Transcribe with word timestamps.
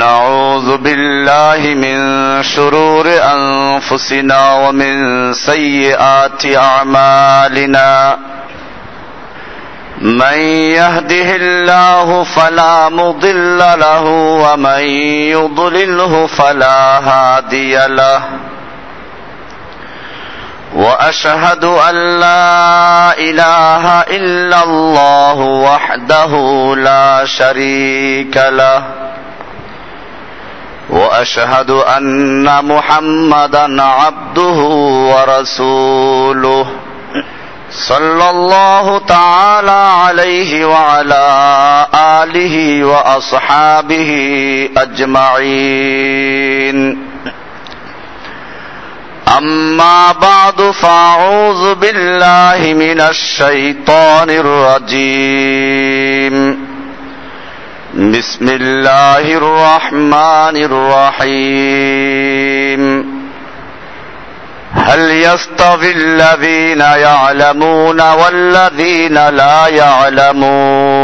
ونعوذ 0.00 0.76
بالله 0.76 1.74
من 1.74 1.98
شرور 2.42 3.06
أنفسنا 3.08 4.52
ومن 4.52 5.32
سيئات 5.32 6.56
أعمالنا. 6.56 8.18
من 10.00 10.38
يهده 10.72 11.36
الله 11.36 12.24
فلا 12.24 12.88
مضل 12.88 13.58
له 13.58 14.02
ومن 14.44 14.80
يضلله 15.36 16.26
فلا 16.26 16.98
هادي 16.98 17.76
له. 17.86 18.22
وأشهد 20.74 21.64
أن 21.64 22.20
لا 22.20 23.18
إله 23.18 24.00
إلا 24.00 24.62
الله 24.62 25.38
وحده 25.40 26.32
لا 26.76 27.24
شريك 27.24 28.36
له. 28.36 29.09
وأشهد 30.90 31.70
أن 31.70 32.64
محمدا 32.64 33.82
عبده 33.82 34.58
ورسوله 35.14 36.66
صلى 37.70 38.30
الله 38.30 38.98
تعالى 38.98 39.70
عليه 39.70 40.64
وعلى 40.66 41.86
آله 41.94 42.84
وأصحابه 42.84 44.10
أجمعين. 44.76 46.18
أما 49.38 50.12
بعد 50.12 50.60
فأعوذ 50.62 51.74
بالله 51.74 52.74
من 52.74 53.00
الشيطان 53.00 54.30
الرجيم. 54.90 56.69
بسم 57.94 58.48
الله 58.48 59.34
الرحمن 59.34 60.56
الرحيم. 61.26 62.82
هل 64.74 65.10
يستوي 65.10 65.90
الذين 65.90 66.80
يعلمون 66.80 68.00
والذين 68.00 69.28
لا 69.28 69.66
يعلمون؟ 69.66 71.00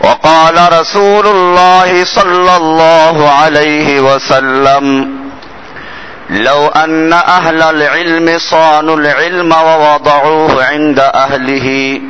وقال 0.00 0.80
رسول 0.80 1.26
الله 1.26 2.04
صلى 2.04 2.56
الله 2.56 3.30
عليه 3.30 4.00
وسلم 4.00 5.16
لو 6.30 6.66
أن 6.66 7.12
أهل 7.12 7.62
العلم 7.62 8.38
صانوا 8.38 8.96
العلم 8.96 9.52
ووضعوه 9.52 10.64
عند 10.64 11.00
أهله 11.00 12.00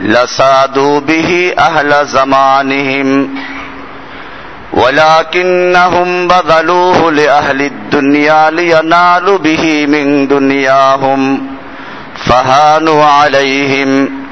لسادوا 0.00 1.00
به 1.00 1.54
أهل 1.58 2.06
زمانهم. 2.06 3.34
ولكنهم 4.72 6.28
بذلوه 6.28 7.12
لأهل 7.12 7.62
الدنيا 7.62 8.50
لينالوا 8.50 9.38
به 9.38 9.86
من 9.86 10.28
دنياهم. 10.28 11.46
فهانوا 12.26 13.04
عليهم. 13.04 14.24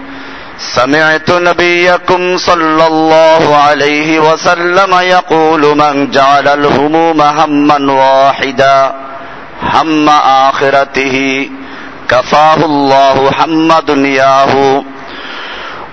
سمعت 0.75 1.31
نبيكم 1.31 2.37
صلى 2.37 2.87
الله 2.87 3.57
عليه 3.57 4.33
وسلم 4.33 4.95
يقول 4.95 5.77
من 5.77 6.11
جعل 6.11 6.49
الهموم 6.49 7.21
هما 7.21 7.93
واحدا 7.93 8.95
هم 9.63 10.09
آخرته. 10.49 11.49
كفاه 12.09 12.65
الله 12.65 13.31
هم 13.41 13.73
دنياه. 13.73 14.85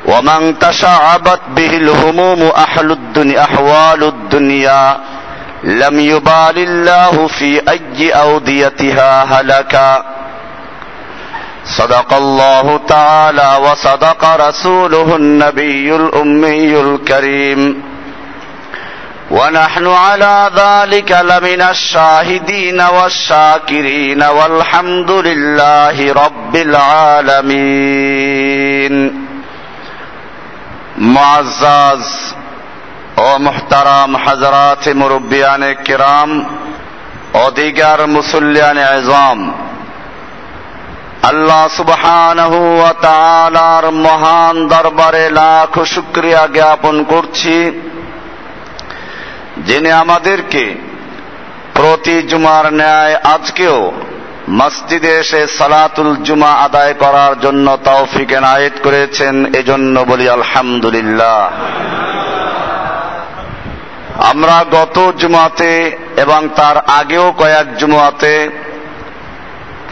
ومن 0.06 0.60
تشعبت 0.60 1.40
به 1.56 1.78
الهموم 1.78 2.44
أحل 2.44 2.92
الدنيا 2.92 3.44
أحوال 3.44 4.04
الدنيا. 4.04 4.98
لم 5.64 6.00
يبال 6.00 6.58
الله 6.58 7.28
في 7.28 7.62
أي 7.70 8.10
أوديتها 8.10 9.24
هلكا. 9.24 10.04
صدق 11.66 12.14
الله 12.14 12.80
تعالى 12.88 13.58
وصدق 13.62 14.36
رسوله 14.48 15.16
النبي 15.16 15.96
الأمي 15.96 16.82
الكريم. 16.82 17.84
ونحن 19.32 19.88
على 19.88 20.50
ذلك 20.56 21.12
لمن 21.12 21.62
الشاهدين 21.62 22.82
والشاكرين 22.82 24.24
والحمد 24.24 25.12
لله 25.12 26.14
رب 26.14 26.56
العالمين. 26.56 27.90
معزز 30.99 32.35
ও 33.19 33.29
মুহতারাম 33.39 34.11
হাজরাত 34.17 34.85
মুরব্বিয়ানে 34.95 35.71
কিরাম 35.85 36.31
ও 37.35 37.45
দিগার 37.51 38.01
মুসল্লিয়ানে 38.09 38.85
আজম 38.89 39.39
আল্লাহ 41.23 41.63
সুবহানাহু 41.77 42.59
ওয়া 42.79 42.93
তাআলার 43.01 43.85
মহান 44.07 44.57
দরবারে 44.69 45.27
লাখ 45.31 45.73
শুকরিয়া 45.85 46.43
জ্ঞাপন 46.47 46.97
করছি 47.05 47.57
যিনি 49.65 49.91
আমাদেরকে 49.95 50.65
প্রতি 51.75 52.17
জুমার 52.23 52.67
ন্যায় 52.73 53.15
আজকেও 53.35 53.81
মসজিদে 54.50 55.16
এসে 55.16 55.48
সালাতুল 55.48 56.16
জুমা 56.16 56.52
আদায় 56.52 56.94
করার 56.94 57.40
জন্য 57.40 57.78
তৌফিক 57.84 58.32
এনায়েত 58.32 58.74
করেছেন, 58.84 59.56
এজন্য 59.56 60.00
বলি 60.00 60.30
আলহামদুলিল্লাহ। 60.30 61.50
আমরা 64.30 64.66
গত 64.72 65.12
জুমাতে 65.18 65.98
এবং 66.18 66.50
তার 66.56 66.78
আগেও 66.78 67.34
কয়েক 67.38 67.78
জুমাতে 67.78 68.50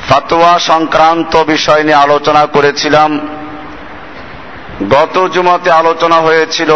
ফাতোয়া 0.09 0.59
সংক্রান্ত 0.59 1.38
বিষয় 1.38 1.84
নিয়ে 1.84 1.96
আলোচনা 1.96 2.46
করেছিলাম। 2.46 3.19
গত 4.90 5.28
জুমাতে 5.28 5.72
আলোচনা 5.72 6.16
হয়েছিল 6.16 6.72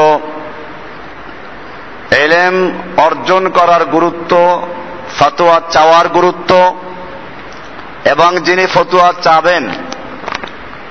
এলেম 2.12 2.72
অর্জন 2.98 3.50
করার 3.50 3.86
গুরুত্ব, 3.86 4.62
ফাতোয়া 5.20 5.62
চাওয়ার 5.72 6.10
গুরুত্ব 6.10 6.76
এবং 8.06 8.38
যিনি 8.38 8.66
ফতুয়া 8.66 9.14
চাবেন, 9.22 9.70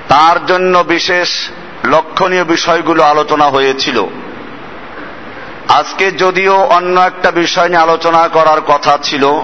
তার 0.09 0.45
জন্য 0.45 0.77
বিশেষ 0.77 1.49
লক্ষণীয় 1.85 2.43
বিষয়গুলো 2.43 3.03
আলোচনা 3.03 3.45
হয়েছিল। 3.45 4.05
আজকে 5.69 6.11
যদিও 6.11 6.55
অন্য 6.55 6.99
একটা 6.99 7.31
বিষয় 7.31 7.69
নিয়ে 7.69 7.81
আলোচনা 7.81 8.27
করার 8.27 8.61
কথা 8.61 8.97
ছিল, 9.03 9.41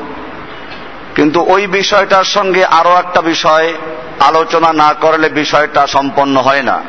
কিন্তু 1.15 1.43
ওই 1.43 1.67
বিষয়টার 1.67 2.23
সঙ্গে 2.23 2.65
আরও 2.65 2.95
একটা 2.95 3.21
বিষয় 3.21 3.73
আলোচনা 4.19 4.73
না 4.73 4.93
করলে 4.93 5.29
বিষয়টা 5.29 5.87
সম্পন্ন 5.87 6.37
হয় 6.37 6.61
না। 6.61 6.83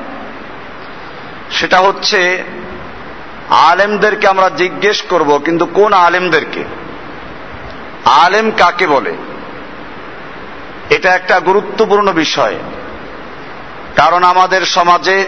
সেটা 1.51 1.79
হচ্ছে, 1.79 2.43
আলেমদেরকে 3.51 4.29
আমরা 4.29 4.51
জিজ্ঞেস 4.57 5.03
করব, 5.03 5.39
কিন্তু 5.45 5.67
কোন 5.67 5.93
আলেমদেরকে? 5.93 6.65
আলেম 8.05 8.51
কাকে 8.51 8.87
বলে? 8.87 9.17
এটা 10.91 11.15
একটা 11.15 11.41
গুরুত্বপূর্ণ 11.41 12.13
বিষয়। 12.13 12.57
কারণ 13.97 14.23
আমাদের 14.23 14.67
সমাজে 14.67 15.27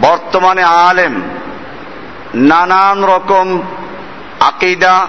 বর্তমানে 0.00 0.62
আলেম 0.62 1.22
নানান 2.34 3.04
রকম 3.04 3.62
আকিদা, 4.40 5.06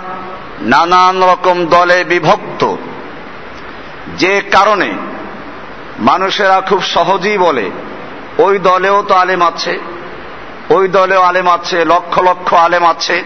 নানান 0.61 1.23
রকম 1.23 1.65
দলে 1.65 2.03
বিভক্ত। 2.03 2.75
যে 4.17 4.41
কারণে 4.41 4.93
মানুষেরা 5.99 6.61
খুব 6.61 6.83
সহজেই 6.83 7.37
বলে, 7.37 7.71
ওই 8.37 8.59
দলেও 8.59 9.03
তো 9.07 9.13
আলেম 9.13 9.41
আছে, 9.41 9.79
ওই 10.69 10.87
দলেও 10.87 11.21
আলেম 11.21 11.47
আছে, 11.47 11.85
লক্ষ 11.85 12.19
লক্ষ 12.19 12.53
আলেম 12.53 12.85
আছে। 12.85 13.23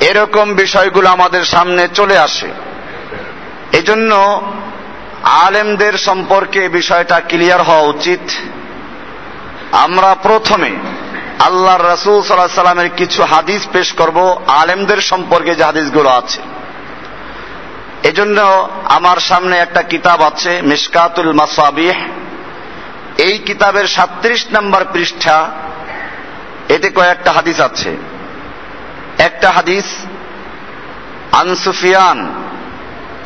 এরকম 0.00 0.54
বিষয়গুলো 0.54 1.08
আমাদের 1.08 1.44
সামনে 1.44 1.88
চলে 1.94 2.18
আসে। 2.18 2.65
এজন্য 3.72 4.42
আলেমদের 5.22 5.98
সম্পর্কে 5.98 6.68
বিষয়টা 6.68 7.20
ক্লিয়ার 7.28 7.62
হওয়া 7.62 7.80
উচিত। 7.80 8.20
আমরা 9.72 10.16
প্রথমে 10.22 10.70
আল্লাহর 11.38 11.92
রসুল 11.92 12.22
সাল্লাহ 12.22 12.46
সাল্লামের 12.46 12.90
কিছু 12.96 13.22
হাদিস 13.22 13.66
পেশ 13.72 13.92
করব, 13.92 14.44
আলেমদের 14.46 15.00
সম্পর্কে 15.00 15.54
যে 15.54 15.64
হাদিসগুলো 15.64 16.08
আছে। 16.08 16.42
এজন্য 18.02 18.68
আমার 18.84 19.16
সামনে 19.16 19.58
একটা 19.58 19.82
কিতাব 19.82 20.22
আছে, 20.22 20.62
মিসকাতুল 20.62 21.32
মাসাবিহ। 21.32 21.94
এই 23.18 23.38
কিতাবের 23.38 23.86
সাত্রিশ 23.86 24.46
নম্বর 24.52 24.84
পৃষ্ঠা, 24.92 25.48
এতে 26.68 26.90
কয়েকটা 26.90 27.32
হাদিস 27.32 27.60
আছে। 27.60 27.96
একটা 29.18 29.50
হাদিস, 29.50 29.84
আন 31.32 31.54
সুফিয়ান 31.54 32.45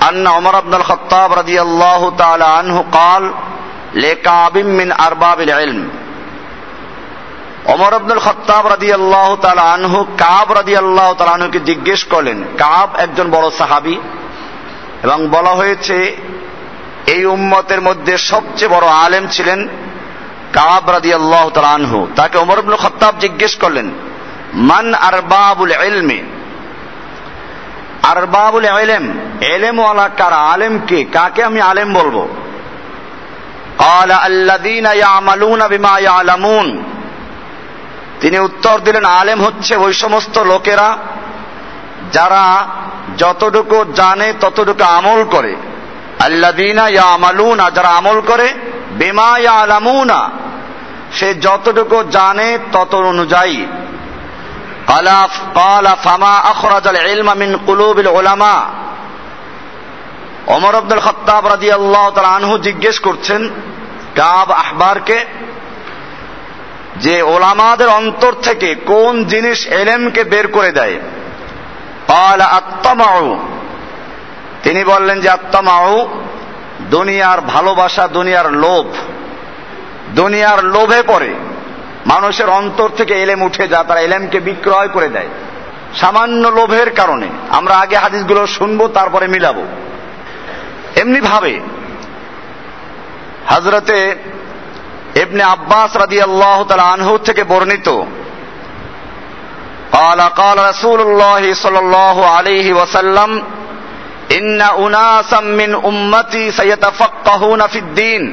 أن 0.10 0.28
عمر 0.28 0.60
بن 0.60 0.74
الخطاب 0.74 1.30
رضي 1.34 1.58
الله 1.62 2.02
تعالى 2.12 2.48
عنه 2.48 2.86
قال 2.92 3.24
لكعب 3.96 4.56
من 4.58 4.90
أرباب 5.00 5.40
العلم 5.42 5.80
অমর 7.66 7.94
আব্দুল 7.94 8.22
খত্তাব 8.26 8.64
রাদি 8.68 8.90
আল্লাহ 8.94 9.30
তালা 9.42 9.64
আনহু 9.74 10.00
কাব 10.18 10.48
রাদি 10.52 10.74
আল্লাহ 10.78 11.08
তালা 11.14 11.34
আনহুকে 11.34 11.60
জিজ্ঞেস 11.60 12.02
করলেন 12.04 12.38
কাব 12.58 12.90
একজন 12.98 13.28
বড় 13.32 13.48
সাহাবি 13.52 13.96
এবং 15.04 15.20
বলা 15.28 15.54
হয়েছে 15.56 15.98
এই 17.06 17.22
উম্মতের 17.26 17.82
মধ্যে 17.82 18.14
সবচেয়ে 18.32 18.74
বড় 18.76 18.88
আলেম 19.04 19.24
ছিলেন 19.28 19.60
কাব 20.54 20.84
রাদি 20.90 21.12
আল্লাহ 21.14 21.46
তালা 21.50 21.72
আনহু 21.76 22.00
তাকে 22.16 22.36
অমর 22.38 22.58
আব্দুল 22.60 22.80
খত্তাব 22.84 23.14
জিজ্ঞেস 23.20 23.54
করলেন 23.56 23.88
মান 24.70 24.88
আরবাবুল 25.02 25.74
এলমে 25.82 26.20
আর 28.03 28.27
বাবুল 28.27 28.65
এলেম 28.65 29.15
এলেম 29.41 29.79
ওয়ালা 29.79 30.09
কার? 30.09 30.33
আলেম 30.33 30.79
কে? 30.87 31.05
কাকে 31.05 31.45
আমি 31.45 31.61
আলেম 31.61 31.93
বলব? 31.93 32.29
তিনি 38.21 38.39
উত্তর 38.39 38.79
দিলেন, 38.79 39.05
আলেম 39.05 39.45
হচ্ছে 39.45 39.77
ওই 39.77 39.93
সমস্ত 39.93 40.39
লোকেরা 40.39 40.97
যারা 42.13 42.67
যতটুকু 43.19 43.85
জানে, 43.95 44.33
ততটুকু 44.41 44.85
আমল 44.85 45.25
করে। 45.25 45.57
আল্লাদিনা 46.21 46.89
ইয়া 46.89 47.03
আমালুনা 47.03 47.71
যারা 47.71 47.89
আমল 47.89 48.21
করে, 48.21 48.55
বেমা 48.91 49.39
ইয়া 49.39 49.53
আলামুনা 49.53 50.31
সে 51.13 51.35
যতটুকু 51.35 52.03
জানে, 52.03 52.59
তত 52.73 52.95
অনুযায়ী। 52.95 53.67
কালা 54.91 55.95
ফামা 55.95 56.31
আখরাজ 56.31 56.87
আল 56.87 56.97
ইলমা 56.97 57.35
মিন 57.35 57.59
কুলুবিল 57.67 58.07
উলামা 58.07 58.67
ওমর 60.47 60.75
আব্দুল 60.75 60.99
খত্তাব 60.99 61.49
রাদিয়াল্লাহু 61.49 62.11
তাআলা 62.11 62.29
আনহু 62.29 62.59
জিজ্ঞেস 62.59 62.99
করছেন 62.99 63.49
কাব 64.15 64.53
আহবারকে 64.53 65.25
যে 66.97 67.23
ওলামাদের 67.23 67.89
অন্তর 67.89 68.33
থেকে 68.33 68.75
কোন 68.75 69.25
জিনিস 69.25 69.67
এলেমকে 69.67 70.25
বের 70.25 70.49
করে 70.49 70.71
দেয়। 70.73 70.95
কাল 72.09 72.41
আত্মামাউ 72.41 73.49
তিনি 74.63 74.85
বললেন 74.85 75.21
যে 75.21 75.29
আত্মামাউ 75.29 76.09
দুনিয়ার 76.81 77.41
ভালোবাসা, 77.41 78.09
দুনিয়ার 78.09 78.53
লোভ। 78.53 78.87
দুনিয়ার 80.15 80.65
লোভে 80.65 81.03
পড়ে। 81.03 81.35
মানুষের 82.06 82.50
অন্তর 82.50 82.90
থেকে 82.90 83.14
এলেম 83.14 83.42
উঠে 83.42 83.68
যা 83.68 83.80
তারা 83.84 84.02
এলেমকে 84.02 84.40
বিক্রয় 84.40 84.88
করে 84.88 85.10
দেয় 85.10 85.30
সামান্য 85.96 86.44
লোভের 86.48 86.90
কারণে 86.94 87.28
আমরা 87.50 87.76
আগে 87.76 87.98
হাদিসগুলো 87.98 88.42
শুনবো 88.48 88.88
তারপরে 88.88 89.26
মিলাবো 89.28 89.64
এমনি 90.96 91.20
ভাবে 91.22 91.54
হাজরতে 93.48 93.98
ইবনে 95.16 95.44
আব্বাস 95.44 95.92
রাদি 95.96 96.18
আল্লাহ 96.22 96.60
আনহু 96.94 97.14
থেকে 97.18 97.44
বর্ণিত 97.44 97.90
قال 99.94 100.22
قال 100.22 100.58
رسول 100.70 101.00
الله 101.02 101.44
صلى 101.54 101.80
الله 101.80 102.18
عليه 102.26 102.68
وسلم 102.74 103.44
إن 104.32 104.62
أناسا 104.62 105.40
من 105.40 105.72
أمتي 105.76 106.52
سيتفقهون 106.52 107.68
في 107.68 107.80
الدين 107.80 108.24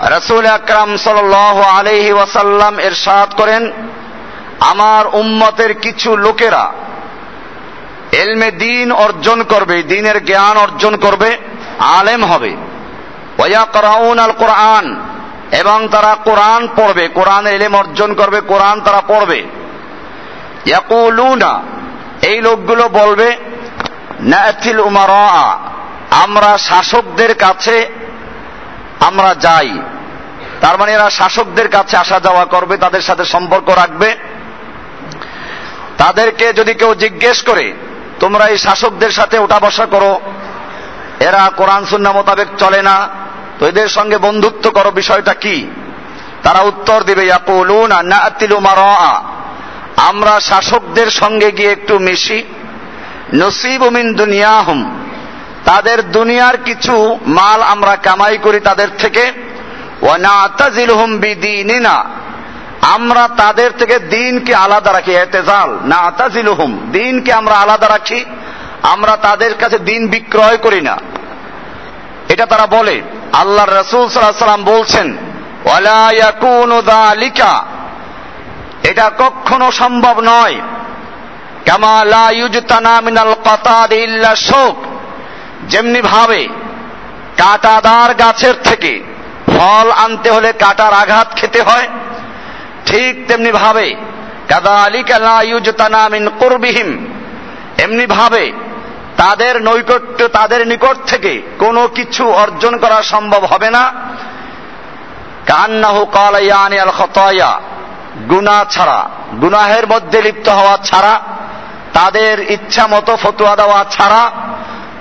রসুল 0.00 0.46
আকরাম 0.46 0.96
সাল 0.96 1.34
আলহি 1.34 2.12
ওয়াসাল্লাম 2.12 2.78
এরশাদ 2.78 3.34
করেন, 3.34 3.72
আমার 4.60 5.06
উম্মতের 5.16 5.74
কিছু 5.74 6.16
লোকেরা 6.16 6.72
এলমে 8.12 8.50
দিন 8.50 8.92
অর্জন 8.92 9.42
করবে, 9.42 9.82
দিনের 9.82 10.24
জ্ঞান 10.24 10.56
অর্জন 10.56 10.96
করবে, 10.96 11.38
আলেম 11.78 12.24
হবে। 12.24 12.56
আল 13.38 14.32
কোরআন 14.32 15.00
এবং 15.52 15.88
তারা 15.88 16.16
কোরআন 16.24 16.68
পড়বে, 16.76 17.08
কোরআন 17.08 17.46
এলেম 17.46 17.74
অর্জন 17.74 18.14
করবে, 18.14 18.40
কোরআন 18.40 18.80
তারা 18.80 19.00
পড়বে। 19.00 19.42
এই 22.22 22.40
লোকগুলো 22.40 22.88
বলবে 22.88 23.36
আমরা 26.10 26.58
শাসকদের 26.58 27.34
কাছে 27.34 27.86
আমরা 29.00 29.34
যাই। 29.34 29.80
তার 30.60 30.78
মানে 30.78 30.92
এরা 30.92 31.10
শাসকদের 31.10 31.68
কাছে 31.68 31.96
আসা 31.96 32.20
যাওয়া 32.20 32.44
করবে, 32.44 32.76
তাদের 32.76 33.00
সাথে 33.00 33.24
সম্পর্ক 33.24 33.68
রাখবে। 33.68 34.16
তাদেরকে 35.98 36.52
যদি 36.52 36.74
কেউ 36.74 36.94
জিজ্ঞেস 36.94 37.42
করে, 37.42 37.74
তোমরা 38.20 38.46
এই 38.46 38.58
শাসকদের 38.58 39.10
সাথে 39.10 39.38
ওঠা 39.38 39.58
বসা 39.58 39.86
করো? 39.86 40.20
এরা 41.20 41.50
কোরআন 41.56 41.84
সুন্না 41.84 42.12
মোতাবেক 42.12 42.48
চলে 42.58 42.82
না। 42.82 43.08
তো 43.58 43.66
এদের 43.66 43.88
সঙ্গে 43.88 44.18
বন্ধুত্ব 44.18 44.70
করো, 44.70 44.90
বিষয়টা 44.90 45.34
কি? 45.34 45.66
তারা 46.42 46.60
উত্তর 46.60 47.02
দিবে 47.02 47.32
আমরা 49.96 50.40
শাসকদের 50.40 51.10
সঙ্গে 51.10 51.50
গিয়ে 51.50 51.72
একটু 51.72 51.98
মিশি। 51.98 52.44
নসিব 53.34 53.82
উমিন 53.82 54.14
দুনিয়াহুম। 54.14 54.98
তাদের 55.64 56.12
দুনিয়ার 56.12 56.56
কিছু 56.56 57.18
মাল 57.26 57.62
আমরা 57.62 57.96
কামাই 57.96 58.38
করি 58.38 58.60
তাদের 58.60 58.88
থেকে। 58.98 59.47
আমরা 62.82 63.28
তাদের 63.36 63.72
থেকে 63.78 63.98
দিনকে 63.98 64.54
আলাদা 64.54 64.92
রাখি, 64.92 65.12
এতেজাল। 65.12 65.78
না 65.84 65.96
আতাজিলুহুম 65.96 66.88
দিনকে 66.92 67.32
আমরা 67.32 67.54
আলাদা 67.54 67.88
রাখি, 67.88 68.24
আমরা 68.82 69.16
তাদের 69.16 69.54
কাছে 69.54 69.78
দিন 69.78 70.08
বিক্রয় 70.08 70.56
করি 70.56 70.80
না। 70.80 70.98
এটা 72.28 72.46
তারা 72.46 72.66
বলে। 72.66 73.02
আল্লাহ 73.32 73.66
রসুল 73.68 74.08
সাল্লাম 74.08 74.64
বলছেন 74.64 75.16
এটা 78.82 79.10
কখনো 79.18 79.70
সম্ভব 79.70 80.20
নয়। 80.20 80.60
মিনাল 83.00 84.34
শোক। 84.34 84.76
যেমনি 85.68 86.02
ভাবে 86.02 86.48
কাটাদার 87.36 88.14
গাছের 88.14 88.54
থেকে 88.64 89.07
ফল 89.58 89.90
আনতে 89.90 90.30
হলে 90.30 90.52
কাটার 90.52 90.92
আঘাত 90.92 91.36
খেতে 91.36 91.62
হয়। 91.62 91.88
ঠিক 92.86 93.28
তেমনি 93.28 93.52
ভাবে 93.52 93.94
করবিহীম। 96.38 97.06
এমনি 97.78 98.06
ভাবে, 98.06 98.52
তাদের 99.16 99.62
নৈকট্য 99.62 100.28
তাদের 100.28 100.68
নিকট 100.68 100.96
থেকে 101.06 101.42
কোনো 101.58 101.88
কিছু 101.88 102.32
অর্জন 102.32 102.76
করা 102.76 103.02
সম্ভব 103.02 103.44
হবে 103.44 103.70
না। 103.70 103.92
কান্নাহু 105.46 106.04
কালায়ানি 106.04 106.78
আল 106.78 106.90
খতয়া। 106.90 107.60
গুনা 108.28 108.64
ছাড়া, 108.70 109.08
গুনাহের 109.40 109.86
মধ্যে 109.86 110.22
লিপ্ত 110.22 110.48
হওয়া 110.48 110.78
ছাড়া, 110.84 111.20
তাদের 111.92 112.50
ইচ্ছা 112.50 112.86
মতো 112.86 113.16
ফতুয়া 113.16 113.56
দেওয়া 113.56 113.84
ছাড়া, 113.90 114.30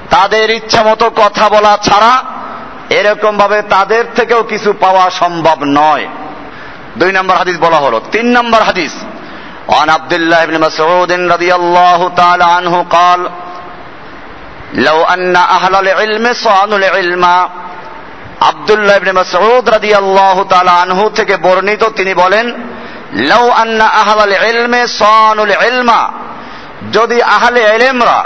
তাদের 0.09 0.49
ইচ্ছা 0.49 0.83
মতো 0.83 1.09
কথা 1.09 1.49
বলা 1.49 1.77
ছাড়া 1.83 2.36
এরকম 2.90 3.32
ভাবে 3.38 3.58
তাদের 3.68 4.04
থেকেও 4.16 4.42
কিছু 4.42 4.70
পাওয়া 4.80 5.04
সম্ভব 5.10 5.58
নয় 5.70 6.06
দুই 6.96 7.10
নম্বর 7.12 7.34
হাদিস 7.36 7.56
বলা 7.60 7.76
হলো 7.76 7.98
তিন 8.12 8.26
নম্বর 8.36 8.62
হাদিস 8.62 8.94
عن 9.68 9.88
عبد 9.90 10.12
الله 10.12 10.40
بن 10.44 10.56
مسعود 10.60 11.10
رضي 11.34 11.54
الله 11.54 12.00
تعالى 12.16 12.46
عنه 12.56 12.74
قال 12.90 13.20
لو 14.86 14.98
أن 15.04 15.36
أهل 15.56 15.74
العلم 15.76 16.24
صانوا 16.46 16.78
العلم 16.78 17.24
আব্দুল্লাহ 18.50 18.96
ইবনে 18.96 19.12
মাসউদ 19.12 19.64
রাদিয়াল্লাহু 19.68 20.42
তাআলা 20.44 20.72
আনহু 20.82 21.04
থেকে 21.08 21.34
বর্ণিত 21.36 21.82
তিনি 21.98 22.12
বলেন 22.14 22.46
লাউ 23.30 23.44
আন্না 23.62 23.86
আহলাল 24.02 24.34
ইলমে 24.50 24.80
সানুল 24.98 25.52
ইলমা 25.68 26.00
যদি 26.92 27.18
আহলে 27.36 27.62
ইলমরা 27.76 28.18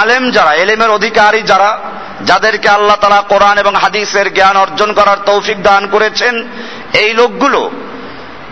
আলেম 0.00 0.22
যারা 0.30 0.52
এলেমের 0.54 0.90
অধিকারী 0.90 1.40
যারা 1.42 1.70
যাদেরকে 2.25 2.69
আল্লাহ 2.69 2.95
তালা 2.95 3.21
কোরআন 3.21 3.57
এবং 3.57 3.75
হাদিসের 3.75 4.33
জ্ঞান 4.33 4.57
অর্জন 4.57 4.93
করার 4.93 5.17
তৌফিক 5.25 5.63
দান 5.63 5.87
করেছেন, 5.87 6.47
এই 6.93 7.13
লোকগুলো 7.13 7.71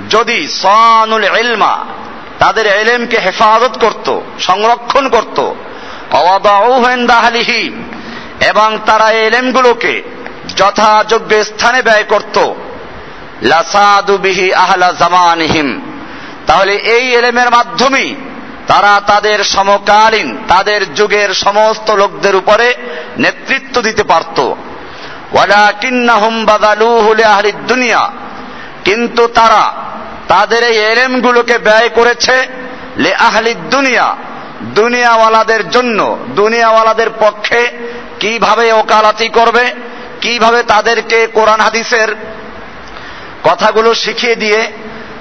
যদি 0.09 0.47
সানুল 0.47 1.24
এলমা 1.24 1.86
তাদের 2.39 2.65
এলেমকে 2.65 3.17
হেফাজত 3.17 3.77
করত, 3.77 4.19
সংরক্ষণ 4.39 5.09
করত 5.09 5.53
অবাদাহিহি 6.12 7.71
এবং 8.47 8.77
তারা 8.86 9.12
এলেমগুলোকে 9.12 10.03
যথাযোগ্য 10.57 11.43
স্থানে 11.43 11.81
ব্যয় 11.81 12.03
করত, 12.03 12.53
লাসাদু 13.41 14.17
বিহি 14.17 14.53
আহলা 14.53 14.93
জামানহিম। 15.00 15.81
তাহলে 16.47 16.74
এই 16.75 17.15
এলেমের 17.15 17.50
মাধ্যমেই 17.51 18.15
তারা 18.67 19.01
তাদের 19.07 19.43
সমকালীন, 19.43 20.38
তাদের 20.47 20.93
যুগের 20.93 21.29
সমস্ত 21.29 21.91
লোকদের 21.91 22.36
উপরে 22.36 22.75
নেতৃত্ব 23.17 23.81
দিতে 23.81 24.03
পারত। 24.03 24.53
দুনিয়া। 27.51 28.12
কিন্তু 28.83 29.27
তারা 29.27 29.74
তাদের 30.27 30.63
এই 30.63 30.77
এলেমগুলোকে 30.77 31.57
ব্যয় 31.57 31.89
করেছে 31.89 32.47
লে 32.97 33.15
আহলি 33.15 33.53
দুনিয়া। 33.53 34.15
দুনিয়াওয়ালাদের 34.62 35.69
জন্য, 35.69 36.17
দুনিয়াওয়ালাদের 36.27 37.09
পক্ষে 37.09 37.71
কীভাবে 38.19 38.71
ওকালাতি 38.71 39.27
করবে, 39.27 39.74
কীভাবে 40.21 40.63
তাদেরকে 40.63 41.27
কোরআন 41.27 41.59
হাদিসের 41.59 42.15
কথাগুলো 43.43 43.93
শিখিয়ে 43.93 44.36
দিয়ে 44.36 44.71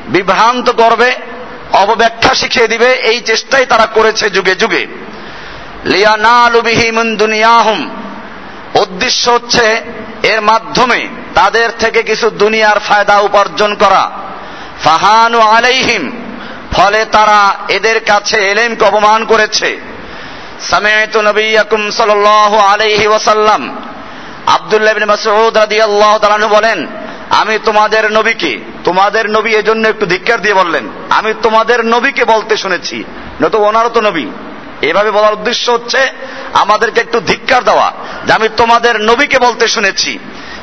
বিভ্রান্ত 0.08 0.70
করবে 0.70 1.35
অবব্যাখ্যা 1.76 2.34
শিখিয়ে 2.34 2.68
দিবে, 2.68 2.92
এই 2.92 3.20
চেষ্টাই 3.20 3.66
তারা 3.66 3.86
করেছে 3.86 4.30
যুগে 4.30 4.54
যুগে। 4.54 4.86
দুনিয়াহুম। 7.16 7.90
উদ্দেশ্য 8.74 9.30
হচ্ছে 9.30 9.82
এর 10.22 10.40
মাধ্যমে 10.40 11.08
তাদের 11.34 11.70
থেকে 11.78 12.02
কিছু 12.02 12.30
দুনিয়ার 12.30 12.78
ফায়দা 12.78 13.18
উপার্জন 13.18 13.74
করা। 13.74 14.10
ফাহানু 14.84 15.40
আলাইহিম। 15.40 16.12
ফলে 16.72 17.04
তারা 17.04 17.54
এদের 17.68 18.00
কাছে 18.04 18.36
এলেমকে 18.36 18.84
অপমান 18.84 19.24
করেছে। 19.24 19.80
সামিআতু 20.70 21.22
নবিয়াকুম 21.22 21.90
সাল্লাল্লাহু 21.90 22.56
আলাইহি 22.56 23.06
ওয়াসাল্লাম। 23.06 23.76
আব্দুল্লাহ 24.46 24.92
ইবনে 24.92 25.04
মাসউদ 25.04 25.56
রাদিয়াল্লাহু 25.56 26.18
তাআলা 26.18 26.46
বলেন, 26.46 26.86
আমি 27.30 27.58
তোমাদের 27.64 28.12
নবীকে, 28.12 28.58
তোমাদের 28.84 29.30
নবী 29.30 29.50
এজন্য 29.50 29.88
একটু 29.88 30.06
ধিক্কার 30.06 30.42
দিয়ে 30.42 30.54
বললেন। 30.54 30.88
আমি 31.18 31.34
তোমাদের 31.42 31.84
নবীকে 31.84 32.24
বলতে 32.24 32.56
শুনেছি। 32.56 33.04
নয়তো 33.40 33.58
ওনারও 33.58 33.88
তো 33.88 34.00
নবী। 34.00 34.26
এভাবে 34.82 35.10
বলার 35.10 35.32
উদ্দেশ্য 35.32 35.70
হচ্ছে, 35.70 36.10
আমাদেরকে 36.54 37.00
একটু 37.00 37.20
ধিক্কার 37.20 37.64
দেওয়া 37.64 37.92
যে 38.26 38.32
আমি 38.32 38.48
তোমাদের 38.56 39.00
নবীকে 39.00 39.38
বলতে 39.38 39.68
শুনেছি। 39.68 40.18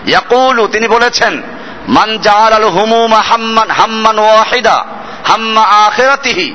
ইয়াকুলু, 0.07 0.67
তিনি 0.67 0.87
বলেছেন, 0.87 1.41
মান 1.87 2.17
আল 2.27 2.63
হুমুমা 2.63 3.21
হাম্মান 3.21 3.69
হাম্মান 3.69 4.19
ওয়াহিদা, 4.19 4.85
হাম্মা 5.25 5.61
আখেরাতিহি। 5.61 6.53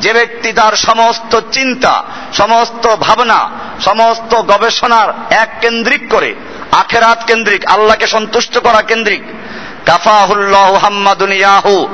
যে 0.00 0.12
ব্যক্তি 0.12 0.52
তার 0.52 0.76
সমস্ত 0.76 1.40
চিন্তা, 1.52 2.04
সমস্ত 2.32 2.96
ভাবনা, 2.96 3.50
সমস্ত 3.80 4.34
গবেষণার 4.34 5.08
এক 5.30 5.48
কেন্দ্রিক 5.60 6.10
করে, 6.10 6.34
আখেরাত 6.72 7.24
কেন্দ্রিক, 7.26 7.66
আল্লাহকে 7.66 8.06
সন্তুষ্ট 8.06 8.58
করা 8.58 8.82
কেন্দ্রিক, 8.82 9.22
কাফাহুল্লাহ 9.86 10.74
হাম্মা 10.74 11.14
দুনিয়াহু 11.14 11.88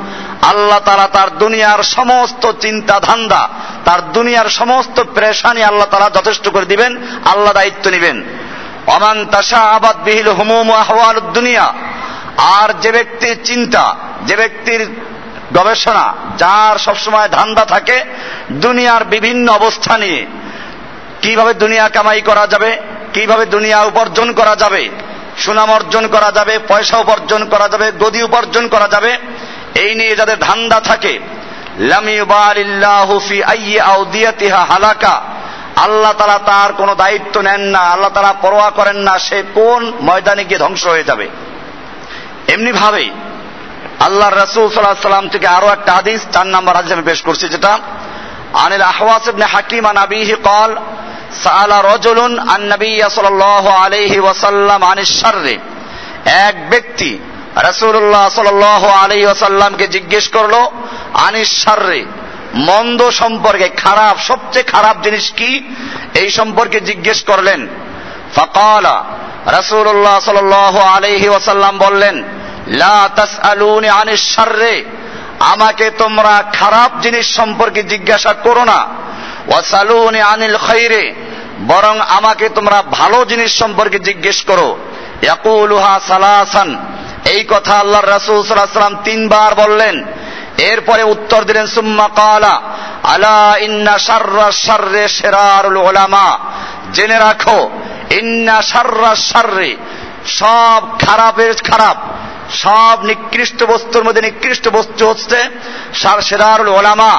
আল্লাহ 0.49 0.79
তারা 0.79 1.07
তার 1.07 1.29
দুনিয়ার 1.37 1.83
সমস্ত 1.83 2.51
চিন্তা 2.51 2.99
ধান্দা 2.99 3.49
তার 3.85 4.11
দুনিয়ার 4.11 4.49
সমস্ত 4.49 5.03
প্রেশানি 5.13 5.63
আল্লাহ 5.63 5.87
তারা 5.91 6.09
যথেষ্ট 6.09 6.49
করে 6.49 6.65
দিবেন, 6.65 6.91
আল্লাহ 7.25 7.53
দায়িত্ব 7.53 7.89
নেবেন। 7.89 8.23
অমান 8.87 9.25
তাসা 9.25 9.57
আবাদ 9.57 9.97
বিহিল 10.03 10.27
হুমুম 10.27 10.71
আহওয়াল 10.71 11.19
দুনিয়া, 11.19 11.73
আর 12.37 12.69
যে 12.81 12.91
ব্যক্তির 12.91 13.37
চিন্তা, 13.43 13.95
যে 14.27 14.35
ব্যক্তির 14.35 14.81
গবেষণা, 15.53 16.13
যার 16.37 16.77
সবসময় 16.77 17.29
ধান্দা 17.29 17.65
থাকে, 17.65 18.03
দুনিয়ার 18.51 19.03
বিভিন্ন 19.03 19.51
অবস্থা 19.51 19.97
নিয়ে, 19.97 20.25
কীভাবে 21.21 21.53
দুনিয়া 21.53 21.89
কামাই 21.89 22.21
করা 22.21 22.47
যাবে, 22.47 22.77
কীভাবে 23.13 23.45
দুনিয়া 23.45 23.83
উপার্জন 23.83 24.33
করা 24.33 24.55
যাবে, 24.55 24.89
সুনাম 25.37 25.71
অর্জন 25.71 26.07
করা 26.07 26.31
যাবে, 26.31 26.59
পয়সা 26.67 26.97
উপার্জন 26.97 27.45
করা 27.45 27.67
যাবে, 27.67 27.91
গদি 27.99 28.23
উপার্জন 28.23 28.67
করা 28.67 28.87
যাবে 28.87 29.17
এই 29.74 29.90
নিয়ে 29.94 30.14
যাদের 30.16 30.38
ধান্দা 30.38 30.78
থাকে 30.80 31.14
হালাকা 34.68 35.14
আল্লাহ 35.76 36.12
তারা 36.12 36.38
তার 36.46 36.70
কোনো 36.72 36.92
দায়িত্ব 36.94 37.34
নেন 37.40 37.62
না 37.74 37.82
আল্লাহ 37.90 38.10
তারা 38.14 38.32
পরোয়া 38.42 38.70
করেন 38.70 38.98
না 38.98 39.14
সে 39.18 39.38
কোন 39.54 39.80
ময়দানে 40.00 40.42
গিয়ে 40.44 40.58
ধ্বংস 40.58 40.82
হয়ে 40.86 41.04
যাবে 41.04 41.26
এমনি 42.48 42.72
ভাবে 42.72 43.04
আল্লাহ 44.00 44.28
রসুল 44.28 44.66
সাল্লাহ 44.68 45.08
সাল্লাম 45.08 45.28
থেকে 45.28 45.46
আরো 45.46 45.68
একটা 45.68 45.90
হাদিস 45.92 46.20
চার 46.32 46.46
নাম্বার 46.46 46.76
হাদিস 46.76 46.92
আমি 46.92 47.02
পেশ 47.02 47.20
করছি 47.22 47.46
যেটা 47.48 47.72
আনিল 48.54 48.84
আহওয়াস 48.92 49.24
ইবনে 49.28 49.46
হাকিম 49.46 49.84
আন 49.86 49.96
আবিহি 49.96 50.34
قال 50.48 50.70
سأل 51.44 51.72
رجل 51.84 52.18
عن 52.40 52.60
النبي 52.62 53.00
صلى 53.08 53.28
الله 53.28 53.64
عليه 53.72 54.14
وسلم 54.20 54.80
عن 54.84 54.98
الشر 54.98 55.46
এক 56.46 56.54
ব্যক্তি 56.70 57.10
রাসূলুল্লাহ 57.63 58.29
সাল্লাল্লাহু 58.29 58.87
আলাইহি 58.87 59.25
ওয়াসাল্লামকে 59.25 59.87
জিজ্ঞেস 59.87 60.27
করল, 60.27 60.53
আনিস 61.13 61.63
শাররে, 61.63 62.05
মন্দ 62.53 63.09
সম্পর্কে 63.09 63.69
খারাপ, 63.69 64.19
সবচেয়ে 64.19 64.63
খারাপ 64.63 65.01
জিনিস 65.03 65.31
কি? 65.31 65.63
এই 66.13 66.29
সম্পর্কে 66.29 66.79
জিজ্ঞেস 66.79 67.23
করলেন। 67.23 67.67
ফাকালা, 68.35 69.03
রাসূলুল্লাহ 69.45 70.19
সাল্লাল্লাহু 70.19 70.79
আলাইহি 70.79 71.27
ওয়াসাল্লাম 71.27 71.77
বললেন, 71.77 72.23
লা 72.67 73.09
তাসআলুনি 73.15 73.89
আনিস 73.89 74.35
শাররে, 74.35 74.85
আমাকে 75.39 75.89
তোমরা 75.89 76.43
খারাপ 76.53 76.91
জিনিস 77.01 77.35
সম্পর্কে 77.35 77.83
জিজ্ঞাসা 77.83 78.33
করো 78.33 78.65
না। 78.65 78.87
ওয়াসালুনি 79.47 80.21
আনিল 80.21 80.57
খাইরে, 80.57 81.15
বরং 81.67 81.99
আমাকে 81.99 82.49
তোমরা 82.49 82.83
ভালো 82.91 83.25
জিনিস 83.25 83.59
সম্পর্কে 83.59 83.99
জিজ্ঞেস 83.99 84.41
করো। 84.41 84.77
ইয়াকুলুহা 85.21 85.99
সালাসান 86.07 86.85
এই 87.33 87.43
কথা 87.49 87.73
আল্লাহর 87.77 88.09
রাসূল 88.09 88.43
সাল্লাম 88.43 88.95
তিনবার 89.03 89.55
বললেন। 89.55 89.95
এরপরে 90.57 91.03
উত্তর 91.03 91.43
দিলেন, 91.43 91.67
সুম্মা 91.67 92.07
কালা 92.15 92.61
আলা 93.03 93.57
ইন্না 93.59 93.97
শাররা 93.97 94.51
শাররে 94.51 95.07
শিরারুল 95.07 95.77
উলামা। 95.77 96.39
জেনে 96.93 97.17
রাখো, 97.19 97.69
ইন্না 98.09 98.61
শাররা 98.61 99.15
শাররে, 99.15 99.75
সব 100.25 100.81
খারাপের 100.99 101.53
খারাপ, 101.71 101.97
সব 102.63 103.03
নিকৃষ্ট 103.03 103.63
বস্তুর 103.63 104.03
মধ্যে 104.03 104.21
নিকৃষ্ট 104.21 104.67
বস্তু 104.67 105.03
হচ্ছে 105.07 105.39
সার 105.93 106.21
সেরারুল 106.21 106.67
ওলামা 106.67 107.13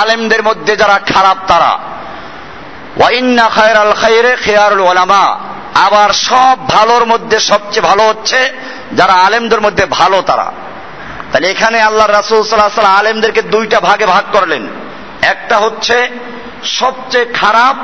আলেমদের 0.00 0.42
মধ্যে 0.42 0.76
যারা 0.76 0.96
খারাপ 1.14 1.38
তারা। 1.48 1.78
ওয়াইন্না 2.96 3.48
খায়ের 3.48 3.76
আল 3.76 3.92
খাইরে 3.92 4.36
খেয়ারুল 4.36 4.80
ওলামা 4.80 5.24
আবার 5.86 6.10
সব 6.12 6.56
ভালোর 6.68 7.04
মধ্যে 7.06 7.40
সবচেয়ে 7.40 7.86
ভালো 7.86 8.02
হচ্ছে 8.02 8.52
যারা 8.92 9.12
আলেমদের 9.12 9.60
মধ্যে 9.60 9.86
ভালো 9.86 10.22
তারা। 10.22 10.52
তাহলে 11.32 11.50
এখানে 11.50 11.80
আল্লাহ 11.80 12.06
রাসুল 12.06 12.42
সাল্লাহ 12.42 12.68
সাল্লাহ 12.68 12.98
আলেমদেরকে 12.98 13.42
দুইটা 13.42 13.80
ভাগে 13.80 14.06
ভাগ 14.06 14.24
করলেন। 14.32 14.68
একটা 15.22 15.58
হচ্ছে, 15.58 16.08
সবচেয়ে 16.64 17.24
খারাপ 17.24 17.76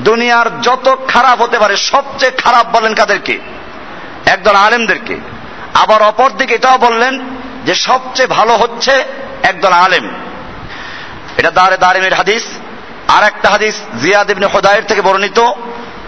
দুনিয়ার 0.00 0.60
যত 0.60 0.98
খারাপ 1.08 1.42
হতে 1.42 1.58
পারে, 1.58 1.76
সবচেয়ে 1.76 2.32
খারাপ 2.32 2.66
বলেন 2.72 2.94
কাদেরকে? 2.94 3.38
একদল 4.26 4.54
আলেমদেরকে। 4.54 5.16
আবার 5.74 6.02
অপর 6.02 6.30
দিকে 6.30 6.54
এটাও 6.54 6.78
বললেন 6.78 7.20
যে 7.66 7.74
সবচেয়ে 7.74 8.28
ভালো 8.28 8.56
হচ্ছে 8.56 9.04
একদল 9.42 9.72
আলেম। 9.72 10.10
এটা 11.36 11.50
দারে 11.50 11.76
দারিমের 11.76 12.14
হাদিস। 12.14 12.44
আর 13.08 13.24
একটা 13.24 13.50
হাদিস 13.50 13.74
জিয়া 14.02 14.24
দেবিন 14.24 14.44
হোদায়ের 14.44 14.84
থেকে 14.84 15.00
বর্ণিত। 15.00 15.38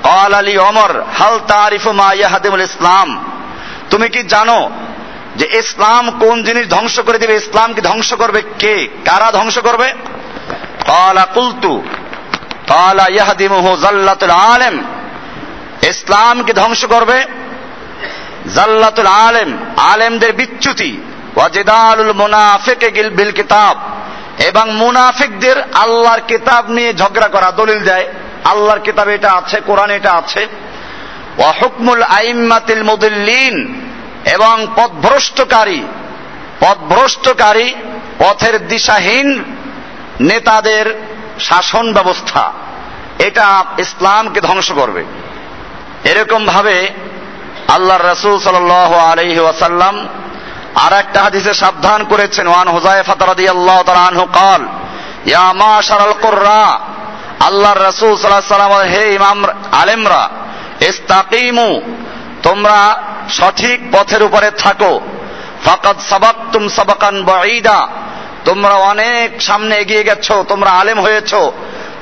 কল 0.03 0.35
আলী 0.35 0.59
অমর 0.59 1.03
হাল 1.19 1.41
তারিফ 1.49 1.89
মা 1.89 2.13
ইয়াহাদিমুল 2.13 2.61
ইসলাম? 2.61 3.34
তুমি 3.91 4.09
কি 4.09 4.23
জানো 4.23 4.71
যে 5.37 5.59
ইসলাম 5.59 6.11
কোন 6.11 6.43
জিনিস 6.43 6.69
ধ্বংস 6.69 7.01
করে 7.01 7.19
দিবে? 7.19 7.35
ইসলাম 7.35 7.75
কি 7.75 7.81
ধ্বংস 7.81 8.15
করবে 8.15 8.43
কে? 8.59 8.89
কারা 9.05 9.33
ধ্বংস 9.33 9.59
করবে? 9.59 9.93
কালা 10.87 11.25
কুলতু 11.25 11.83
কালা 12.69 13.07
জাল্লাতুল 13.83 14.31
আলেম। 14.31 14.85
ইসলামকে 15.83 16.53
ধ্বংস 16.53 16.85
করবে? 16.85 17.25
জাল্লাতুল 18.55 19.07
আলেম, 19.07 19.59
আলেমদের 19.77 20.33
বিচ্যুতি। 20.33 20.99
ওয়াজেদালুল 21.37 22.13
মুনাফিক 22.13 22.79
বিল 23.17 23.31
কিতাব। 23.31 23.81
এবং 24.43 24.75
মুনাফিকদের 24.75 25.63
আল্লাহর 25.75 26.21
কিতাব 26.21 26.71
নিয়ে 26.71 26.95
ঝগড়া 26.95 27.29
করা, 27.29 27.51
দলিল 27.51 27.85
দেয়। 27.85 28.09
আল্লাহর 28.45 28.81
কিতাবে 28.81 29.15
এটা 29.15 29.33
আছে, 29.33 29.61
কোরআন 29.61 29.91
এটা 29.91 30.13
আছে। 30.13 30.49
ওয়াহুকমুল 31.39 32.03
আইম্মাতিল 32.03 32.83
মুদুল্লিন, 32.83 33.85
এবং 34.33 34.67
পথভ্রষ্টকারী 34.77 35.83
পথভ্রষ্টকারী 36.61 37.75
পথের 38.19 38.69
দিশাহীন 38.69 39.45
নেতাদের 40.21 40.95
শাসন 41.41 41.93
ব্যবস্থা। 41.93 42.53
এটা 43.19 43.65
ইসলামকে 43.79 44.41
ধ্বংস 44.41 44.73
করবে। 44.73 45.05
এরকম 46.05 46.47
ভাবে 46.47 46.89
আল্লাহ 47.69 47.97
রসুল 47.99 48.41
সাল 48.41 48.71
আলহি 49.13 49.39
ওয়াসাল্লাম 49.39 50.09
আর 50.75 50.93
একটা 50.93 51.23
হাদিসে 51.23 51.55
সাবধান 51.55 52.05
করেছেন। 52.05 52.47
ওয়ান 52.49 52.69
হুজাইফা 52.69 53.27
রাদি 53.27 53.49
আল্লাহ 53.49 53.83
তালানহু 53.83 54.27
কাল, 54.27 54.63
ইয়া 55.27 55.53
মা 55.53 55.83
শারাল 55.83 56.15
আল্লাহ 57.41 57.73
রসুল 57.75 58.17
সাল্লাহ 58.17 58.57
সাল্লাম 58.57 58.73
হে 58.73 59.15
ইমাম 59.15 59.45
আলেমরা 59.73 60.29
তোমরা 62.43 62.79
সঠিক 63.29 63.79
পথের 63.93 64.23
উপরে 64.23 64.51
থাকো। 64.51 65.01
ফাকাদ 65.65 65.97
সাবাকতুম 66.11 66.69
সাবাকান 66.69 67.25
বাঈদা, 67.25 67.89
তোমরা 68.45 68.75
অনেক 68.75 69.43
সামনে 69.43 69.77
এগিয়ে 69.77 70.05
গেছো, 70.05 70.45
তোমরা 70.49 70.71
আলেম 70.71 71.01
হয়েছো, 71.01 71.53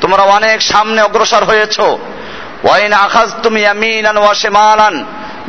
তোমরা 0.00 0.22
অনেক 0.22 0.62
সামনে 0.62 1.02
অগ্রসর 1.02 1.44
হয়েছো। 1.44 1.98
ওয়াইন 2.64 2.92
আখাজ 2.92 3.28
তুমি 3.42 3.66
আমিনান 3.66 4.16
ওয়াশেমালান 4.16 5.04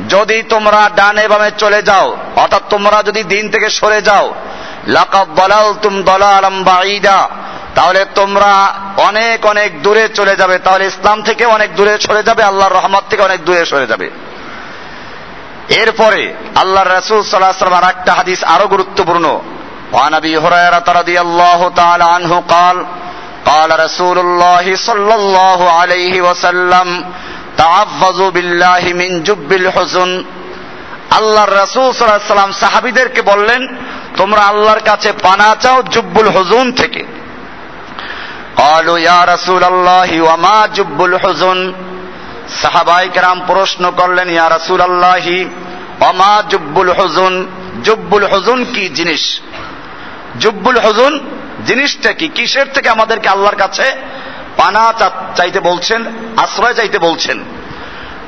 যদি 0.09 0.43
তোমরা 0.43 0.89
ডানে 0.95 1.27
বামে 1.27 1.51
চলে 1.57 1.81
যাও, 1.81 2.17
অর্থাৎ 2.35 2.63
তোমরা 2.69 3.03
যদি 3.03 3.23
দিন 3.23 3.49
থেকে 3.49 3.69
সরে 3.69 4.01
যাও 4.01 4.33
লাকাব 4.87 5.27
দলাল 5.35 5.73
তুম 5.81 6.03
দলালাম 6.03 6.63
বাঈদা। 6.63 7.29
তাহলে 7.74 8.04
তোমরা 8.14 8.74
অনেক 8.96 9.46
অনেক 9.46 9.82
দূরে 9.82 10.08
চলে 10.14 10.36
যাবে 10.36 10.58
তাহলে 10.58 10.84
ইসলাম 10.86 11.22
থেকে 11.22 11.44
অনেক 11.46 11.76
দূরে 11.76 11.98
সরে 12.00 12.22
যাবে 12.22 12.42
আল্লাহর 12.42 12.72
রহমত 12.72 13.04
থেকে 13.10 13.22
অনেক 13.22 13.44
দূরে 13.44 13.64
সরে 13.64 13.86
যাবে 13.86 14.10
এরপরে 15.68 16.34
আল্লাহ 16.54 16.82
রসুল 16.84 17.22
সাল্লাহ 17.22 17.52
সাল্লাম 17.52 17.82
আর 17.82 17.90
একটা 17.90 18.12
হাদিস 18.12 18.44
আরো 18.44 18.66
গুরুত্বপূর্ণ 18.68 19.40
وعن 19.92 20.14
ابي 20.14 20.38
هريره 20.38 20.86
رضي 20.88 21.20
الله 21.20 21.60
تعالى 21.68 22.04
عنه 22.04 22.42
قال 22.48 22.86
قال 23.46 23.80
رسول 23.80 24.18
الله 24.18 24.76
صلى 24.76 25.14
الله 25.14 25.60
عليه 25.70 26.22
وسلم 26.22 26.88
تعوذوا 27.56 28.30
بالله 28.30 28.82
من 28.92 29.22
جب 29.22 29.52
الحزن 29.52 30.24
আল্লাহর 31.10 31.52
রসুল 31.62 31.92
সাল্লাহ 31.92 32.34
সাল্লাম 32.34 32.52
সাহাবিদেরকে 32.52 33.22
বললেন 33.22 33.62
তোমরা 34.16 34.42
আল্লাহর 34.42 34.80
কাছে 34.80 35.12
পানা 35.12 35.56
চাও 35.60 35.82
জুব্বুল 35.82 36.28
হুজুন 36.28 36.72
থেকে 36.72 37.02
قالوا 38.56 38.98
يا 39.00 39.20
رسول 39.24 39.62
الله 39.64 40.10
وما 40.22 40.58
جب 40.68 40.98
الحزن 41.02 41.60
সাহাবাই 42.62 43.06
কেরাম 43.14 43.38
প্রশ্ন 43.50 43.82
করলেন 44.00 44.28
ইয়া 44.36 44.46
রাসুল 44.56 44.80
আল্লাহি 44.90 45.38
অমা 46.08 46.34
জুব্বুল 46.52 46.90
হুজুন 46.98 47.34
জুব্বুল 47.86 48.26
হুজুন 48.32 48.58
কি 48.74 48.84
জিনিস 48.88 49.24
জুব্বুল 50.42 50.78
হুজুন 50.84 51.12
জিনিসটা 51.66 52.10
কি 52.12 52.26
কিসের 52.28 52.68
থেকে 52.74 52.88
আমাদেরকে 52.96 53.28
আল্লাহর 53.28 53.60
কাছে 53.64 53.86
পানা 54.56 54.84
চাইতে 55.36 55.58
বলছেন 55.60 56.00
আশ্রয় 56.36 56.74
চাইতে 56.74 56.98
বলছেন 56.98 57.38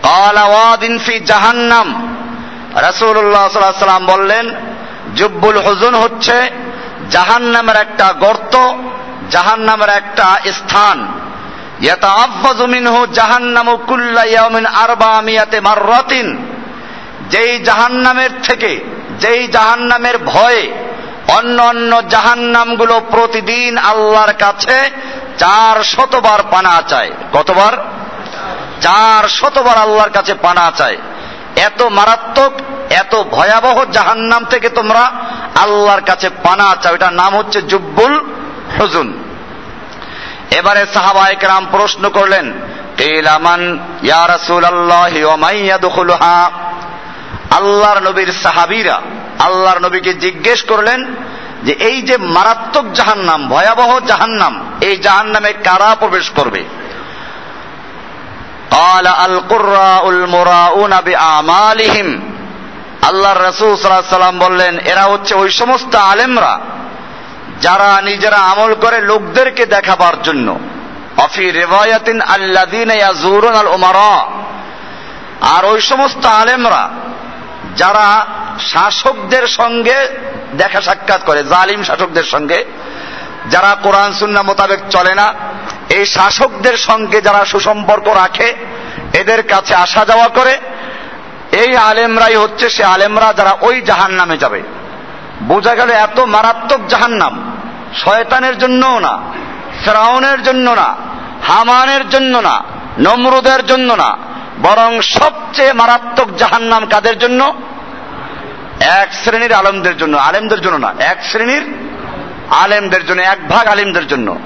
কালাওয়াদিন 0.02 0.94
ফি 0.98 1.14
জাহান্নাম 1.30 1.88
রাসূলুল্লাহ 2.86 3.44
সাল্লাল্লাহু 3.46 3.84
সাল্লাম 3.84 4.06
বললেন 4.06 4.44
জুব্বুল 5.14 5.58
হুজুন 5.66 5.94
হচ্ছে 5.94 6.36
জাহান্নামের 7.10 7.76
একটা 7.76 8.06
গর্ত 8.24 8.54
জাহান্নামের 9.29 9.89
একটা 9.89 10.37
স্থান। 10.51 11.07
যেই 17.29 17.59
জাহান্নামের 17.59 18.29
থেকে, 18.43 18.79
যেই 19.19 19.47
জাহান্নামের 19.47 20.17
ভয়ে 20.17 20.73
অন্য 21.27 21.61
অন্য 21.61 22.07
জাহান্নামগুলো 22.09 23.01
প্রতিদিন 23.11 23.77
আল্লাহর 23.77 24.33
কাছে 24.33 24.89
চার 25.37 25.83
শতবার 25.83 26.39
পানা 26.51 26.81
চায়। 26.87 27.11
কতবার? 27.33 27.73
চার 28.81 29.27
শতবার 29.27 29.77
আল্লাহর 29.77 30.09
কাছে 30.09 30.33
পানা 30.33 30.71
চায়। 30.77 30.97
এত 31.55 31.81
মারাত্মক, 31.81 32.51
এত 32.91 33.15
ভয়াবহ 33.15 33.85
জাহান্নাম 33.85 34.45
থেকে 34.45 34.69
তোমরা 34.69 35.11
আল্লাহর 35.55 36.01
কাছে 36.01 36.29
পানা 36.29 36.75
চাও। 36.81 36.95
এটার 36.95 37.13
নাম 37.13 37.37
হচ্ছে 37.37 37.61
জুব্বুল 37.61 38.34
হুজুন 38.78 39.08
এবারে 40.50 40.82
সাহাবায়ে 40.94 41.36
কেরাম 41.36 41.64
প্রশ্ন 41.66 42.02
করলেন 42.08 42.46
কেলামান 42.96 43.62
ইয়া 44.02 44.22
রাসূলুল্লাহি 44.28 45.20
ওয়া 45.24 45.36
মাইয়াদখুলুহা 45.36 46.38
আল্লাহর 47.50 48.00
নবীর 48.02 48.30
সাহাবীরা 48.42 48.96
আল্লাহর 49.38 49.80
নবীকে 49.80 50.12
জিজ্ঞেস 50.14 50.60
করলেন 50.62 51.00
যে 51.64 51.72
এই 51.72 51.98
যে 52.02 52.16
মারাত্মক 52.16 52.86
জাহান্নাম 52.94 53.40
ভয়াবহ 53.48 53.90
জাহান্নাম 54.06 54.54
এই 54.80 54.94
জাহান্নামে 54.96 55.52
কারা 55.64 55.90
প্রবেশ 55.94 56.26
করবে 56.30 56.62
قال 58.70 59.06
القراء 59.28 60.04
المراؤون 60.08 60.92
بأعمالهم 61.00 62.08
আল্লাহর 63.08 63.40
রাসূল 63.44 63.70
সাল্লাল্লাহু 63.70 64.04
আলাইহি 64.04 64.16
সাল্লাম 64.16 64.38
বললেন 64.38 64.74
এরা 64.92 65.02
হচ্ছে 65.02 65.32
ওই 65.34 65.50
সমস্ত 65.50 65.92
আলেমরা 66.12 66.52
যারা 67.61 68.01
নিজেরা 68.01 68.37
আমল 68.37 68.73
করে 68.73 69.01
লোকদেরকে 69.01 69.65
দেখাবার 69.65 70.21
জন্য। 70.23 70.59
অফি 71.17 71.51
রেওয়ায়াতিন 71.51 72.21
আল্লাদিন 72.21 72.91
ইয়াজুরুন 72.91 73.55
আল 73.55 73.67
উমারা 73.67 74.27
আর 75.41 75.65
ওই 75.65 75.81
সমস্ত 75.81 76.25
আলেমরা 76.25 76.89
যারা 77.75 78.25
শাসকদের 78.59 79.47
সঙ্গে 79.47 80.07
দেখা 80.57 80.81
সাক্ষাৎ 80.81 81.23
করে, 81.25 81.43
জালিম 81.43 81.83
শাসকদের 81.83 82.23
সঙ্গে, 82.23 82.65
যারা 83.51 83.77
কোরআন 83.83 84.13
সুন্না 84.13 84.41
মোতাবেক 84.41 84.79
চলে 84.89 85.15
না, 85.15 85.33
এই 85.89 86.05
শাসকদের 86.05 86.77
সঙ্গে 86.77 87.21
যারা 87.21 87.45
সুসম্পর্ক 87.45 88.07
রাখে, 88.07 88.55
এদের 89.13 89.47
কাছে 89.47 89.75
আসা 89.75 90.05
যাওয়া 90.05 90.27
করে, 90.27 90.57
এই 91.51 91.77
আলেমরাই 91.77 92.35
হচ্ছে 92.35 92.69
সে 92.69 92.83
আলেমরা 92.83 93.33
যারা 93.33 93.57
ওই 93.61 93.81
জাহান 93.81 94.11
নামে 94.11 94.37
যাবে। 94.37 94.61
বোঝা 95.41 95.75
গেল 95.75 95.89
এত 95.89 96.19
মারাত্মক 96.19 96.87
জাহান্নাম। 96.87 97.44
শয়তানের 97.93 98.57
জন্যও 98.57 98.99
না, 98.99 99.19
ফেরাউনের 99.85 100.43
জন্য 100.43 100.71
না, 100.71 100.95
হামানের 101.43 102.09
জন্য 102.09 102.37
না, 102.37 102.63
নমরুদের 102.99 103.65
জন্য 103.65 103.93
না, 103.93 104.17
বরং 104.61 105.01
সবচেয়ে 105.01 105.73
মারাত্মক 105.73 106.37
জাহান্নাম 106.37 106.85
কাদের 106.85 107.19
জন্য? 107.19 107.53
এক 108.79 109.13
শ্রেণির 109.13 109.53
আলেমদের 109.53 109.97
জন্য 109.97 110.17
আলেমদের 110.17 110.61
জন্য 110.61 110.77
না, 110.77 110.93
এক 110.99 111.17
শ্রেণির 111.23 111.73
আলেমদের 112.51 113.05
জন্য, 113.05 113.21
এক 113.21 113.47
ভাগ 113.47 113.67
আলেমদের 113.67 114.07
জন্য। 114.07 114.39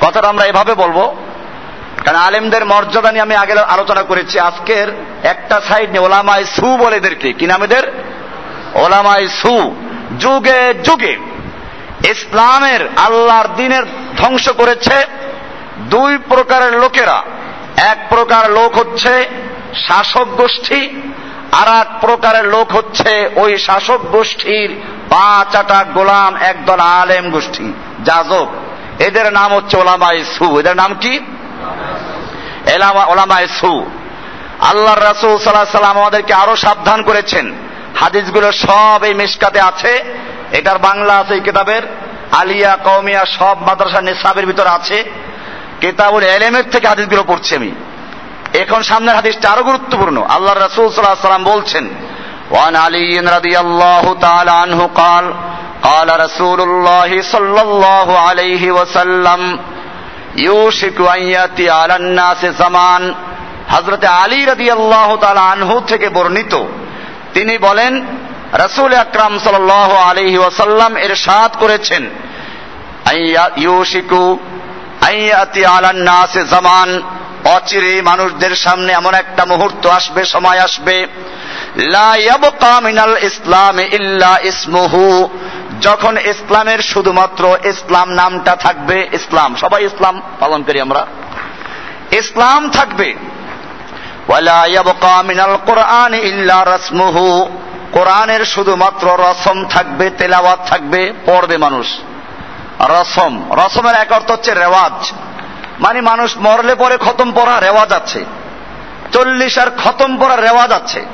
কথাটা 0.00 0.28
আমরা 0.28 0.44
এভাবে 0.44 0.74
বলব, 0.74 1.16
কারণ 2.04 2.18
আলেমদের 2.18 2.64
মর্যাদা 2.64 3.12
নিয়ে 3.12 3.22
আমি 3.22 3.36
আগে 3.36 3.52
আলোচনা 3.52 4.02
করেছি, 4.02 4.40
আজকের 4.40 4.88
একটা 5.22 5.60
সাইড 5.68 5.90
নিয়ে 5.90 6.04
ওলামায় 6.04 6.44
সু 6.44 6.76
বলে 6.76 6.96
এদেরকে, 6.96 7.32
কি 7.32 7.46
নাম 7.46 7.62
এদের? 7.62 8.04
ওলামায় 8.74 9.28
সু, 9.28 9.74
যুগে 10.18 10.74
যুগে। 10.74 11.33
ইসলামের 12.10 12.80
আল্লাহর 12.96 13.48
দিনের 13.56 13.84
ধ্বংস 14.16 14.50
করেছে 14.50 14.96
দুই 15.78 16.18
প্রকারের 16.18 16.72
লোকেরা। 16.80 17.22
এক 17.76 18.06
প্রকার 18.08 18.50
লোক 18.50 18.78
হচ্ছে 18.78 19.28
শাসক 19.88 20.24
গোষ্ঠী, 20.24 20.80
আর 21.52 21.68
এক 21.80 22.00
প্রকারের 22.00 22.44
লোক 22.44 22.72
হচ্ছে 22.72 23.30
ওই 23.36 23.58
শাসক 23.58 23.98
গোষ্ঠীর 23.98 24.70
পাঁচ 25.10 25.56
আটা 25.56 25.84
গোলাম, 25.94 26.36
একদল 26.36 26.80
আলেম 26.80 27.30
গোষ্ঠী, 27.30 27.72
যাজক। 28.04 28.48
এদের 28.98 29.32
নাম 29.32 29.54
হচ্ছে 29.54 29.76
ওলামাই 29.76 30.24
সু। 30.38 30.60
এদের 30.60 30.76
নাম 30.76 30.94
কি? 31.00 31.18
ওলামাই 33.06 33.46
সু। 33.60 33.90
আল্লাহ 34.60 34.94
রাসুল 34.94 35.38
সাল্লাহ 35.38 35.64
সাল্লাম 35.64 35.98
আমাদেরকে 35.98 36.32
আরও 36.34 36.56
সাবধান 36.56 37.02
করেছেন। 37.02 37.54
হাদিসগুলো 38.00 38.52
সব 38.52 39.00
এই 39.02 39.14
মিসকাতে 39.14 39.60
আছে। 39.60 40.04
এটার 40.53 40.77
বাংলা 40.77 41.13
আছে 41.17 41.33
এই 41.33 41.41
কিতাবের 41.41 41.83
আলিয়া 42.31 42.73
কৌমিয়া 42.75 43.23
সব 43.39 43.55
মাদ্রাসা 43.67 44.01
নিসাবের 44.01 44.45
ভিতরে 44.45 44.69
আছে 44.69 44.97
কেতাবুল 45.81 46.23
এলেমের 46.23 46.65
থেকে 46.69 46.87
হাদিসগুলো 46.87 47.23
পড়ছি 47.23 47.55
আমি 47.55 47.71
এখন 48.53 48.83
সামনের 48.83 49.15
হাদিসটা 49.15 49.47
আরো 49.51 49.63
গুরুত্বপূর্ণ 49.63 50.17
আল্লাহ 50.29 50.53
রাসূল 50.53 50.85
সাল্লাল্লাহু 50.87 51.17
আলাইহি 51.17 51.27
সাল্লাম 51.27 51.51
বলছেন 51.53 51.85
ওয়ান 52.51 52.75
আলী 52.75 53.05
রাদিয়াল্লাহু 53.37 54.11
তাআলা 54.15 54.53
আনহু 54.61 54.85
قال 55.01 55.25
قال 55.83 56.09
رسول 56.19 56.59
الله 56.61 57.11
صلى 57.21 57.61
الله 57.61 58.07
عليه 58.19 58.63
وسلم 58.71 59.41
يوشك 60.37 60.97
أن 61.15 61.21
يأتي 61.35 61.69
على 61.69 61.95
الناس 61.95 62.41
زمان 62.61 63.03
হযরতে 63.71 64.07
আলী 64.23 64.39
রাদিয়াল্লাহু 64.45 65.17
তাআলা 65.17 65.41
আনহু 65.41 65.75
থেকে 65.81 66.09
বর্ণিত 66.09 66.53
তিনি 67.33 67.57
বলেন 67.57 67.93
রাসূল 68.58 68.94
আকরাম 68.94 69.38
সাল্লাল্লাহু 69.38 69.96
আলাইহি 69.96 70.38
ওয়াসাল্লাম 70.38 70.98
ইরশাদ 70.98 71.56
করেছেন 71.60 72.10
ইউশিকু 73.56 74.38
আইয়াতি 75.00 75.60
জামান। 76.50 77.02
অচিরে 77.44 78.02
মানুষদের 78.02 78.56
সামনে 78.56 78.92
এমন 78.92 79.14
একটা 79.14 79.44
মুহূর্ত 79.44 79.86
আসবে, 79.86 80.24
সময় 80.24 80.58
আসবে। 80.58 81.06
মিনাল 82.82 83.16
ইসলাম 83.22 83.80
ইল্লা 83.80 84.38
ইসমুহু। 84.42 85.28
যখন 85.80 86.18
ইসলামের 86.18 86.78
শুধুমাত্র 86.78 87.58
ইসলাম 87.64 88.10
নামটা 88.10 88.56
থাকবে, 88.56 89.08
ইসলাম, 89.12 89.54
সবাই 89.54 89.84
ইসলাম 89.84 90.22
পালন 90.40 90.62
করি 90.62 90.80
আমরা। 90.80 91.06
ইসলাম 92.12 92.70
থাকবে। 92.70 93.14
ওয়ালা 94.28 94.66
ইয়াবকা 94.66 95.22
মিনাল 95.22 95.56
কোরআন 95.66 96.14
ইল্লা 96.14 96.64
রাসমুহু। 96.64 97.58
কোরআনের 97.94 98.44
শুধুমাত্র 98.44 99.18
রসম 99.18 99.64
থাকবে, 99.64 100.10
তেলাওয়াত 100.10 100.58
থাকবে, 100.66 101.12
পড়বে 101.26 101.56
মানুষ। 101.56 101.86
রসম। 102.80 103.52
রসমের 103.52 103.94
এক 103.94 104.12
অর্থ 104.12 104.30
হচ্ছে 104.30 104.54
রেওয়াজ। 104.54 105.12
মানে 105.80 106.00
মানুষ 106.00 106.36
মরলে 106.36 106.74
পরে 106.74 106.96
খতম 106.96 107.32
পড়া 107.32 107.60
রেওয়াজ 107.60 107.92
আছে। 107.92 108.24
চল্লিশ 109.12 109.58
আর 109.58 109.66
খতম 109.84 110.18
পড়ার 110.18 110.42
রেওয়াজ 110.42 110.72
আছে। 110.72 111.04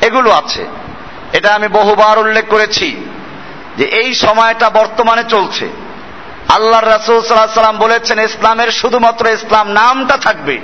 এগুলো 0.00 0.30
আছে। 0.30 0.66
এটা 1.32 1.54
আমি 1.54 1.68
বহুবার 1.68 2.18
উল্লেখ 2.18 2.48
করেছি 2.48 3.04
যে 3.76 3.84
এই 3.84 4.14
সময়টা 4.14 4.70
বর্তমানে 4.70 5.24
চলছে। 5.28 5.68
আল্লাহ 6.48 6.80
রাসুল 6.80 7.22
সাল্লাহ 7.22 7.54
সাল্লাম 7.54 7.78
বলেছেন, 7.78 8.20
ইসলামের 8.20 8.72
শুধুমাত্র 8.72 9.26
ইসলাম 9.26 9.68
নামটা 9.68 10.16
থাকবে। 10.16 10.58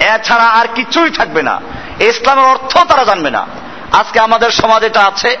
এছাড়া 0.00 0.44
আর 0.44 0.66
কিছুই 0.74 1.10
থাকবে 1.10 1.42
না। 1.42 1.60
ইসলামের 2.00 2.44
অর্থ 2.44 2.78
তারা 2.78 3.04
জানবে 3.04 3.30
না। 3.30 3.46
আজকে 3.92 4.20
আমাদের 4.20 4.50
সমাজ 4.50 4.82
এটা 4.84 5.00
আছে, 5.00 5.36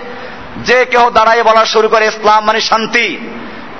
যে 0.64 0.84
কেউ 0.84 1.10
দাঁড়াই 1.10 1.42
বলা 1.42 1.64
শুরু 1.64 1.88
করে, 1.88 2.06
ইসলাম 2.06 2.44
মানে 2.44 2.60
শান্তি। 2.60 3.18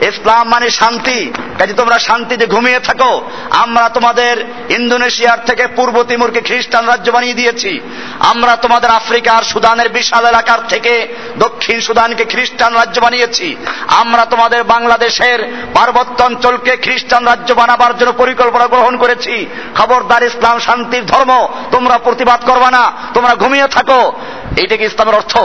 ইসলাম 0.01 0.49
মানে 0.49 0.71
শান্তি। 0.71 1.33
কাজে 1.59 1.73
তোমরা 1.73 1.99
শান্তিতে 1.99 2.47
ঘুমিয়ে 2.47 2.79
থাকো। 2.79 3.31
আমরা 3.51 3.89
তোমাদের 3.89 4.45
ইন্দোনেশিয়ার 4.71 5.45
থেকে 5.47 5.67
পূর্ব 5.67 6.03
তিমুরকে 6.03 6.41
খ্রিস্টান 6.41 6.87
রাজ্য 6.87 7.11
বানিয়ে 7.11 7.35
দিয়েছি। 7.35 7.81
আমরা 8.19 8.57
তোমাদের 8.57 8.91
আফ্রিকার 8.91 9.43
সুদানের 9.43 9.89
বিশাল 9.89 10.27
এলাকার 10.27 10.59
থেকে 10.69 11.09
দক্ষিণ 11.39 11.81
সুদানকে 11.81 12.25
খ্রিস্টান 12.25 12.75
রাজ্য 12.75 13.01
বানিয়েছি। 13.01 13.57
আমরা 13.89 14.25
তোমাদের 14.25 14.65
বাংলাদেশের 14.65 15.39
পার্বত্য 15.75 16.25
অঞ্চলকে 16.25 16.77
খ্রিস্টান 16.77 17.25
রাজ্য 17.25 17.55
বানাবার 17.55 17.99
জন্য 17.99 18.13
পরিকল্পনা 18.13 18.67
গ্রহণ 18.67 18.97
করেছি। 18.97 19.47
খবরদার 19.79 20.23
ইসলাম 20.23 20.59
শান্তির 20.59 21.07
ধর্ম, 21.07 21.49
তোমরা 21.71 21.99
প্রতিবাদ 21.99 22.51
করবা 22.51 22.71
না, 22.71 22.93
তোমরা 23.15 23.35
ঘুমিয়ে 23.35 23.69
থাকো। 23.69 24.13
এইটা 24.57 24.77
কি 24.77 24.85
ইসলামের 24.85 25.15
অর্থ। 25.15 25.39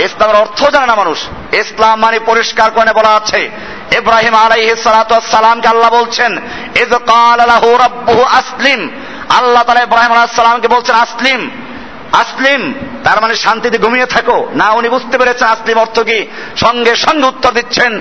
ইসলামের 0.00 0.36
অর্থ 0.36 0.70
জানে 0.70 0.86
না 0.86 0.94
মানুষ। 0.94 1.18
ইসলাম 1.54 2.00
মানে 2.00 2.18
পরিষ্কার 2.18 2.70
করে 2.70 2.92
বলা 2.92 3.08
আছে। 3.08 3.50
ইব্রাহিম 3.96 4.34
আলাইহি 4.34 4.76
সালামকে 5.30 5.68
আল্লাহ 5.68 5.90
বলছেন 5.90 6.38
ইজ 6.74 6.94
কাল 6.94 7.46
লাহু 7.46 7.76
রাব্বুহু 7.76 8.22
আসলিম। 8.24 8.90
আল্লাহ 9.28 9.62
তাআলা 9.62 9.82
ইব্রাহিম 9.82 10.12
আলাইহিস 10.12 10.36
সালামকে 10.36 10.68
বলছেন, 10.68 10.94
আসলিম। 10.94 11.50
আসলিম, 12.12 12.74
তার 13.04 13.20
মানে 13.20 13.34
শান্তিতে 13.34 13.78
ঘুমিয়ে 13.78 14.06
থাকো। 14.06 14.48
না, 14.54 14.70
উনি 14.70 14.88
বুঝতে 14.88 15.18
পেরেছেন 15.18 15.48
আসলিম 15.48 15.78
অর্থ 15.78 16.00
কি। 16.00 16.26
সঙ্গে 16.56 16.96
সঙ্গে 16.96 17.26
উত্তর 17.26 17.52
দিচ্ছেন 17.52 18.00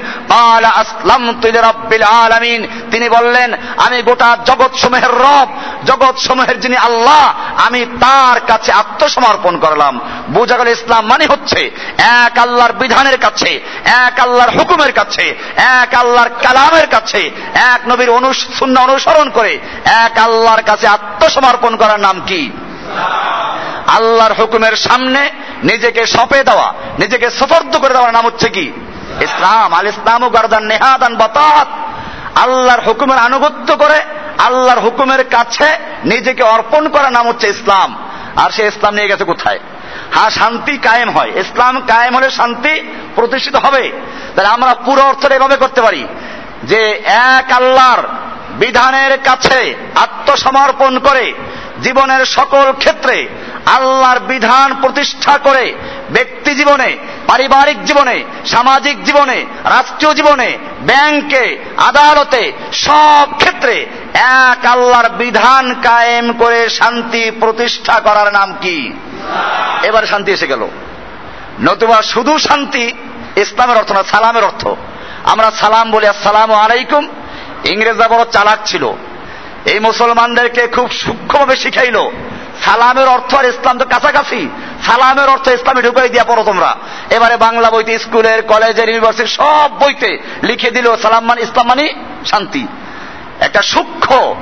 আলামিন। 2.04 2.68
তিনি 2.92 3.10
বললেন, 3.10 3.54
আমি 3.78 4.02
গোটা 4.02 4.38
জগৎ 4.46 4.76
সমূহের 4.76 5.12
রব 5.12 5.48
জগৎ 5.86 6.18
সমূহের 6.18 6.60
যিনি 6.60 6.78
আল্লাহ, 6.78 7.34
আমি 7.66 7.86
তার 7.86 8.40
কাছে 8.48 8.72
আত্মসমর্পণ 8.72 9.58
করলাম। 9.58 10.00
বোঝা 10.30 10.58
গেল 10.58 10.68
ইসলাম 10.68 11.06
মানে 11.06 11.26
হচ্ছে 11.26 11.72
এক 11.98 12.38
আল্লাহর 12.38 12.74
বিধানের 12.74 13.18
কাছে, 13.18 13.62
এক 13.86 14.20
আল্লাহর 14.20 14.50
হুকুমের 14.50 14.92
কাছে, 14.92 15.36
এক 15.58 15.96
আল্লাহর 15.96 16.30
কালামের 16.30 16.88
কাছে, 16.88 17.32
এক 17.54 17.88
নবীর 17.88 18.10
অনুসন্না 18.10 18.82
অনুসরণ 18.82 19.30
করে 19.30 19.60
এক 19.86 20.20
আল্লাহর 20.20 20.62
কাছে 20.62 20.88
আত্মসমর্পণ 20.88 21.76
করার 21.76 22.00
নাম 22.00 22.22
কি? 22.28 22.52
আল্লাহর 23.88 24.34
হুকুমের 24.34 24.76
সামনে 24.76 25.30
নিজেকে 25.64 26.06
সপে 26.06 26.44
দেওয়া, 26.44 26.74
নিজেকে 27.00 27.30
সফর্দ 27.30 27.78
করে 27.78 27.94
দেওয়ার 27.94 28.14
নাম 28.14 28.26
হচ্ছে 28.26 28.50
কি? 28.50 28.72
ইসলাম। 29.22 29.74
আল 29.74 29.88
ইসলাম 29.88 30.24
ও 30.24 30.30
গার্দান 30.30 30.64
নেহাদান 30.64 31.16
বাতাত। 31.16 31.68
আল্লাহর 32.38 32.82
হুকুমের 32.82 33.18
আনুগত্য 33.18 33.76
করে, 33.76 34.02
আল্লাহর 34.38 34.80
হুকুমের 34.80 35.24
কাছে 35.24 35.78
নিজেকে 36.06 36.44
অর্পণ 36.44 36.88
করার 36.88 37.12
নাম 37.12 37.28
হচ্ছে 37.28 37.48
ইসলাম। 37.48 37.96
আর 38.36 38.52
সে 38.52 38.68
ইসলাম 38.68 38.96
নিয়ে 38.96 39.08
গেছে 39.08 39.24
কোথায়? 39.24 39.60
হ্যাঁ 40.12 40.30
শান্তি 40.30 40.78
কায়েম 40.78 41.10
হয়। 41.10 41.32
ইসলাম 41.36 41.82
কায়েম 41.82 42.16
হলে 42.16 42.32
শান্তি 42.32 42.82
প্রতিষ্ঠিত 43.16 43.56
হবে। 43.56 43.92
তাহলে 44.36 44.50
আমরা 44.50 44.74
পুরো 44.74 45.02
অর্থটা 45.02 45.36
এভাবে 45.36 45.56
করতে 45.56 45.82
পারি 45.82 46.08
যে 46.64 47.04
এক 47.06 47.52
আল্লাহর 47.52 48.04
বিধানের 48.60 49.18
কাছে 49.18 49.76
আত্মসমর্পণ 49.96 51.00
করে 51.00 51.34
জীবনের 51.84 52.26
সকল 52.26 52.74
ক্ষেত্রে 52.78 53.28
আল্লাহর 53.66 54.20
বিধান 54.20 54.82
প্রতিষ্ঠা 54.82 55.38
করে 55.38 55.74
ব্যক্তি 56.10 56.56
জীবনে, 56.56 56.98
পারিবারিক 57.28 57.86
জীবনে, 57.86 58.24
সামাজিক 58.46 59.04
জীবনে, 59.04 59.46
রাষ্ট্রীয় 59.64 60.14
জীবনে, 60.14 60.58
ব্যাংকে, 60.82 61.66
আদালতে, 61.78 62.52
সব 62.74 63.28
ক্ষেত্রে 63.38 63.86
এক 64.14 64.66
আল্লাহর 64.66 65.10
বিধান 65.10 65.74
কায়েম 65.74 66.34
করে 66.34 66.70
শান্তি 66.70 67.32
প্রতিষ্ঠা 67.40 68.00
করার 68.00 68.34
নাম 68.34 68.54
কি? 68.62 68.94
এবার 69.84 70.06
শান্তি 70.06 70.32
এসে 70.32 70.48
গেল। 70.48 70.68
নতুবা 71.62 72.02
শুধু 72.02 72.38
শান্তি 72.38 72.94
ইসলামের 73.36 73.78
অর্থ 73.78 73.92
না, 73.92 74.04
সালামের 74.04 74.44
অর্থ। 74.44 74.68
আমরা 75.24 75.52
সালাম 75.52 75.92
বলি, 75.92 76.08
আসসালাম 76.08 76.54
আলাইকুম। 76.54 77.08
ইংরেজরা 77.66 78.08
বড় 78.08 78.26
চালাক 78.32 78.60
ছিল। 78.66 78.94
এই 79.66 79.80
মুসলমানদেরকে 79.80 80.68
খুব 80.68 80.92
সূক্ষ্মভাবে 80.92 81.56
শিখাইল। 81.56 82.10
সালামের 82.64 83.08
অর্থ 83.08 83.36
আর 83.36 83.46
ইসলাম 83.46 83.78
তো 83.78 83.86
কাছাকাছি। 83.86 84.50
সালামের 84.88 85.30
অর্থ 85.30 85.48
ইসলামে 85.48 85.82
ঢুকাই 85.82 86.10
দিয়া 86.10 86.24
পড়ো 86.24 86.44
তোমরা। 86.44 86.76
এবারে 87.10 87.38
বাংলা 87.38 87.72
বইতে 87.72 88.00
স্কুলের, 88.00 88.42
কলেজের, 88.42 88.90
ইউনিভার্সিটির 88.90 89.28
সব 89.28 89.80
বইতে 89.80 90.24
লিখে 90.44 90.72
দিল 90.72 90.96
সালাম 90.96 91.26
মানে 91.26 91.42
ইসলাম 91.42 91.68
মানে 91.68 91.94
শান্তি। 92.26 92.68
একটা 93.40 93.62
সূক্ষ্ম 93.62 94.36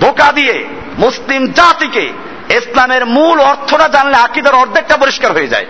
ধোকা 0.00 0.32
দিয়ে 0.32 0.66
মুসলিম 0.98 1.46
জাতিকে 1.46 2.12
ইসলামের 2.50 3.06
মূল 3.06 3.40
অর্থটা 3.40 3.88
জানলে 3.88 4.16
আকিদের 4.16 4.54
অর্ধেকটা 4.54 4.96
পরিষ্কার 4.96 5.32
হয়ে 5.32 5.48
যায়। 5.48 5.66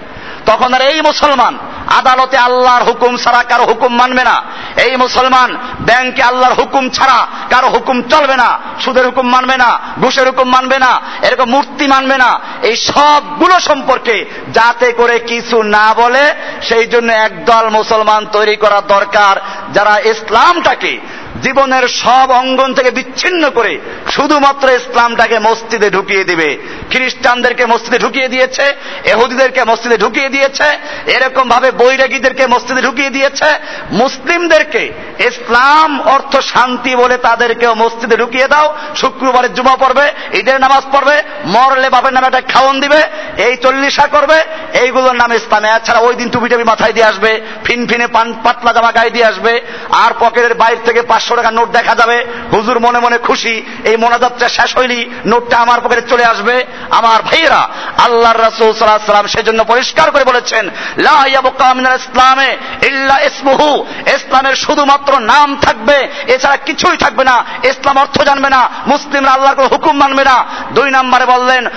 তখন 0.46 0.74
আর 0.74 0.82
এই 0.82 1.00
মুসলমান 1.00 1.58
আদালতে 1.96 2.36
আল্লাহর 2.36 2.82
হুকুম 2.82 3.16
ছাড়া 3.16 3.42
কারও 3.42 3.64
হুকুম 3.64 3.96
মানবে 3.96 4.24
না। 4.24 4.42
এই 4.84 4.96
মুসলমান 4.96 5.56
ব্যাংকে 5.80 6.22
আল্লাহর 6.22 6.54
হুকুম 6.54 6.88
ছাড়া 6.88 7.26
কারও 7.50 7.68
হুকুম 7.68 8.02
চলবে 8.02 8.36
না। 8.36 8.58
সুদের 8.84 9.06
হুকুম 9.06 9.26
মানবে 9.28 9.56
না, 9.56 9.80
ঘুষের 10.00 10.26
হুকুম 10.26 10.48
মানবে 10.48 10.78
না, 10.78 11.00
এরকম 11.22 11.50
মূর্তি 11.50 11.86
মানবে 11.86 12.16
না। 12.18 12.40
এই 12.62 12.76
সবগুলো 12.76 13.60
সম্পর্কে 13.60 14.24
যাতে 14.52 14.92
করে 14.92 15.18
কিছু 15.18 15.62
না 15.62 15.94
বলে, 15.94 16.34
সেই 16.62 16.86
জন্য 16.86 17.12
একদল 17.12 17.68
মুসলমান 17.70 18.26
তৈরি 18.26 18.56
করা 18.56 18.80
দরকার, 18.80 19.40
যারা 19.72 19.98
ইসলামটাকে 19.98 20.98
জীবনের 21.42 21.88
সব 21.88 22.30
অঙ্গন 22.30 22.74
থেকে 22.74 22.90
বিচ্ছিন্ন 22.90 23.50
করে 23.50 23.80
শুধুমাত্র 24.10 24.68
ইসলামটাকে 24.68 25.38
মসজিদে 25.38 25.90
ঢুকিয়ে 25.90 26.24
দিবে। 26.24 26.58
খ্রিস্টানদেরকে 26.90 27.66
মসজিদে 27.66 27.98
ঢুকিয়ে 27.98 28.28
দিয়েছে, 28.28 28.74
এহুদিদেরকে 29.04 29.64
মসজিদে 29.64 29.96
ঢুকিয়ে 29.98 30.28
দিয়েছে 30.28 30.68
এরকম 31.06 31.48
ভাবে 31.48 31.70
বৈরাগীদেরকে 31.78 32.44
মসজিদে 32.46 32.82
ঢুকিয়ে 32.82 33.14
দিয়েছে। 33.16 33.48
মুসলিমদেরকে 33.92 34.82
ইসলাম, 35.28 35.90
অর্থ, 36.14 36.32
শান্তি 36.52 36.92
বলে 36.96 37.16
তাদেরকেও 37.18 37.72
মসজিদে 37.74 38.16
ঢুকিয়ে 38.16 38.48
দাও। 38.48 38.66
শুক্রবারে 39.00 39.48
জুমা 39.56 39.74
পড়বে, 39.76 40.06
ঈদের 40.40 40.58
নামাজ 40.60 40.82
পড়বে, 40.92 41.16
মরলে 41.54 41.88
বাপের 41.94 42.14
নামে 42.14 42.28
একটা 42.28 42.42
খাওয়ন 42.52 42.76
দিবে, 42.80 43.00
এই 43.46 43.54
চল্লিশা 43.56 44.06
করবে, 44.14 44.38
এইগুলোর 44.82 45.16
নাম 45.22 45.30
ইসলামে। 45.32 45.68
এছাড়া 45.70 46.00
ওই 46.00 46.14
দিন 46.14 46.28
টুপি 46.32 46.48
টুপি 46.48 46.64
মাথায় 46.64 46.94
দিয়ে 46.96 47.10
আসবে 47.12 47.30
ফিন 47.64 47.80
ফিনে 47.86 48.06
পান 48.06 48.26
পাতলা 48.44 48.72
জামা 48.76 48.90
গায়ে 48.96 49.14
দিয়ে 49.16 49.28
আসবে, 49.32 49.52
আর 50.02 50.12
পকেটের 50.20 50.54
বাইরে 50.54 50.80
থেকে 50.86 51.00
পাঁচশো 51.10 51.32
টাকা 51.36 51.50
নোট 51.50 51.68
দেখা 51.78 51.94
যাবে। 52.00 52.18
হুজুর 52.52 52.78
মনে 52.80 52.98
মনে 52.98 53.18
খুশি, 53.18 53.54
এই 53.84 53.96
মোনাজাতটা 54.02 54.46
শেষ 54.48 54.70
হয়নি, 54.78 55.00
নোটটা 55.26 55.56
আমার 55.64 55.78
পকেটে 55.80 56.04
চলে 56.10 56.24
আসবে। 56.32 56.56
আমার 56.90 57.18
ভাইয়েরা 57.28 57.62
আল্লাহ 58.06 58.32
রাসূল 58.32 58.70
সাল্লাল্লাহু 58.72 59.10
সাল্লাম 59.10 59.32
সেজন্য 59.34 59.60
পরিষ্কার 59.64 60.08
করে 60.10 60.24
বলেছেন, 60.24 60.64
লা 61.06 61.16
ইয়াবকা 61.32 61.57
ইসলামে 61.94 62.50
ইল্লা 62.82 63.16
ইসমুহু। 63.20 63.70
ইসলামের 64.14 64.56
শুধুমাত্র 64.56 65.12
নাম 65.22 65.56
থাকবে, 65.56 65.96
এছাড়া 66.26 66.56
কিছুই 66.56 66.96
থাকবে 66.96 67.24
না। 67.24 67.36
ইসলাম 67.64 67.96
অর্থ 67.98 68.16
জানবে 68.22 68.48
না, 68.48 68.68
মুসলিমরা 68.86 69.32
আল্লাহর 69.32 69.56
কোনো 69.56 69.68
হুকুম 69.68 69.96
মানবে 69.96 70.24
না। 70.24 70.36
দুই 70.74 70.90
নম্বরে 70.90 71.26
বললেন 71.26 71.68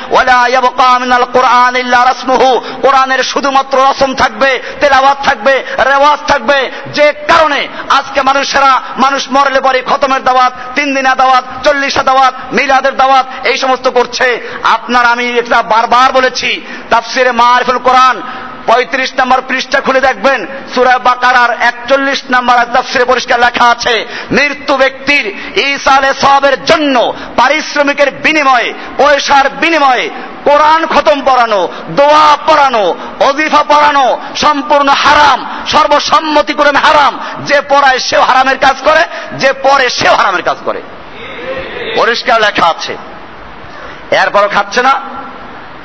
কোরআন 1.34 1.76
ইল্লা 1.76 2.06
রাসমুহু। 2.06 2.52
কোরআনের 2.82 3.24
শুধুমাত্র 3.24 3.76
রসম 3.89 4.15
থাকবে, 4.15 4.52
তেলাওয়াত 4.80 5.17
থাকবে, 5.26 5.54
রেওয়াজ 5.86 6.20
থাকবে। 6.28 6.72
যে 6.94 7.13
কারণে 7.28 7.67
আজকে 7.89 8.22
মানুষেরা, 8.22 8.72
মানুষ 8.98 9.28
মরলে 9.32 9.60
পরে 9.60 9.80
খতমের 9.89 10.24
দাওয়াত, 10.24 10.54
তিন 10.76 10.88
দিনের 10.96 11.15
দাওয়াত 11.15 11.44
চল্লিশা 11.63 12.04
দাওয়াত, 12.04 12.34
মিলাদের 12.54 12.96
দাওয়াত, 12.96 13.26
এই 13.44 13.58
সমস্ত 13.58 13.88
করছে। 13.88 14.28
আপনার 14.63 15.06
আমি 15.06 15.26
এটা 15.39 15.62
বারবার 15.62 16.12
বলেছি, 16.13 16.50
তাফসিরে 16.89 17.32
মারফুল 17.32 17.78
কোরআন 17.78 18.22
পঁয়ত্রিশ 18.67 19.12
নম্বর 19.19 19.41
পৃষ্ঠা 19.47 19.80
খুলে 19.80 20.02
দেখবেন। 20.02 20.45
সুরা 20.76 21.00
বাকারার 21.00 21.62
একচল্লিশ 21.62 22.24
নম্বর 22.32 22.56
তাফসিরে 22.56 23.06
পরিষ্কার 23.06 23.39
লেখা 23.39 23.65
আছে, 23.65 24.06
মৃত্যু 24.32 24.78
ব্যক্তির 24.78 25.58
ইসালে 25.58 26.13
সবের 26.13 26.65
জন্য 26.65 27.13
পারিশ্রমিকের 27.36 28.12
বিনিময়ে, 28.12 28.74
পয়সার 28.97 29.50
বিনিময়ে 29.50 30.10
কোরআন 30.43 30.86
খতম 30.86 31.21
পড়ানো, 31.26 31.67
দোয়া 31.89 32.38
পড়ানো 32.47 32.95
অজিফা 33.19 33.63
পড়ানো 33.63 34.19
সম্পূর্ণ 34.36 34.89
হারাম 34.89 35.63
সর্বসম্মতিক্রমে 35.67 36.80
হারাম। 36.80 37.19
যে 37.45 37.62
পড়ায় 37.62 38.00
সেও 38.00 38.21
হারামের 38.21 38.58
কাজ 38.58 38.76
করে, 38.86 39.04
যে 39.38 39.54
পড়ে 39.54 39.89
সেও 39.89 40.15
হারামের 40.15 40.41
কাজ 40.41 40.58
করে। 40.65 40.82
পরিষ্কার 41.95 42.41
লেখা 42.41 42.67
আছে। 42.67 42.97
এরপরও 44.12 44.50
খাচ্ছে 44.50 44.82
না। 44.82 45.02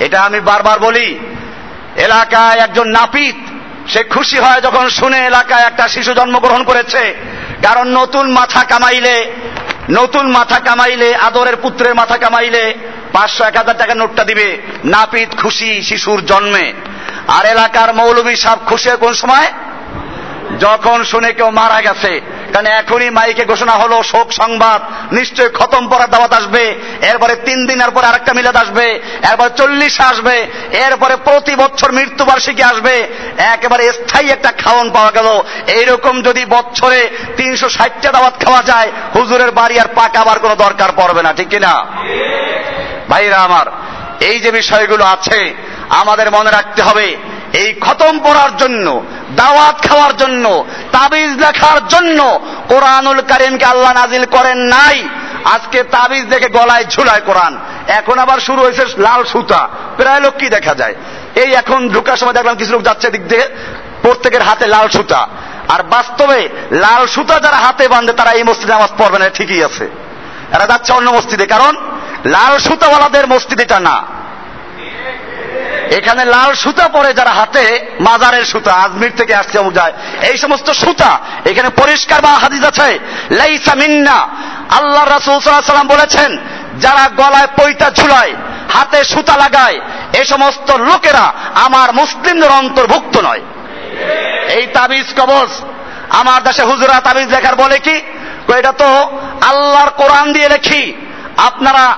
এটা 0.00 0.20
আমি 0.20 0.40
বারবার 0.40 0.78
বলি 0.78 1.18
এলাকায় 1.96 2.59
একজন 2.59 2.88
নাপিত, 2.88 3.37
সে 3.90 4.04
খুশি 4.04 4.38
হয় 4.38 4.61
যখন 4.61 4.88
শুনে 4.88 5.18
এলাকায় 5.18 5.62
একটা 5.62 5.88
শিশু 5.88 6.14
জন্মগ্রহণ 6.14 6.64
করেছে। 6.64 7.14
কারণ 7.62 7.88
নতুন 7.88 8.30
মাথা 8.30 8.64
কামাইলে, 8.64 9.32
নতুন 9.90 10.30
মাথা 10.30 10.59
কামাইলে, 10.59 11.16
আদরের 11.16 11.56
পুত্রের 11.56 11.94
মাথা 11.94 12.16
কামাইলে 12.16 12.74
পাঁচশো 13.12 13.44
এক 13.44 13.56
হাজার 13.56 13.78
টাকা 13.78 13.94
নোটটা 13.94 14.24
দিবে। 14.24 14.59
নাপিত 14.85 15.28
খুশি 15.40 15.82
শিশুর 15.82 16.26
জন্মে। 16.26 16.72
আর 17.28 17.46
এলাকার 17.46 17.94
মৌলবী 17.94 18.37
সাহ 18.37 18.56
খুশি 18.56 18.90
কোন 19.00 19.12
সময়? 19.12 19.52
যখন 20.61 21.04
শুনে 21.04 21.32
কেউ 21.32 21.50
মারা 21.50 21.80
গেছে। 21.80 22.36
কারণ 22.52 22.66
এখনই 22.66 23.11
মাইকে 23.11 23.44
ঘোষণা 23.44 23.72
হলো, 23.72 24.02
শোক 24.02 24.28
সংবাদ 24.32 24.80
নিশ্চয় 25.12 25.48
খতম 25.48 25.88
পড়ার 25.88 26.11
দাওয়াত 26.11 26.32
আসবে, 26.32 26.64
এরপরে 27.11 27.35
তিন 27.37 27.66
দিনের 27.66 27.90
পরে 27.90 28.06
আরেকটা 28.06 28.32
মিলাদ 28.35 28.56
আসবে, 28.56 28.87
এরপরে 29.30 29.50
চল্লিশ 29.56 30.00
আসবে, 30.00 30.37
এরপরে 30.87 31.16
প্রতি 31.16 31.54
বছর 31.56 31.92
মৃত্যুবার্ষিকী 31.92 32.62
আসবে, 32.62 32.94
একেবারে 33.38 33.92
স্থায়ী 33.92 34.28
একটা 34.30 34.50
খাওয়ান 34.52 34.90
পাওয়া 34.90 35.11
গেল। 35.11 35.28
এইরকম 35.66 36.22
যদি 36.22 36.44
বছরে 36.44 37.11
তিনশো 37.37 37.68
ষাটটা 37.68 38.11
দাওয়াত 38.12 38.44
খাওয়া 38.44 38.62
যায়, 38.62 38.90
হুজুরের 39.14 39.50
বাড়ি 39.50 39.78
আর 39.80 39.88
পাকাবার 39.94 40.38
কোনো 40.38 40.54
দরকার 40.54 40.90
পড়বে 40.96 41.22
না, 41.22 41.32
ঠিক 41.32 41.48
কিনা? 41.48 41.72
ভাইরা 43.09 43.38
আমার, 43.38 43.66
এই 44.20 44.40
যে 44.40 44.50
বিষয়গুলো 44.50 45.04
আছে, 45.04 45.54
আমাদের 45.90 46.30
মনে 46.30 46.50
রাখতে 46.50 46.82
হবে 46.82 47.16
এই 47.52 47.74
খতম 47.80 48.18
পড়ার 48.18 48.56
জন্য, 48.56 49.04
দাওয়াত 49.37 49.88
খাওয়ার 49.88 50.16
জন্য, 50.16 50.64
তাবিজ 50.92 51.38
লেখার 51.38 51.88
জন্য 51.88 52.40
কোরআনুল 52.68 53.20
করিমকে 53.20 53.64
আল্লাহ 53.64 53.92
নাজিল 53.92 54.24
করেন 54.24 54.59
নাই। 54.59 55.09
আজকে 55.44 55.82
তাবিজ 55.82 56.24
দেখে 56.24 56.48
গলায় 56.48 56.85
ঝুলায় 56.85 57.20
কোরআন। 57.20 57.59
এখন 57.88 58.18
আবার 58.18 58.38
শুরু 58.38 58.62
হয়েছে 58.62 58.85
লাল 58.98 59.24
সুতা। 59.24 59.68
প্রায় 59.96 60.20
লোক 60.20 60.35
কি 60.37 60.48
দেখা 60.48 60.74
যায়। 60.74 60.94
এই 61.35 61.52
এখন 61.52 61.88
ঢুকার 61.88 62.16
সময় 62.16 62.32
দেখলাম 62.32 62.56
কিছু 62.56 62.72
লোক 62.72 62.82
যাচ্ছে 62.82 63.11
দিক 63.11 63.28
দিয়ে, 63.28 63.48
প্রত্যেকের 64.02 64.42
হাতে 64.42 64.66
লাল 64.66 64.88
সুতা। 64.88 65.28
আর 65.68 65.82
বাস্তবে 65.82 66.48
লাল 66.70 67.06
সুতা 67.06 67.38
যারা 67.38 67.56
হাতে 67.56 67.88
বাঁধে, 67.88 68.12
তারা 68.12 68.30
এই 68.30 68.42
মসজিদে 68.42 68.72
নামাজ 68.72 68.90
পড়বে 68.98 69.18
না, 69.18 69.28
ঠিকই 69.28 69.64
আছে। 69.64 69.85
এরা 70.54 70.66
যাচ্ছে 70.66 70.92
অন্য 70.92 71.11
মসজিদে। 71.11 71.46
কারণ, 71.46 71.76
লাল 72.24 72.59
সুতাওয়ালাদের 72.59 73.28
মসজিদ 73.28 73.61
এটা 73.61 73.80
না। 73.80 74.02
এখানে 75.99 76.25
লাল 76.25 76.51
সুতা 76.55 76.88
পরে 76.88 77.11
যারা 77.14 77.31
হাতে 77.31 77.64
মাজারের 78.01 78.44
সুতা, 78.44 78.72
আজমির 78.85 79.12
থেকে 79.16 79.35
আসছে 79.35 79.59
যায়, 79.79 79.92
এই 80.29 80.37
সমস্ত 80.37 80.70
সুতা 80.83 81.12
এখানে 81.44 81.68
পরিষ্কার 81.68 82.20
বা 82.20 82.33
হাদিস 82.44 82.64
আছে। 82.64 82.99
লাইসা 83.31 83.75
মিন্না 83.75 84.18
আল্লাহ 84.79 85.05
রাসূল 85.05 85.37
সাল্লাম 85.40 85.88
বলেছেন, 85.88 86.31
যারা 86.85 87.05
গলায় 87.20 87.49
পৈতা 87.59 87.90
ঝুলায়, 87.90 88.33
হাতে 88.75 89.05
সুতা 89.05 89.37
লাগায় 89.37 89.81
এই 90.18 90.25
সমস্ত 90.25 90.70
লোকেরা 90.72 91.33
আমার 91.55 91.92
মুসলিমদের 91.92 92.51
অন্তর্ভুক্ত 92.51 93.14
নয়। 93.29 93.42
এই 94.57 94.66
তাবিজ 94.66 95.09
কবজ, 95.20 95.51
আমার 96.11 96.40
দেশে 96.42 96.62
হুজুরা 96.70 97.01
তাবিজ 97.01 97.29
লেখার 97.35 97.57
বলে 97.57 97.79
কি? 97.79 97.96
এটা 98.59 98.72
তো 98.72 98.90
আল্লাহর 99.51 99.90
কোরআন 99.90 100.33
দিয়ে 100.33 100.49
লেখি। 100.49 100.94
আপনারা 101.37 101.96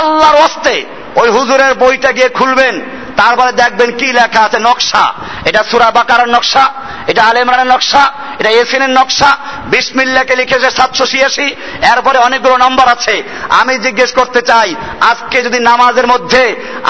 আল্লাহর 0.00 0.36
অস্তে 0.46 0.84
ওই 1.16 1.28
হুজুরের 1.28 1.74
বইটা 1.74 2.12
গিয়ে 2.12 2.28
খুলবেন 2.28 2.74
তারপরে 3.20 3.50
দেখবেন 3.62 3.90
কি 3.98 4.08
লেখা 4.18 4.40
আছে? 4.46 4.58
নকশা। 4.68 5.04
এটা 5.48 5.60
সুরা 5.70 5.88
বাকারের 5.96 6.28
নকশা, 6.36 6.64
এটা 7.10 7.22
আল 7.28 7.36
ইমরানের 7.42 7.68
নকশা, 7.74 8.04
এটা 8.40 8.50
এসিনের 8.60 8.92
নকশা। 8.98 9.30
বিসমিল্লাকে 9.72 10.34
লিখেছে 10.40 10.68
সাতশো 10.78 11.04
ছিয়াশি, 11.12 11.46
এরপরে 11.92 12.18
অনেকগুলো 12.26 12.56
নম্বর 12.64 12.86
আছে। 12.94 13.14
আমি 13.60 13.74
জিজ্ঞেস 13.84 14.10
করতে 14.18 14.40
চাই, 14.50 14.68
আজকে 15.10 15.38
যদি 15.46 15.58
নামাজের 15.70 16.06
মধ্যে 16.12 16.42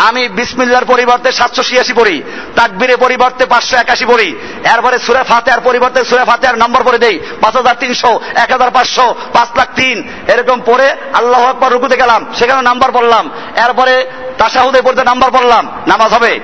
আমি 0.09 0.23
বিসমিল্লার 0.39 0.89
পরিবর্তে 0.93 1.29
সাতশো 1.39 1.63
ছিয়াশি 1.69 1.95
পড়ি 2.01 2.17
তাকবীরের 2.59 2.99
পরিবর্তে 3.05 3.45
পাঁচশো 3.53 3.75
একাশি 3.77 4.05
পড়ি, 4.13 4.29
এরপরে 4.73 4.97
সুরে 5.07 5.23
ফাতেহার 5.31 5.63
পরিবর্তে 5.69 6.01
সুরে 6.11 6.25
ফাতেহার 6.31 6.61
নম্বর 6.63 6.83
পড়ে 6.87 6.99
দেই, 7.05 7.17
পাঁচ 7.43 7.55
হাজার 7.59 7.77
তিনশো, 7.83 8.11
এক 8.43 8.51
হাজার 8.55 8.71
পাঁচশো, 8.77 9.07
পাঁচ 9.35 9.49
লাখ 9.59 9.69
তিন, 9.79 9.97
এরকম 10.33 10.59
পড়ে 10.69 10.89
আল্লাহ 11.19 11.41
আকবর 11.51 11.73
রুকুতে 11.73 11.97
গেলাম, 12.03 12.21
সেখানে 12.39 12.63
নাম্বার 12.63 12.91
পড়লাম। 12.97 13.25
এরপরে 13.65 13.95
তাসাহুদে 14.39 14.83
পড়তে 14.83 15.05
নাম্বার 15.05 15.31
পড়লাম, 15.31 15.83
নামাজ 15.87 16.13
হবে? 16.13 16.41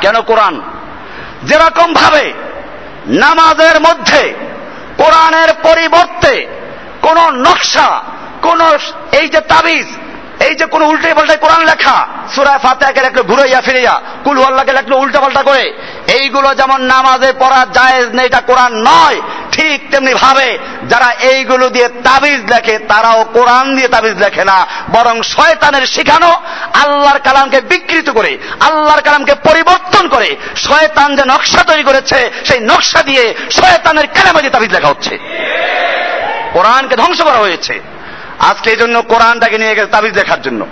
কেন 0.00 0.20
কোরআন? 0.20 0.62
যেরকম 1.42 1.94
ভাবে 1.94 2.32
নামাজের 3.06 3.80
মধ্যে 3.80 4.34
কোরআনের 4.96 5.48
পরিবর্তে 5.62 6.46
কোন 7.02 7.30
নকশা, 7.30 8.02
কোন 8.42 8.60
এই 9.12 9.28
যে 9.28 9.40
তাবিজ, 9.40 9.86
এই 10.42 10.54
যে 10.54 10.66
কোন 10.66 10.82
উল্টে 10.82 11.14
পাল্টে 11.14 11.36
কোরআন 11.36 11.64
লেখা 11.64 12.06
সুরায় 12.34 12.58
ফাতেহাকে 12.58 13.00
লেখলো 13.00 13.22
ঘুরাইয়া 13.22 13.60
ফিরিয়া 13.60 14.00
কুল 14.24 14.44
আল্লাহকে 14.44 14.72
লেখলো 14.72 14.96
উল্টা 14.96 15.20
পাল্টা 15.20 15.42
করে 15.42 15.74
এইগুলো 16.18 16.54
যেমন 16.54 16.80
নামাজে 16.82 17.32
পড়া 17.38 17.66
জায়েজ 17.74 18.08
নেই, 18.16 18.26
এটা 18.26 18.40
কোরআন 18.40 18.72
নয়, 18.74 19.20
ঠিক 19.52 19.78
তেমনি 19.90 20.14
ভাবে 20.14 20.58
যারা 20.88 21.08
এইগুলো 21.20 21.70
দিয়ে 21.70 21.88
তাবিজ 21.88 22.40
লেখে, 22.54 22.78
তারাও 22.78 23.24
কোরআন 23.24 23.76
দিয়ে 23.76 23.88
তাবিজ 23.88 24.16
লেখে 24.18 24.44
না। 24.44 24.66
বরং 24.92 25.22
শয়তানের 25.22 25.86
শিখানো, 25.86 26.32
আল্লাহর 26.74 27.18
কালামকে 27.18 27.60
বিকৃত 27.60 28.10
করে, 28.10 28.38
আল্লাহর 28.60 29.00
কালামকে 29.00 29.34
পরিবর্তন 29.34 30.08
করে, 30.08 30.36
শয়তান 30.56 31.16
যে 31.16 31.24
নকশা 31.26 31.62
তৈরি 31.62 31.82
করেছে, 31.82 32.30
সেই 32.44 32.60
নকশা 32.60 33.02
দিয়ে 33.02 33.24
শয়তানের 33.50 34.06
কালামে 34.06 34.40
দিয়ে 34.40 34.54
তাবিজ 34.56 34.70
লেখা 34.72 34.88
হচ্ছে। 34.88 35.18
কোরআনকে 36.52 36.94
ধ্বংস 36.96 37.22
করা 37.22 37.38
হয়েছে। 37.38 37.74
আজকে 38.38 38.70
এই 38.70 38.76
জন্য 38.76 39.02
কোরআনটাকে 39.02 39.58
নিয়ে 39.58 39.74
গেছে 39.74 39.90
তাবিজ 39.90 40.14
লেখার 40.14 40.42
জন্য। 40.42 40.66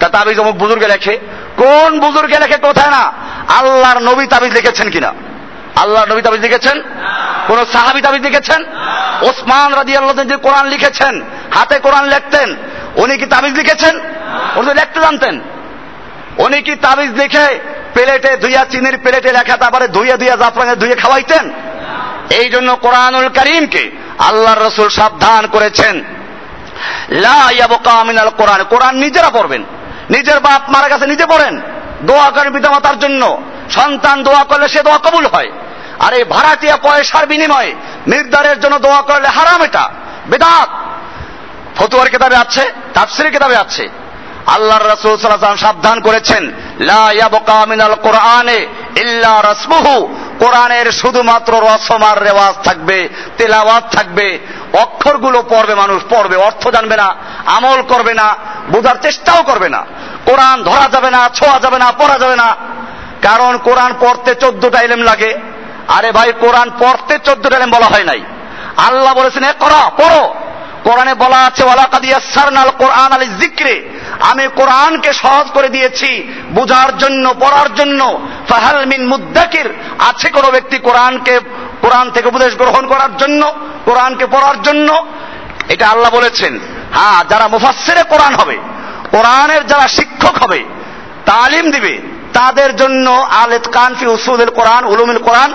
তা 0.00 0.06
তাবিজ 0.08 0.38
অমুক 0.40 0.56
বুজুর্গে 0.56 0.88
লেখে 0.88 1.18
কোন 1.56 2.00
বুজুর্গে 2.00 2.38
লেখে 2.38 2.56
কোথায় 2.56 2.90
না? 2.90 3.12
আল্লাহর 3.58 3.98
নবী 3.98 4.26
তাবিজ 4.26 4.52
লিখেছেন 4.52 4.90
কিনা? 4.90 5.12
আল্লাহর 5.76 6.08
নবী 6.08 6.22
তাবিজ 6.22 6.40
লিখেছেন? 6.40 6.82
কোন 7.46 7.64
সাহাবি 7.64 8.00
তাবিজ 8.00 8.22
লিখেছেন? 8.22 8.64
ওসমান 9.22 9.74
রাজি 9.74 9.96
আল্লাহ 9.96 10.24
যে 10.24 10.36
কোরআন 10.36 10.66
লিখেছেন, 10.66 11.22
হাতে 11.54 11.78
কোরআন 11.78 12.04
লিখতেন, 12.04 12.56
উনি 12.96 13.16
কি 13.16 13.26
তাবিজ 13.26 13.54
লিখেছেন? 13.54 14.00
উনি 14.56 14.74
লিখতে 14.74 15.00
জানতেন। 15.00 15.40
উনি 16.38 16.62
কি 16.62 16.74
তাবিজ 16.74 17.10
লিখে 17.10 17.46
প্লেটে 17.92 18.36
ধুইয়া, 18.36 18.64
চিনির 18.64 18.98
প্লেটে 18.98 19.32
লেখা 19.32 19.56
তারপরে 19.56 19.88
ধুইয়া 19.88 20.16
ধুইয়া 20.16 20.36
জাফরানে 20.36 20.76
ধুয়ে 20.76 20.94
খাওয়াইতেন? 20.94 21.50
এই 22.30 22.48
জন্য 22.48 22.76
কোরআনুল 22.76 23.28
করিমকে 23.28 23.90
আল্লাহর 24.18 24.66
রসুল 24.66 24.88
সাবধান 24.88 25.46
করেছেন। 25.46 26.04
লামিনাল 27.10 28.28
কোরআন 28.28 28.62
কোরআন 28.62 28.96
নিজেরা 28.96 29.30
পড়বেন। 29.30 29.64
নিজের 30.10 30.40
বাপ 30.40 30.70
মারা 30.70 30.88
গেছে, 30.88 31.06
নিজে 31.06 31.26
পড়েন। 31.26 31.60
দোয়া 32.02 32.30
করেন 32.30 32.52
পিতামাতার 32.52 32.98
জন্য। 32.98 33.42
সন্তান 33.70 34.22
দোয়া 34.22 34.44
করলে 34.44 34.68
সে 34.68 34.82
দোয়া 34.82 34.98
কবুল 34.98 35.26
হয়। 35.26 35.50
আর 35.98 36.12
এই 36.12 36.24
ভাড়াটিয়া 36.24 36.76
পয়সার 36.76 37.26
বিনিময়ে 37.26 37.74
নির্ধারের 38.06 38.60
জন্য 38.60 38.78
দোয়া 38.78 39.02
করলে 39.02 39.28
হারাম 39.28 39.62
এটা। 39.62 39.90
বেদাত। 40.26 40.68
ফতুয়ার 41.76 42.10
কিতাবে 42.10 42.36
আছে 42.36 42.72
তাফসির 42.94 43.30
কিতাবে 43.30 43.56
আছে। 43.56 43.88
আল্লাহ 44.46 44.78
রসুল 44.78 45.16
সাল্লাম 45.16 45.56
সাবধান 45.56 46.00
করেছেন, 46.00 46.52
লা 46.80 47.08
মিনাল 47.66 47.94
কোরআনে 47.94 48.66
ইল্লা 48.96 49.42
রাসমুহু। 49.42 50.16
কোরআনের 50.38 50.92
শুধুমাত্র 50.92 51.58
রসমার 51.58 52.22
রেওয়াজ 52.22 52.54
থাকবে, 52.64 53.08
তেলাওয়াত 53.38 53.84
থাকবে। 53.92 54.38
অক্ষরগুলো 54.76 55.42
পড়বে 55.48 55.74
মানুষ, 55.74 56.02
পড়বে, 56.10 56.36
অর্থ 56.36 56.68
জানবে 56.68 56.96
না, 56.96 57.14
আমল 57.46 57.82
করবে 57.82 58.14
না, 58.14 58.34
বোঝার 58.70 58.96
চেষ্টাও 59.02 59.42
করবে 59.42 59.68
না। 59.68 59.86
কোরআন 60.24 60.62
ধরা 60.62 60.88
যাবে 60.88 61.10
না, 61.10 61.28
ছোঁয়া 61.34 61.58
যাবে 61.58 61.78
না, 61.78 61.92
পড়া 61.92 62.18
যাবে 62.18 62.36
না। 62.36 62.56
কারণ 63.22 63.56
কোরআন 63.56 63.94
পড়তে 64.00 64.34
চোদ্দটা 64.34 64.80
এলেম 64.80 65.02
লাগে। 65.02 65.34
আরে 65.88 66.12
ভাই, 66.12 66.32
কোরআন 66.40 66.70
পড়তে 66.78 67.18
চোদ্দটা 67.24 67.56
এলেম 67.56 67.70
বলা 67.70 67.86
হয় 67.86 68.04
নাই। 68.04 68.20
আল্লাহ 68.76 69.14
বলেছেন, 69.14 69.44
এ 69.44 69.52
করা, 69.58 69.90
পড়ো। 69.90 70.34
কোরআনে 70.84 71.14
বলা 71.14 71.36
আছে 71.36 71.64
ওয়ালাকাদিয়াসারনাল 71.64 72.70
কোরআন 72.70 73.12
আলী 73.12 73.26
জিক্রে 73.26 73.88
আমি 74.20 74.48
কোরআনকে 74.56 75.12
সহজ 75.12 75.46
করে 75.50 75.68
দিয়েছি, 75.68 76.34
বুঝার 76.50 76.98
জন্য, 76.98 77.34
পড়ার 77.40 77.74
জন্য। 77.74 78.28
ফাহাল 78.48 78.86
মিন 78.86 79.06
মুদ্দাকির। 79.06 79.72
আছে 79.98 80.28
কোনো 80.28 80.50
ব্যক্তি 80.50 80.78
কোরআনকে 80.78 81.40
কোরআন 81.86 82.10
থেকে 82.10 82.26
উপদেশ 82.28 82.52
গ্রহণ 82.56 82.86
করার 82.86 83.16
জন্য, 83.16 83.42
কোরআনকে 83.84 84.26
পড়ার 84.26 84.62
জন্য, 84.62 84.88
এটা 85.68 85.88
আল্লাহ 85.88 86.10
বলেছেন। 86.10 86.52
হ্যাঁ 86.92 87.20
যারা 87.28 87.48
মুফাসসিরে 87.48 88.02
কোরআন 88.02 88.34
হবে, 88.34 88.56
কোরআনের 89.10 89.66
যারা 89.66 89.86
শিক্ষক 89.88 90.34
হবে, 90.42 90.60
তালিম 91.26 91.64
দিবে, 91.70 91.94
তাদের 92.32 92.70
জন্য 92.76 93.06
আলেত 93.42 93.66
কানফি 93.68 94.06
উসুদুল 94.06 94.52
কোরআন, 94.58 94.82
উলুমুল 94.84 95.18
কোরআন, 95.18 95.50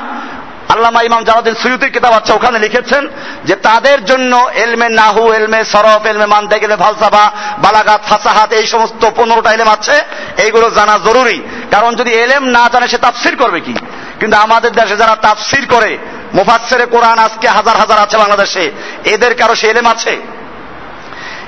আল্লামা 0.73 1.01
ইমাম 1.01 1.23
জালাদিন 1.23 1.55
সুয়ুতির 1.61 1.91
কিতাব 1.91 2.13
আছে, 2.13 2.31
ওখানে 2.33 2.57
লিখেছেন 2.59 3.03
যে 3.45 3.55
তাদের 3.55 4.05
জন্য 4.05 4.33
এলমে 4.63 4.87
নাহু, 4.89 5.23
এলমে 5.33 5.59
সরফ, 5.65 6.01
এলমে 6.05 6.25
মানদেক 6.25 6.61
এলমে 6.63 6.83
ফালসাফা, 6.83 7.25
বালাগাত, 7.57 8.01
ফাসাহাত, 8.09 8.49
এই 8.53 8.65
সমস্ত 8.67 9.01
পনেরোটা 9.17 9.51
এলেম 9.53 9.69
আছে, 9.69 9.95
এইগুলো 10.37 10.67
জানা 10.69 10.95
জরুরি। 11.05 11.37
কারণ 11.71 11.91
যদি 11.95 12.11
এলেম 12.23 12.43
না 12.55 12.63
জানে, 12.73 12.87
সে 12.87 12.97
তাফসির 12.97 13.35
করবে 13.35 13.59
কি? 13.59 13.75
কিন্তু 14.19 14.35
আমাদের 14.37 14.71
দেশে 14.71 14.95
যারা 14.97 15.15
তাফসির 15.15 15.65
করে 15.69 15.91
মুফাসসিরে 16.33 16.85
কোরআন 16.85 17.19
আজকে 17.19 17.47
হাজার 17.47 17.77
হাজার 17.77 17.99
আছে 17.99 18.17
বাংলাদেশে। 18.17 18.71
এদের 19.05 19.35
কারও 19.35 19.55
সে 19.55 19.67
এলেম 19.67 19.85
আছে। 19.85 20.21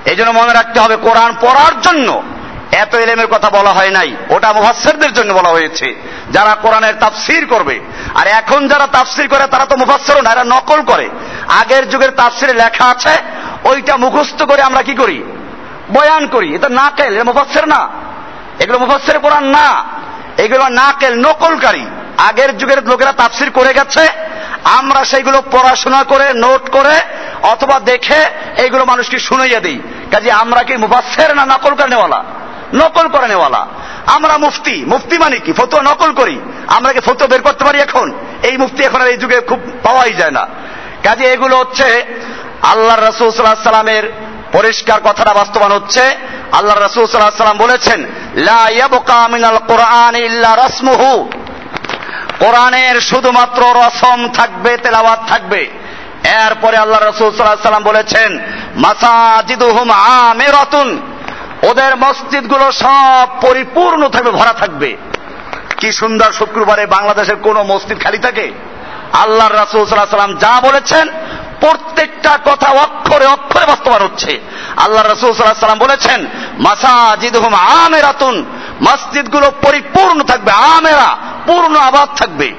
এই 0.06 0.16
জন্য 0.16 0.32
মনে 0.32 0.54
রাখতে 0.54 0.80
হবে, 0.80 0.96
কোরআন 0.96 1.36
পড়ার 1.42 1.82
জন্য 1.82 2.24
এত 2.72 2.96
এলেমের 2.96 3.28
কথা 3.28 3.50
বলা 3.50 3.70
হয় 3.70 3.90
নাই। 3.90 4.16
ওটা 4.30 4.54
মুফাসসিরদের 4.54 5.14
জন্য 5.14 5.34
বলা 5.34 5.50
হয়েছে, 5.50 5.96
যারা 6.32 6.56
কোরআনের 6.56 6.94
তাফসির 7.00 7.46
করবে। 7.46 7.80
আর 8.16 8.28
এখন 8.28 8.68
যারা 8.68 8.88
তাফসির 8.88 9.28
করে, 9.28 9.48
তারা 9.48 9.66
তো 9.66 9.78
মুফাসসিরও 9.78 10.22
না, 10.22 10.32
এরা 10.32 10.44
নকল 10.44 10.82
করে। 10.82 11.10
আগের 11.48 11.90
যুগের 11.90 12.12
তাফসিরে 12.12 12.54
লেখা 12.54 12.86
আছে, 12.86 13.10
ওইটা 13.64 13.98
মুখস্থ 13.98 14.44
করে 14.44 14.62
আমরা 14.62 14.82
কি 14.82 14.96
করি? 14.96 15.24
বয়ান 15.94 16.28
করি। 16.28 16.56
এটা 16.56 16.70
নাকেল, 16.70 17.14
এটা 17.14 17.24
মুফাসসির 17.24 17.68
না। 17.68 17.90
এগুলো 18.60 18.80
মুফাসসির 18.80 19.20
কোরআন 19.20 19.44
না। 19.44 19.84
এগুলো 20.38 20.68
না 20.68 20.94
কেল 21.00 21.14
নকলকারী। 21.30 21.86
আগের 22.18 22.58
যুগের 22.58 22.88
লোকেরা 22.88 23.12
তাফসির 23.12 23.52
করে 23.52 23.74
গেছে 23.74 24.08
আমরা 24.64 25.06
সেগুলো 25.06 25.42
পড়াশোনা 25.52 26.04
করে 26.04 26.34
নোট 26.34 26.70
করে, 26.70 26.96
অথবা 27.44 27.80
দেখে 27.80 28.26
এইগুলো 28.58 28.86
মানুষকে 28.86 29.20
শুনাইয়া 29.20 29.60
দিই। 29.60 29.80
কাজে 30.12 30.32
আমরা 30.32 30.64
কি 30.64 30.78
মুবাসের 30.78 31.36
না 31.36 31.46
নকল 31.46 31.74
করে 31.76 31.88
নেওয়ালা 31.88 32.24
নকল 32.74 33.08
করে 33.08 33.28
নেওয়ালা 33.28 33.68
আমরা 34.06 34.38
মুফতি। 34.38 34.86
মুফতি 34.88 35.18
মানে 35.18 35.38
কি? 35.38 35.54
ফতুয়া 35.54 35.84
নকল 35.84 36.14
করি। 36.14 36.40
আমরা 36.68 36.94
কি 36.94 37.00
ফতুয়া 37.00 37.28
বের 37.28 37.42
করতে 37.42 37.66
পারি 37.66 37.80
এখন? 37.80 38.14
এই 38.44 38.58
মুফতি 38.58 38.84
এখন 38.84 39.02
আর 39.02 39.08
এই 39.08 39.18
যুগে 39.18 39.42
খুব 39.42 39.60
পাওয়াই 39.84 40.14
যায় 40.14 40.32
না। 40.32 40.48
কাজে 41.04 41.26
এগুলো 41.26 41.58
হচ্ছে 41.58 42.06
আল্লাহ 42.62 42.96
রসুল 42.96 43.32
সাল্লাহ 43.32 43.64
সাল্লামের 43.64 44.14
পরিষ্কার 44.52 45.00
কথাটা 45.04 45.34
বাস্তবায়ন 45.34 45.72
হচ্ছে। 45.72 46.16
আল্লাহ 46.52 46.78
রসুল 46.78 47.06
সাল্লাহ 47.06 47.38
সাল্লাম 47.38 47.58
বলেছেন, 47.58 48.06
লা 48.36 48.70
ইয়াবকা 48.70 49.28
মিনাল 49.28 49.60
কোরআন 49.68 50.16
ইল্লা 50.16 50.56
রসমুহু। 50.56 51.30
কোরআনের 52.40 53.02
শুধুমাত্র 53.02 53.62
রসম 53.62 54.30
থাকবে, 54.30 54.78
তেলাওয়াত 54.78 55.20
থাকবে। 55.28 55.70
এরপরে 56.24 56.78
আল্লাহ 56.78 57.00
রসুল 57.02 57.32
সাল্লাহ 57.32 57.64
সাল্লাম 57.64 57.84
বলেছেন, 57.84 58.40
মাসাজিদুহুম 58.76 59.92
আমিরাতুন। 59.92 61.02
ওদের 61.64 61.98
মসজিদগুলো 61.98 62.72
সব 62.72 63.28
পরিপূর্ণ 63.42 64.08
থাকবে, 64.08 64.32
ভরা 64.32 64.54
থাকবে। 64.54 64.98
কি 65.78 65.92
সুন্দর 65.92 66.32
শুক্রবারে 66.32 66.86
বাংলাদেশের 66.86 67.36
কোন 67.36 67.64
মসজিদ 67.64 68.04
খালি 68.04 68.18
থাকে। 68.18 68.52
আল্লাহ 69.14 69.48
রাসুল 69.48 69.86
সাল্লাহ 69.86 70.10
সাল্লাম 70.10 70.38
যা 70.38 70.62
বলেছেন, 70.62 71.08
প্রত্যেকটা 71.60 72.38
কথা 72.46 72.72
অক্ষরে 72.72 73.26
অক্ষরে 73.26 73.66
বাস্তবায়ন 73.66 74.04
হচ্ছে। 74.04 74.40
আল্লাহ 74.78 75.04
রসুল 75.04 75.34
সাল্লাহ 75.34 75.60
সাল্লাম 75.60 75.78
বলেছেন 75.78 76.28
মাসাজিদ 76.60 77.38
হুম 77.38 77.54
আমেরাতুন। 77.54 78.46
মসজিদগুলো 78.82 79.52
পরিপূর্ণ 79.68 80.24
থাকবে, 80.24 80.52
আমেরা। 80.52 81.18
পূর্ণ 81.46 81.76
আবাদ 81.76 82.10
থাকবে। 82.18 82.52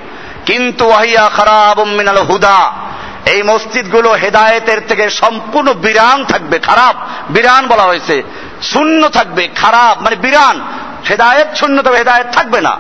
কিন্তু 0.47 0.89
ওয়াহিয়া 0.89 1.29
খারাপ 1.29 1.81
মিনাল 1.81 2.19
হুদা, 2.19 2.73
এই 3.27 3.43
মসজিদগুলো 3.43 4.11
হেদায়েতের 4.11 4.81
থেকে 4.89 5.11
সম্পূর্ণ 5.11 5.73
বিরান 5.73 6.25
থাকবে, 6.25 6.59
খারাপ, 6.59 6.97
বিরান 7.31 7.67
বলা 7.67 7.83
হয়েছে। 7.83 8.23
শূন্য 8.63 9.09
থাকবে, 9.09 9.49
খারাপ 9.55 10.03
মানে 10.03 10.17
বিরান। 10.17 10.61
হেদায়েত 11.11 11.57
শূন্য, 11.57 11.83
তবে 11.83 11.99
হেদায়েত 11.99 12.27
থাকবে 12.33 12.61
না। 12.61 12.79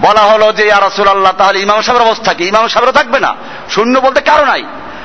বলা 0.00 0.20
হলো 0.20 0.52
যে, 0.52 0.66
ইয়া 0.66 0.80
রাসুল 0.80 1.08
আল্লাহ 1.08 1.32
তাহলে 1.32 1.60
ইমাম 1.60 1.80
সাহেবের 1.80 2.08
অবস্থা 2.08 2.32
কি? 2.32 2.44
ইমাম 2.44 2.68
সাহেবেরও 2.68 2.98
থাকবে 2.98 3.20
না। 3.20 3.34
শূন্য 3.70 3.98
বলতে 3.98 4.20
কারও 4.20 4.44
নাই। 4.44 4.64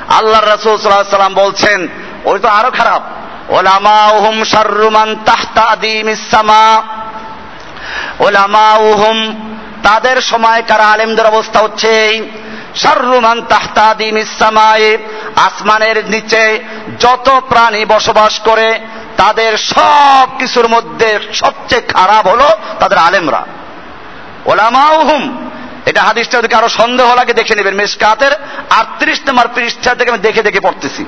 আল্লাহ 0.09 0.41
রাসুল 0.41 0.77
সাল্লাহ 0.77 1.09
সাল্লাম 1.09 1.33
বলছেন, 1.33 1.87
ওই 2.25 2.39
তো 2.39 2.47
আরও 2.47 2.71
খারাপ, 2.71 3.01
ওলামাউহুম 3.49 4.43
শাররুমান 4.43 5.15
তাহতা 5.25 5.61
আদিমিসামা 5.61 6.83
ওলামাউহুম 8.19 9.49
তাদের 9.83 10.21
সময় 10.21 10.21
সময়কার 10.31 10.81
আলেমদের 10.81 11.25
অবস্থা 11.25 11.59
হচ্ছে 11.59 12.05
এই। 12.05 12.29
শাররুমান 12.75 13.41
তাহতা 13.41 13.81
আদিমিসামায়ে 13.81 14.97
আসমানের 15.35 16.09
নিচে 16.09 16.59
যত 16.99 17.41
প্রাণী 17.49 17.85
বসবাস 17.85 18.39
করে, 18.39 18.79
তাদের 19.17 19.57
সব 19.57 20.27
কিছুর 20.39 20.67
মধ্যে 20.67 21.19
সবচেয়ে 21.33 21.81
খারাপ 21.81 22.27
হলো 22.27 22.49
তাদের 22.79 22.97
আলেমরা। 22.97 23.45
ওলামাউহুম 24.45 25.49
এটা 25.85 26.03
হাদিসটা 26.03 26.37
যদি 26.37 26.47
কারও 26.47 26.69
সন্দেহ 26.69 27.15
লাগে 27.15 27.33
দেখে 27.33 27.55
নেবেন, 27.55 27.75
মেসকাতের 27.75 28.31
আটত্রিশ 28.69 29.19
নম্বর 29.27 29.47
পৃষ্ঠা 29.55 29.95
থেকে 29.95 30.11
আমি 30.11 30.19
দেখে 30.19 30.41
দেখে 30.41 30.59
পড়তেছি। 30.59 31.05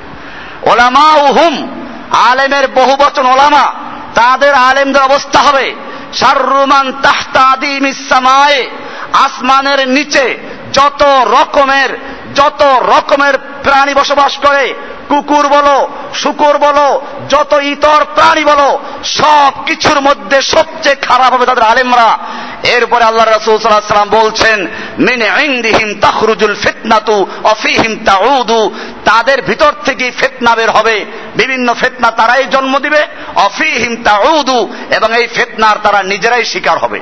ওলামা 0.62 1.12
উহুম 1.12 1.82
আলেমের 2.12 2.68
বহু 2.68 2.96
বচন 2.96 3.26
ওলামা, 3.26 3.72
তাদের 4.14 4.54
আলেমদের 4.54 5.02
অবস্থা 5.02 5.38
হবে। 5.38 5.85
শাররুমান 6.18 6.92
তাহতাদিম 7.02 7.86
ইসামায়ে 7.86 8.70
আসমানের 9.12 9.88
নিচে 9.88 10.38
যত 10.72 11.02
রকমের 11.30 12.16
যত 12.34 12.62
রকমের 12.62 13.38
প্রাণী 13.38 13.94
বসবাস 13.94 14.38
করে, 14.38 14.74
কুকুর 15.08 15.48
বলো, 15.48 15.88
শুকুর 16.14 16.58
বলো, 16.58 17.02
যত 17.28 17.52
ইতর 17.52 18.04
প্রাণী 18.14 18.44
বলো 18.44 18.78
সব 19.04 19.52
কিছুর 19.66 20.00
মধ্যে 20.00 20.42
সবচেয়ে 20.42 20.96
খারাপ 20.96 21.32
হবে 21.32 21.46
তাদের 21.46 21.64
আলেমরা। 21.64 22.18
এরপরে 22.66 23.04
আল্লাহ 23.04 23.26
রাসূল 23.26 23.58
সাল্লাল্লাহু 23.58 24.04
আলাইহি 24.04 24.26
বলছেন, 24.26 24.66
মিন 24.98 25.22
ইনদিহিম 25.22 26.00
তাখরুজুল 26.00 26.54
ফিতনাতু 26.54 27.26
অফিহিম 27.44 28.04
তাউদু। 28.04 28.70
তাদের 29.04 29.42
ভিতর 29.42 29.72
থেকে 29.84 30.10
ফিতনা 30.10 30.54
বের 30.54 30.70
হবে। 30.70 31.04
বিভিন্ন 31.36 31.74
ফিতনা 31.74 32.10
তারাই 32.10 32.44
জন্ম 32.44 32.78
দিবে। 32.78 33.06
অফিহিম 33.34 34.02
তাউদু। 34.02 34.74
এবং 34.90 35.20
এই 35.20 35.26
ফিতনার 35.26 35.76
তারা 35.82 36.02
নিজেরাই 36.02 36.44
শিকার 36.44 36.78
হবে। 36.78 37.00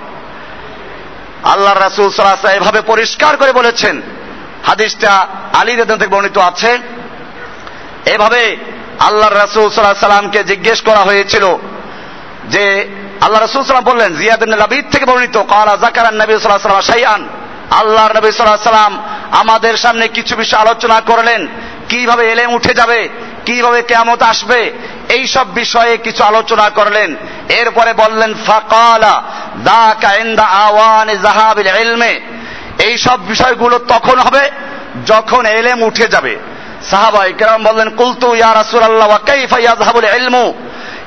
আল্লাহ 1.42 1.72
রাসূল 1.74 2.11
সাল্লাল্লাহু 2.11 2.38
আলাইহি 2.40 2.61
এভাবে 2.61 2.81
পরিষ্কার 2.81 3.37
করে 3.37 3.53
বলেছেন। 3.53 4.03
হাদিসটা 4.62 5.27
আলী 5.53 5.77
রেদন 5.77 5.98
থেকে 5.98 6.14
বর্ণিত 6.14 6.38
আছে। 6.38 6.79
এভাবে 8.07 8.57
আল্লাহ 8.98 9.29
রাসূল 9.29 9.70
সাল্লাল্লাহু 9.70 10.00
সাল্লামকে 10.00 10.44
জিজ্ঞেস 10.44 10.81
করা 10.81 10.98
হয়েছিল 10.98 11.57
যে 12.44 12.88
আল্লাহ 13.25 13.45
রসুল 13.45 13.65
সাল্লাম 13.65 13.85
বললেন, 13.85 14.17
জিয়াদ 14.17 14.41
থেকে 14.91 15.05
বর্ণিত, 15.05 15.37
কালা 15.37 15.77
জাকারান 15.77 16.15
নবী 16.15 16.33
সাল্লাহ 16.33 16.59
সাল্লাম 16.59 16.81
শাইআন। 16.81 17.29
আল্লাহর 17.71 18.17
নবী 18.17 18.31
সাল্লাহ 18.31 18.63
সাল্লাম 18.63 19.03
আমাদের 19.31 19.77
সামনে 19.77 20.09
কিছু 20.09 20.37
বিষয় 20.37 20.61
আলোচনা 20.61 21.01
করলেন। 21.01 21.49
কীভাবে 21.89 22.33
এলেম 22.33 22.53
উঠে 22.53 22.75
যাবে? 22.75 23.09
কীভাবে 23.47 23.83
কেমত 23.83 24.23
আসবে? 24.23 24.73
এই 25.09 25.27
সব 25.27 25.55
বিষয়ে 25.55 25.97
কিছু 25.97 26.25
আলোচনা 26.25 26.71
করলেন। 26.71 27.17
এরপরে 27.49 27.93
বললেন, 27.93 28.35
ফাকালা 28.47 29.23
দা 29.65 29.95
আওয়ান 30.45 31.11
ইলমে। 31.81 32.21
এই 32.79 32.99
সব 32.99 33.27
বিষয়গুলো 33.27 33.79
তখন 33.79 34.19
হবে 34.19 34.51
যখন 35.07 35.47
এলেম 35.47 35.83
উঠে 35.83 36.07
যাবে। 36.07 36.37
সাহাবা 36.91 37.25
ইকরাম 37.25 37.63
বললেন, 37.63 37.91
কুলতু 37.91 38.35
ইয়া 38.35 38.55
রাসূলুল্লাহ, 38.55 39.09
ওয়া 39.09 39.19
কাইফা 39.19 39.59
ইয়াযহাবুল 39.59 40.05
ইলমু? 40.05 40.55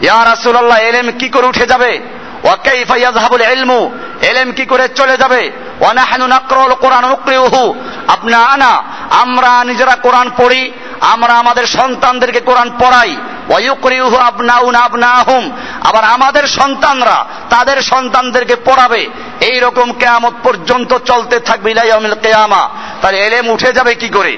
ইয়া 0.02 0.26
রাসূলুল্লাহ, 0.26 0.78
এলেম 0.78 1.12
কি 1.20 1.30
করে 1.30 1.48
উঠে 1.48 1.66
যাবে? 1.66 2.02
ওয়া 2.44 2.56
কাইফা 2.56 2.96
ইয়াযহাবুল 2.96 3.42
ইলমু, 3.42 3.92
এলেম 4.22 4.52
কি 4.52 4.66
করে 4.66 4.88
চলে 4.88 5.18
যাবে? 5.18 5.52
ওয়া 5.80 5.94
নাহনু 5.94 6.28
নাকরাউল 6.28 6.74
কোরআন 6.74 7.06
নুকরিউহু 7.06 7.74
আপনা 8.08 8.38
আনা, 8.38 8.84
আমরা 9.10 9.64
নিজেরা 9.64 9.96
কোরআন 9.96 10.30
পড়ি, 10.38 10.72
আমরা 11.02 11.34
আমাদের 11.34 11.66
সন্তানদেরকে 11.66 12.40
কোরআন 12.40 12.70
পড়াই। 12.80 13.16
ওয়ায়ুকরিউহু 13.50 14.18
আবনাউনা 14.18 14.80
আবনাহুম, 14.80 15.52
আবার 15.84 16.04
আমাদের 16.04 16.48
সন্তানরা 16.48 17.26
তাদের 17.50 17.82
সন্তানদেরকে 17.82 18.56
পড়াবে। 18.56 19.10
এই 19.42 19.60
রকম 19.60 19.92
কেয়ামত 19.92 20.34
পর্যন্ত 20.44 20.98
চলতে 20.98 21.40
থাকবে 21.40 21.72
ইলা 21.72 21.84
ইয়াউমিল 21.84 22.14
কিয়ামা। 22.14 22.70
তাহলে 23.02 23.20
এলেম 23.20 23.50
উঠে 23.50 23.74
যাবে 23.74 23.96
কি 23.96 24.10
করে? 24.10 24.38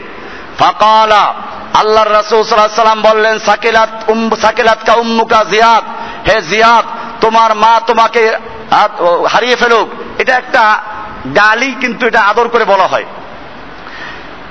ফাকালা 0.60 1.34
আল্লাহর 1.73 2.13
রাসূল 2.13 2.43
সাল্লাল্লাহু 2.43 2.75
সাল্লাম 2.75 3.01
বললেন, 3.01 3.39
সাকিলাত 3.39 3.89
সাকিলাত 4.41 4.77
কা 4.86 4.93
উম্মুকা 4.93 5.45
জিয়াদ। 5.51 5.84
হে 6.29 6.41
জিয়াদ, 6.41 6.86
তোমার 7.21 7.55
মা 7.55 7.82
তোমাকে 7.88 8.34
হারিয়ে 9.29 9.55
ফেলুক। 9.55 9.89
এটা 10.21 10.36
একটা 10.36 10.82
গালি, 11.36 11.75
কিন্তু 11.82 12.08
এটা 12.08 12.21
আদর 12.21 12.47
করে 12.47 12.65
বলা 12.65 12.88
হয়। 12.88 13.05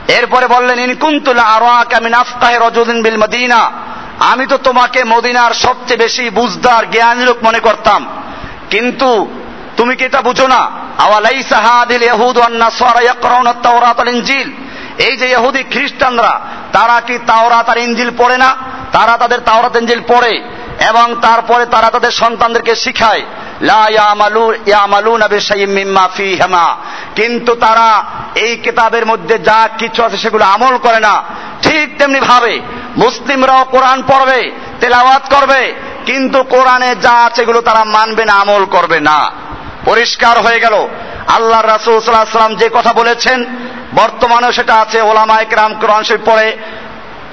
এরপরে 0.09 0.47
বললেন 0.47 0.79
ইনকুন্তুল 0.79 1.39
আরাকা 1.39 2.01
মিন 2.01 2.15
আফকাহি 2.15 2.57
রাজুলিন 2.57 3.03
বিল 3.03 3.17
মদিনা। 3.17 3.71
আমি 4.21 4.47
তো 4.47 4.57
তোমাকে 4.57 5.05
মদিনার 5.05 5.51
সবচেয়ে 5.51 5.99
বেশি 5.99 6.31
বুঝদার 6.31 6.91
জ্ঞানী 6.91 7.25
লোক 7.25 7.37
মনে 7.45 7.59
করতাম। 7.59 8.07
কিন্তু 8.71 9.31
তুমি 9.77 9.97
কি 9.97 10.05
এটা 10.05 10.21
বুঝো 10.21 10.47
না? 10.47 10.71
আওয়ালাইসা 10.99 11.57
হাদিল 11.57 12.03
ইয়াহুদ 12.03 12.39
ওয়ান 12.39 12.53
নাসারা 12.53 13.01
ইয়াকরাউনা 13.01 13.51
আত-তাওরাত 13.51 14.01
ওয়াল 14.01 14.15
ইনজিল? 14.15 14.53
এই 14.99 15.17
যে 15.17 15.27
ইহুদি 15.31 15.63
খ্রিস্টানরা, 15.63 16.41
তারা 16.73 17.01
কি 17.01 17.19
তাওরা 17.27 17.63
তার 17.63 17.79
ইঞ্জিল 17.79 18.11
পড়ে 18.19 18.37
না? 18.37 18.51
তারা 18.93 19.17
তাদের 19.17 19.41
তাওরাত 19.41 19.77
ইঞ্জিল 19.77 20.01
পড়ে 20.09 20.33
এবং 20.89 21.15
তারপরে 21.23 21.67
তারা 21.67 21.91
তাদের 21.91 22.11
সন্তানদেরকে 22.11 22.75
শিখায় 22.75 23.23
কিন্তু 27.15 27.55
তারা 27.55 28.05
এই 28.35 28.57
কিতাবের 28.57 29.07
মধ্যে 29.07 29.39
যা 29.39 29.69
কিছু 29.79 30.05
আছে 30.05 30.17
সেগুলো 30.17 30.45
আমল 30.45 30.79
করে 30.79 31.01
না। 31.01 31.23
ঠিক 31.63 31.99
তেমনি 31.99 32.21
ভাবে 32.21 32.61
মুসলিমরাও 32.97 33.65
কোরআন 33.65 34.03
পড়বে, 34.03 34.41
তেলাওয়াত 34.81 35.35
করবে, 35.35 35.75
কিন্তু 36.07 36.43
কোরআনে 36.43 36.95
যা 36.95 37.13
আছে 37.13 37.43
এগুলো 37.43 37.61
তারা 37.61 37.85
মানবে 37.85 38.25
না, 38.25 38.33
আমল 38.33 38.65
করবে 38.65 39.01
না। 39.01 39.31
পরিষ্কার 39.85 40.39
হয়ে 40.41 40.61
গেল। 40.61 40.89
আল্লাহ 41.29 41.61
রাসূল 41.61 41.95
আলাইহি 41.95 42.31
সাল্লাম 42.31 42.55
যে 42.55 42.69
কথা 42.75 42.93
বলেছেন 42.93 43.39
বর্তমানেও 43.95 44.53
সেটা 44.53 44.75
আছে 44.75 45.03
ওলামা 45.03 45.41
একরাম 45.41 45.75
কোরআন 45.75 46.03
শরীফ 46.03 46.21
পড়ে। 46.25 46.57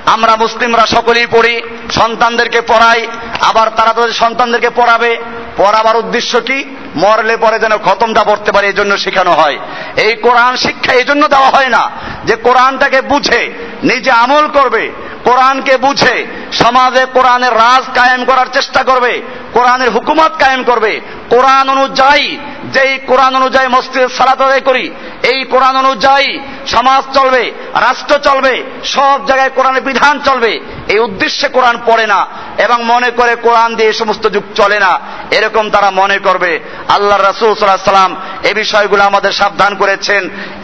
আমরা 0.06 0.36
মুসলিমরা 0.36 0.86
সকলেই 0.86 1.28
পড়ি, 1.32 1.62
সন্তানদেরকে 1.92 2.62
পড়াই, 2.62 3.08
আবার 3.42 3.70
তারা 3.70 3.94
তাদের 3.94 4.14
সন্তানদেরকে 4.14 4.70
পড়াবে। 4.70 5.18
পড়াবার 5.58 5.96
উদ্দেশ্য 5.96 6.42
কি? 6.42 6.76
মরলে 6.96 7.38
পরে 7.38 7.60
যেন 7.60 7.78
খতমটা 7.78 8.24
পড়তে 8.24 8.52
পারে 8.52 8.68
এই 8.68 8.74
জন্য 8.74 8.98
শেখানো 8.98 9.32
হয়। 9.32 9.60
এই 9.98 10.16
কোরআন 10.16 10.56
শিক্ষা 10.56 10.94
এই 10.94 11.04
জন্য 11.04 11.28
দেওয়া 11.28 11.50
হয় 11.50 11.70
না 11.70 11.92
যে 12.26 12.36
কোরআনটাকে 12.36 13.02
বুঝে, 13.02 13.54
নিজে 13.84 14.12
আমল 14.12 14.48
করবে 14.48 14.92
কোরআনকে 15.26 15.78
বুঝে 15.78 16.26
সমাজে 16.52 17.06
কোরআনের 17.14 17.52
রাজ 17.52 17.84
কায়েম 17.96 18.26
করার 18.26 18.46
চেষ্টা 18.54 18.84
করবে, 18.84 19.22
কোরআনের 19.54 19.90
হুকুমত 19.90 20.32
কায়েম 20.40 20.64
করবে। 20.64 21.02
কোরআন 21.30 21.70
অনুযায়ী, 21.70 22.38
যেই 22.74 22.98
কোরআন 22.98 23.36
অনুযায়ী 23.36 23.68
মসজিদ 23.68 24.08
সালাত 24.08 24.42
আদায় 24.42 24.62
করি, 24.62 24.90
এই 25.24 25.44
কোরআন 25.44 25.76
অনুযায়ী 25.76 26.40
সমাজ 26.68 27.04
চলবে, 27.18 27.52
রাষ্ট্র 27.74 28.18
চলবে, 28.18 28.64
সব 28.84 29.26
জায়গায় 29.26 29.50
কোরআনের 29.50 29.82
বিধান 29.82 30.20
চলবে। 30.20 30.60
এই 30.94 31.00
উদ্দেশ্যে 31.00 31.48
কোরআন 31.56 31.78
পড়ে 31.86 32.06
না 32.14 32.20
এবং 32.66 32.78
মনে 32.84 33.10
করে 33.20 33.34
কোরআন 33.36 33.76
দিয়ে 33.76 33.92
সমস্ত 33.94 34.24
যুগ 34.36 34.46
চলে 34.56 34.78
না, 34.86 34.92
এরকম 35.38 35.66
তারা 35.70 35.90
মনে 35.92 36.18
করবে। 36.18 36.52
আল্লাহ 36.96 37.18
রাসুল 37.18 37.52
সাল্লাহ 37.56 37.92
সাল্লাম 37.92 38.14
এ 38.50 38.52
বিষয়গুলো 38.54 39.02
আমাদের 39.04 39.32
সাবধান 39.32 39.76
করেছেন। 39.76 40.22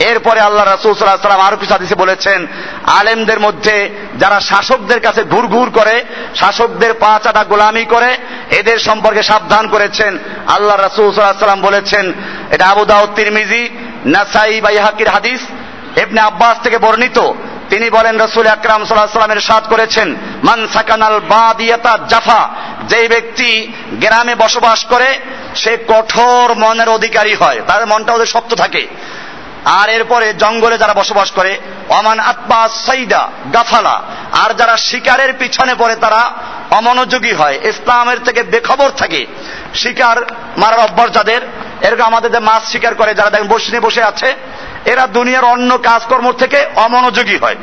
এরপরে 0.10 0.40
আল্লাহ 0.40 0.66
রাসুল 0.66 0.94
সাল্লাহ 0.96 1.28
সাল্লাম 1.28 1.48
আরও 1.48 1.58
কিছু 1.58 1.74
হাদিসে 1.74 1.96
বলেছেন, 1.96 2.40
আলেমদের 3.00 3.40
মধ্যে 3.40 3.76
যারা 4.22 4.38
শাসকদের 4.50 5.00
কাছে 5.06 5.22
ঘুর 5.24 5.46
ঘুর 5.48 5.68
করে, 5.70 5.96
শাসকদের 6.36 6.94
পা 6.94 7.20
চাটা 7.24 7.44
গোলামি 7.44 7.86
করে, 7.86 8.18
এদের 8.60 8.78
সম্পর্কে 8.80 9.24
সাবধান 9.24 9.68
করেছেন। 9.68 10.12
আল্লাহ 10.56 10.78
রাসুল 10.78 11.08
সাল্লাহ 11.12 11.46
সাল্লাম 11.46 11.62
বলেছেন, 11.62 12.06
এটা 12.54 12.66
আবু 12.68 12.84
দাউদ 12.86 13.10
তিরমিজি, 13.16 13.64
নাসাই 14.06 14.62
বাইহাকির 14.62 15.10
হাদিস 15.16 15.42
এবনে 16.02 16.22
আব্বাস 16.22 16.56
থেকে 16.64 16.78
বর্ণিত। 16.78 17.20
তিনি 17.72 17.90
বলেন, 17.90 18.20
রসুল 18.20 18.48
আকরাম 18.48 18.86
সাল্লাহ 18.86 19.20
সাল্লামের 19.20 19.42
সাদ 19.42 19.64
করেছেন, 19.70 20.16
মান 20.44 20.68
সাকানাল 20.74 21.20
বাদিয়াতা 21.20 21.98
জাফা 22.10 22.50
যে 22.90 23.08
ব্যক্তি 23.08 23.74
গ্রামে 23.92 24.36
বসবাস 24.36 24.86
করে, 24.86 25.20
সে 25.56 25.78
কঠোর 25.88 26.54
মনের 26.54 26.90
অধিকারী 26.90 27.34
হয়, 27.34 27.60
তার 27.68 27.88
মনটা 27.88 28.14
ওদের 28.14 28.26
শক্ত 28.26 28.54
থাকে। 28.54 28.88
আর 29.66 29.90
এরপরে 29.90 30.34
জঙ্গলে 30.34 30.78
যারা 30.78 30.94
বসবাস 30.94 31.32
করে 31.32 31.58
অমান 31.90 32.20
আত্মা 32.20 32.70
সাইদা 32.86 33.30
গাফালা, 33.54 34.02
আর 34.44 34.54
যারা 34.54 34.78
শিকারের 34.78 35.34
পিছনে 35.34 35.76
পড়ে, 35.76 35.96
তারা 35.96 36.22
অমনোযোগী 36.72 37.34
হয়, 37.34 37.60
ইসলামের 37.64 38.20
থেকে 38.26 38.44
বেখবর 38.44 38.90
থাকে। 38.90 39.26
শিকার 39.76 40.18
মারার 40.58 40.80
অভ্যাস 40.80 41.10
যাদের, 41.12 41.42
এরকম 41.82 42.04
আমাদের 42.04 42.42
মাছ 42.42 42.64
শিকার 42.72 42.96
করে, 42.96 43.14
যারা 43.14 43.30
দেখেন 43.30 43.48
বসে 43.48 43.80
বসে 43.80 44.04
আছে 44.04 44.36
এরা 44.86 45.08
দুনিয়ার 45.08 45.44
অন্য 45.44 45.78
কাজকর্ম 45.78 46.32
থেকে 46.32 46.66
অমনোযোগী 46.76 47.38
হয়। 47.38 47.56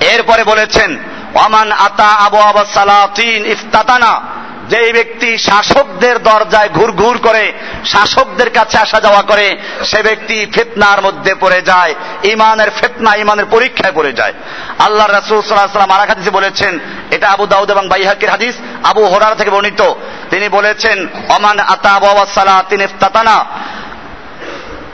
এরপরে 0.00 0.44
বলেছেন 0.44 0.98
অমান 1.34 1.72
আতা 1.72 2.06
আবু 2.06 2.36
আবা 2.36 2.64
সালাতিন 2.74 3.46
ইফতাতানা। 3.46 4.20
যে 4.68 4.92
ব্যক্তি 4.92 5.38
শাসকদের 5.38 6.22
দরজায় 6.22 6.68
ঘুর 6.68 6.92
ঘুর 6.92 7.18
করে, 7.18 7.52
শাসকদের 7.84 8.50
কাছে 8.50 8.78
আসা 8.78 9.00
যাওয়া 9.00 9.22
করে, 9.22 9.58
সে 9.84 10.02
ব্যক্তি 10.02 10.46
ফেতনার 10.54 11.02
মধ্যে 11.02 11.34
পড়ে 11.34 11.62
যায়, 11.62 11.94
ইমানের 12.24 12.70
ফেতনা 12.70 13.14
ইমানের 13.14 13.44
পরীক্ষায় 13.44 13.92
পড়ে 13.92 14.12
যায়। 14.12 14.32
আল্লাহ 14.78 15.06
রাসুল 15.06 15.42
সাল্লাম 15.42 15.90
আর 15.90 16.08
হাদিসে 16.08 16.30
বলেছেন, 16.30 16.78
এটা 17.10 17.30
আবু 17.30 17.46
দাউদ 17.46 17.70
এবং 17.70 17.88
বাইহাকের 17.88 18.30
হাদিস, 18.30 18.54
আবু 18.84 19.06
হোরার 19.06 19.34
থেকে 19.34 19.50
বর্ণিত। 19.50 19.92
তিনি 20.30 20.48
বলেছেন 20.48 21.06
অমান 21.28 21.58
আতা 21.58 21.90
আবু 21.90 22.24
সালাহ 22.34 22.62
তিনি 22.68 22.84
ইফতাতানা। 22.84 23.44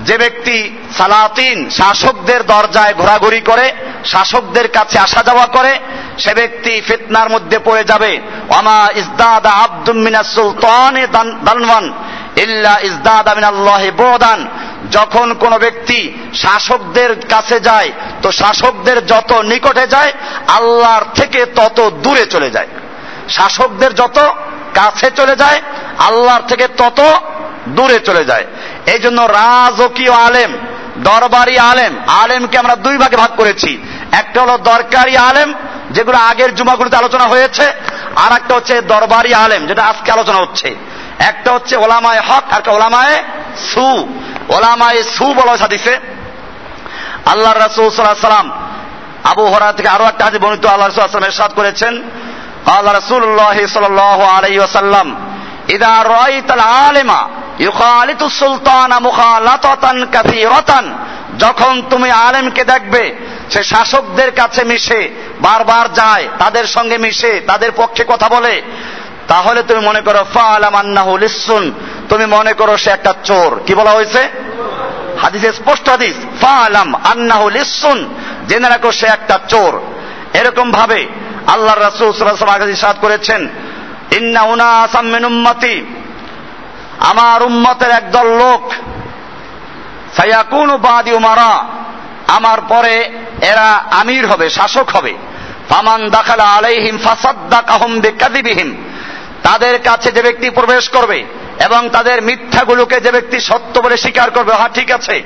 যে 0.04 0.18
ব্যক্তি 0.18 0.74
সালাতিন 0.98 1.70
শাসকদের 1.70 2.46
দরজায় 2.46 2.94
ঘোরাঘুরি 2.94 3.40
করে, 3.40 3.72
শাসকদের 4.04 4.68
কাছে 4.68 4.98
আসা 4.98 5.22
যাওয়া 5.22 5.46
করে, 5.46 5.78
সে 6.18 6.34
ব্যক্তি 6.34 6.80
ফিতনার 6.80 7.28
মধ্যে 7.30 7.58
পড়ে 7.58 7.84
যাবে। 7.84 8.20
অমা 8.48 8.88
ইজদাদ 8.94 9.46
আব্দুল 9.46 9.96
মিনা 9.96 10.22
সুলতান 10.22 11.06
দানওয়ান, 11.44 11.92
ইল্লা 12.36 12.78
ইজদাদ 12.82 13.28
আমিন 13.28 13.44
আল্লাহ 13.44 13.90
বোদান। 13.90 14.48
যখন 14.90 15.34
কোন 15.34 15.58
ব্যক্তি 15.58 16.12
শাসকদের 16.34 17.20
কাছে 17.28 17.60
যায়, 17.60 17.90
তো 18.22 18.32
শাসকদের 18.32 19.06
যত 19.06 19.32
নিকটে 19.32 19.86
যায়, 19.86 20.12
আল্লাহর 20.48 21.04
থেকে 21.14 21.46
তত 21.46 21.90
দূরে 22.02 22.26
চলে 22.26 22.50
যায়। 22.50 22.66
শাসকদের 23.28 23.94
যত 23.94 24.18
কাছে 24.74 25.10
চলে 25.16 25.36
যায়, 25.36 25.60
আল্লাহর 25.98 26.42
থেকে 26.48 26.68
তত 26.68 27.00
দূরে 27.68 27.98
চলে 27.98 28.24
যায়। 28.24 28.44
এই 28.86 28.98
জন্য 28.98 29.22
রাজকীয় 29.22 30.12
আলেম, 30.12 30.52
দরবারি 30.96 31.58
আলেম, 31.58 31.98
আলেমকে 32.06 32.58
আমরা 32.58 32.76
দুই 32.76 32.98
ভাগে 32.98 33.16
ভাগ 33.16 33.30
করেছি। 33.36 33.78
একটা 34.12 34.42
হলো 34.42 34.58
দরকারি 34.58 35.16
আলেম, 35.16 35.54
যেগুলো 35.90 36.18
আগের 36.18 36.54
জুমাগুলিতে 36.54 36.96
আলোচনা 36.96 37.24
হয়েছে 37.24 37.72
আর 38.16 38.32
একটা 38.32 38.54
হচ্ছে 38.54 38.80
দরবারি 38.80 39.34
আলেম, 39.34 39.66
যেটা 39.66 39.84
আজকে 39.84 40.12
আলোচনা 40.12 40.38
হচ্ছে। 40.38 40.76
একটা 41.18 41.52
হচ্ছে 41.52 41.76
ওলামায় 41.76 42.20
হক, 42.20 42.52
আর 42.52 42.58
একটা 42.58 42.70
ওলামায় 42.70 43.22
সু। 43.74 44.08
ওলামায় 44.48 45.02
সু 45.02 45.34
বলা 45.34 45.56
হাদিসে। 45.60 45.98
আল্লাহ 47.26 47.52
রাসুল 47.52 47.90
সাল্লাম 47.90 48.50
আবু 49.24 49.46
হরা 49.46 49.72
থেকে 49.72 49.88
আরও 49.88 50.04
একটা 50.04 50.24
হাদিস 50.24 50.40
বর্ণিত 50.40 50.66
আল্লাহ 50.66 50.88
রসুল 50.88 51.04
আসলাম 51.04 51.24
এরশাদ 51.24 51.52
করেছেন। 51.52 52.02
আল্লাহ 52.66 52.94
রসুল্লাহ 52.94 53.66
সাল্লাহ 53.66 54.22
আলাই 54.22 54.58
ওয়াসাল্লাম 54.58 55.16
ইদা 55.68 56.04
রাইতাল 56.04 56.60
আলেমা 56.60 57.28
ইউখালিতু 57.60 58.30
সুলতানা 58.30 59.00
মুখালাতান 59.00 60.04
কাসীরাতান। 60.04 60.98
যখন 61.38 61.82
তুমি 61.90 62.10
আলেমকে 62.10 62.64
দেখবে, 62.64 63.14
সে 63.50 63.62
শাসকদের 63.62 64.30
কাছে 64.32 64.64
মিশে, 64.64 65.08
বারবার 65.40 65.92
যায়, 65.92 66.28
তাদের 66.38 66.64
সঙ্গে 66.64 66.98
মিশে, 66.98 67.40
তাদের 67.46 67.70
পক্ষে 67.76 68.04
কথা 68.08 68.28
বলে। 68.28 68.62
তাহলে 69.28 69.62
তুমি 69.62 69.80
মনে 69.86 70.00
করো 70.00 70.24
ফালাম 70.34 70.74
আন্নাহু 70.74 71.16
লিসুন 71.16 71.72
তুমি 72.08 72.26
মনে 72.26 72.52
করো 72.52 72.76
সে 72.76 72.90
একটা 72.90 73.14
চোর। 73.24 73.60
কি 73.66 73.74
বলা 73.74 73.90
হয়েছে? 73.90 74.28
হাদিসে 75.22 75.52
স্পষ্ট 75.52 75.88
হাদিস 75.88 76.14
ফালাম 76.42 76.94
আন্নাহু 76.94 77.50
লিসুন 77.50 78.14
জেনে 78.48 78.68
রাখো, 78.68 78.92
সে 78.92 79.06
একটা 79.06 79.38
চোর। 79.48 79.80
এরকম 80.34 80.70
ভাবে 80.70 81.06
আল্লাহ 81.46 81.74
রাসূল 81.74 82.12
সাল্লাল্লাহু 82.12 82.50
আলাইহি 82.50 82.72
ওয়াসাল্লাম 82.72 83.00
করেছেন, 83.00 83.48
ইন্না 84.10 84.42
উনাসাম 84.42 85.06
মিন 85.06 85.24
উম্মতি। 85.24 85.84
আমার 86.98 87.42
উম্মতের 87.42 87.90
একদল 87.90 88.26
লোক 88.26 88.72
সায়াকুনু 90.16 90.78
বাদি 90.78 91.12
উমারা, 91.12 91.66
আমার 92.28 92.60
পরে 92.68 93.10
এরা 93.42 93.82
আমির 93.90 94.26
হবে, 94.26 94.50
শাসক 94.50 94.88
হবে। 94.90 95.14
ফামান 95.68 96.10
দাখালা 96.10 96.44
আলাইহিম 96.44 96.98
ফাসাদ্দাকাহুম 96.98 98.00
বিকাযিবিহিম, 98.00 98.76
তাদের 99.42 99.78
কাছে 99.78 100.12
যে 100.12 100.22
ব্যক্তি 100.22 100.50
প্রবেশ 100.50 100.88
করবে 100.88 101.24
এবং 101.64 101.88
তাদের 101.88 102.22
মিথ্যাগুলোকে 102.22 103.00
যে 103.00 103.10
ব্যক্তি 103.10 103.40
সত্য 103.40 103.80
বলে 103.80 103.96
স্বীকার 103.96 104.30
করবে 104.30 104.52
হ্যাঁ 104.52 104.68
ঠিক 104.68 104.90
আছে। 104.90 105.22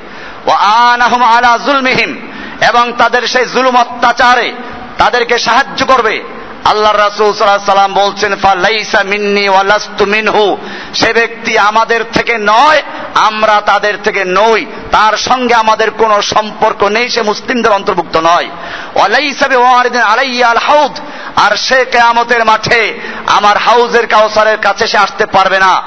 ও 0.47 0.51
আনাহুম 0.93 1.23
আলা 1.23 1.59
জুলমিহিম, 1.59 2.29
এবং 2.69 2.93
তাদের 2.93 3.29
সেই 3.29 3.45
জুলুম 3.45 3.77
অত্যাচারে 3.77 4.53
তাদেরকে 4.99 5.39
সাহায্য 5.39 5.87
করবে। 5.87 6.23
আল্লাহ 6.65 6.93
রাসুল 6.93 7.35
সাল্লাম 7.35 7.95
বলছেন, 7.95 8.37
ফালাইসা 8.37 9.03
মিন্নি 9.03 9.49
ওয়ালাস্তু 9.49 10.07
মিনহু। 10.07 10.57
সে 10.95 11.13
ব্যক্তি 11.13 11.59
আমাদের 11.59 12.01
থেকে 12.13 12.39
নয়, 12.39 12.83
আমরা 13.15 13.61
তাদের 13.61 13.95
থেকে 14.05 14.25
নই। 14.25 14.67
তার 14.93 15.17
সঙ্গে 15.17 15.55
আমাদের 15.55 15.91
কোনো 15.91 16.23
সম্পর্ক 16.23 16.85
নেই, 16.85 17.09
সে 17.09 17.23
মুসলিমদের 17.23 17.73
অন্তর্ভুক্ত 17.73 18.17
নয়। 18.17 18.49
ওয়ালাইসা 18.95 19.49
বিওয়ারিদিন 19.49 20.01
আলাইয়া 20.01 20.49
আল 20.49 20.57
হাউদ। 20.57 20.99
আর 21.37 21.57
সে 21.57 21.85
কেয়ামতের 21.85 22.45
মাঠে 22.45 23.01
আমার 23.27 23.57
হাউজের 23.59 24.07
কাউসারের 24.07 24.57
কাছে 24.57 24.87
সে 24.87 24.99
আসতে 24.99 25.27
পারবে 25.27 25.59
না। 25.59 25.83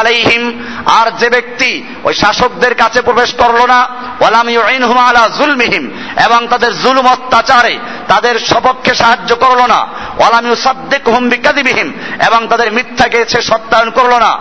আলাইহিম, 0.00 0.42
আর 0.98 1.06
যে 1.20 1.28
ব্যক্তি 1.34 1.70
ওই 2.06 2.14
শাসকদের 2.22 2.74
কাছে 2.74 3.00
প্রবেশ 3.08 3.30
করল 3.42 3.60
না 3.72 3.80
আলা 5.08 5.22
জুলমিহিম, 5.38 5.84
এবং 6.26 6.40
তাদের 6.52 6.72
জুলুম 6.82 7.06
অত্যাচারে 7.14 7.74
তাদের 8.08 8.34
সপক্ষে 8.50 8.92
সাহায্য 8.94 9.30
করল 9.44 9.60
না, 9.72 9.80
ওয়ালাম 10.18 10.44
ইউসাদ্দিকহুম 10.50 11.22
বিকাদিবিহিম 11.32 11.88
এবং 12.26 12.40
তাদের 12.50 12.68
মিথ্যাকে 12.76 13.20
সে 13.32 13.40
সত্যায়ন 13.50 13.90
করল 13.90 14.14
না। 14.26 14.32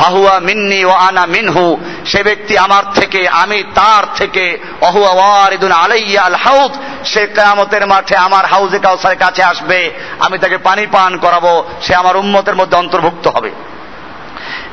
ফাহুয়া 0.00 0.34
মিন্নি 0.48 0.80
ও 0.84 0.92
আনা 1.06 1.24
মিনহু, 1.26 1.66
সে 2.10 2.20
ব্যক্তি 2.22 2.54
আমার 2.58 2.84
থেকে, 2.94 3.20
আমি 3.42 3.58
তার 3.74 4.04
থেকে 4.18 4.44
অহুয়া 4.88 5.12
ওয়ারিদুন 5.18 5.72
আলাইয়া 5.72 6.22
আল 6.22 6.36
হাউদ, 6.44 6.72
সে 7.10 7.22
কেয়ামতের 7.36 7.84
মাঠে 7.86 8.16
আমার 8.16 8.44
হাউজে 8.52 8.78
কাউসারের 8.78 9.18
কাছে 9.18 9.42
আসবে, 9.42 9.80
আমি 10.24 10.36
তাকে 10.38 10.58
পানি 10.58 10.84
পান 10.86 11.12
করাবো, 11.16 11.64
সে 11.84 11.92
আমার 11.94 12.14
উম্মতের 12.16 12.58
মধ্যে 12.60 12.76
অন্তর্ভুক্ত 12.76 13.26
হবে। 13.36 13.50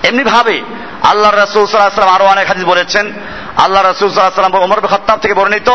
এমনি 0.03 0.23
ভাবে 0.23 0.61
আল্লাহ 1.03 1.31
রসুল 1.31 1.65
সাল্লাহাম 1.65 2.15
আরও 2.15 2.25
অনেক 2.25 2.47
হাদিস 2.47 2.65
বলেছেন। 2.65 3.13
আল্লাহ 3.57 3.91
রসুল 3.91 4.09
সাল্লাহাম 4.09 4.55
ওমর 4.55 4.87
খত্তাব 4.87 5.19
থেকে 5.19 5.33
বর্ণিত। 5.33 5.69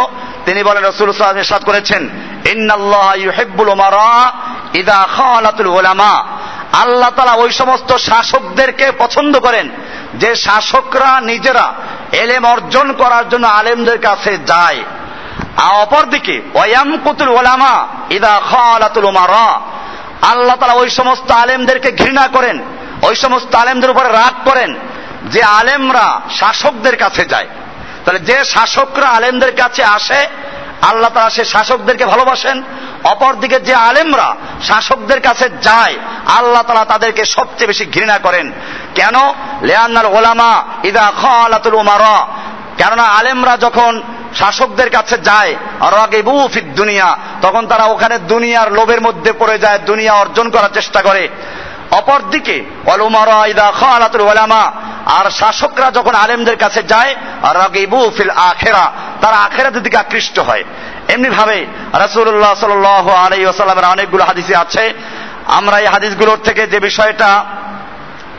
তিনি 0.45 0.62
বলেন, 0.62 0.85
রসুল 0.85 1.12
সাল্লাম 1.12 1.39
ইরশাদ 1.39 1.64
করেছেন, 1.64 2.09
ইন্নাল্লাহ 2.53 3.14
ইউহিব্বুল 3.14 3.68
উমারা 3.68 4.33
ইদা 4.74 5.09
খালাতুল 5.16 5.66
উলামা 5.66 6.24
আল্লাহ 6.72 7.11
তালা 7.11 7.33
ওই 7.33 7.51
সমস্ত 7.51 7.97
শাসকদেরকে 7.97 8.93
পছন্দ 8.99 9.39
করেন। 9.39 9.70
যে 10.14 10.35
শাসকরা 10.35 11.20
নিজেরা 11.20 11.72
এলেম 12.12 12.45
অর্জন 12.47 12.93
করার 12.93 13.29
জন্য 13.29 13.47
আলেমদের 13.47 14.01
কাছে 14.01 14.39
যায়। 14.47 14.85
অপরদিকে 15.83 16.43
ওয়ামকুতুল 16.55 17.29
ওলামা 17.29 17.87
ইদা 18.11 18.41
খালাতুল 18.51 19.05
উমারা 19.05 19.61
আল্লাহ 20.22 20.57
তালা 20.57 20.72
ওই 20.72 20.91
সমস্ত 20.91 21.31
আলেমদেরকে 21.31 21.93
ঘৃণা 21.93 22.29
করেন। 22.33 22.62
ওই 23.03 23.16
সমস্ত 23.16 23.55
আলেমদের 23.55 23.90
উপরে 23.90 24.09
রাগ 24.09 24.49
করেন 24.49 24.74
যে 25.24 25.42
আলেমরা 25.42 26.20
শাসকদের 26.30 26.97
কাছে 26.97 27.24
যায়। 27.24 27.47
তাহলে 28.05 28.20
যে 28.20 28.44
শাসকরা 28.44 29.09
আলেমদের 29.09 29.57
কাছে 29.57 29.84
আসে, 29.84 30.26
আল্লাহ 30.82 31.11
তারা 31.11 31.30
সে 31.30 31.44
শাসকদেরকে 31.44 32.07
ভালোবাসেন, 32.07 32.62
অপরদিকে 33.05 33.61
যে 33.61 33.74
আলেমরা 33.74 34.36
শাসকদের 34.62 35.20
কাছে 35.20 35.49
যায়, 35.62 35.94
আল্লাহ 36.26 36.62
তালা 36.62 36.84
তাদেরকে 36.84 37.24
সবচেয়ে 37.24 37.66
বেশি 37.66 37.84
ঘৃণা 37.84 38.18
করেন। 38.18 38.53
কেন? 38.94 39.14
লেয়ান্নার 39.62 40.07
ওলামা 40.07 40.64
ইদা 40.84 41.12
খালাতুল 41.22 41.74
উমারা। 41.74 42.26
কেননা 42.76 43.03
আলেমরা 43.03 43.57
যখন 43.57 44.03
শাসকদের 44.34 44.90
কাছে 44.90 45.18
যায় 45.18 45.57
ফিদ 46.53 46.74
দুনিয়া, 46.74 47.18
তখন 47.42 47.66
তারা 47.66 47.84
ওখানে 47.84 48.18
দুনিয়ার 48.18 48.72
লোভের 48.72 49.01
মধ্যে 49.01 49.32
পড়ে 49.32 49.59
যায়, 49.59 49.78
দুনিয়া 49.78 50.12
অর্জন 50.12 50.51
করার 50.51 50.68
চেষ্টা 50.74 51.03
করে। 51.03 51.28
অপরদিকে 51.91 52.64
আর 55.18 55.30
শাসকরা 55.30 55.91
যখন 55.91 56.14
আলেমদের 56.14 56.57
কাছে 56.57 56.82
যায়, 56.82 57.14
রাগিবু 57.55 58.11
ফিল 58.16 58.30
আখেরা, 58.30 58.91
তারা 59.20 59.37
আখেরাতের 59.37 59.82
দিকে 59.82 59.97
আকৃষ্ট 59.97 60.39
হয়। 60.39 60.64
এমনি 61.09 61.28
ভাবে 61.30 61.66
সাল্লাল্লাহু 61.93 63.11
আলাইহি 63.11 63.45
ওয়াসাল্লামের 63.45 63.84
অনেকগুলো 63.84 64.24
হাদিসে 64.24 64.57
আছে। 64.57 64.95
আমরা 65.47 65.78
এই 65.78 65.87
হাদিসগুলোর 65.87 66.41
থেকে 66.45 66.66
যে 66.66 66.80
বিষয়টা 66.80 67.45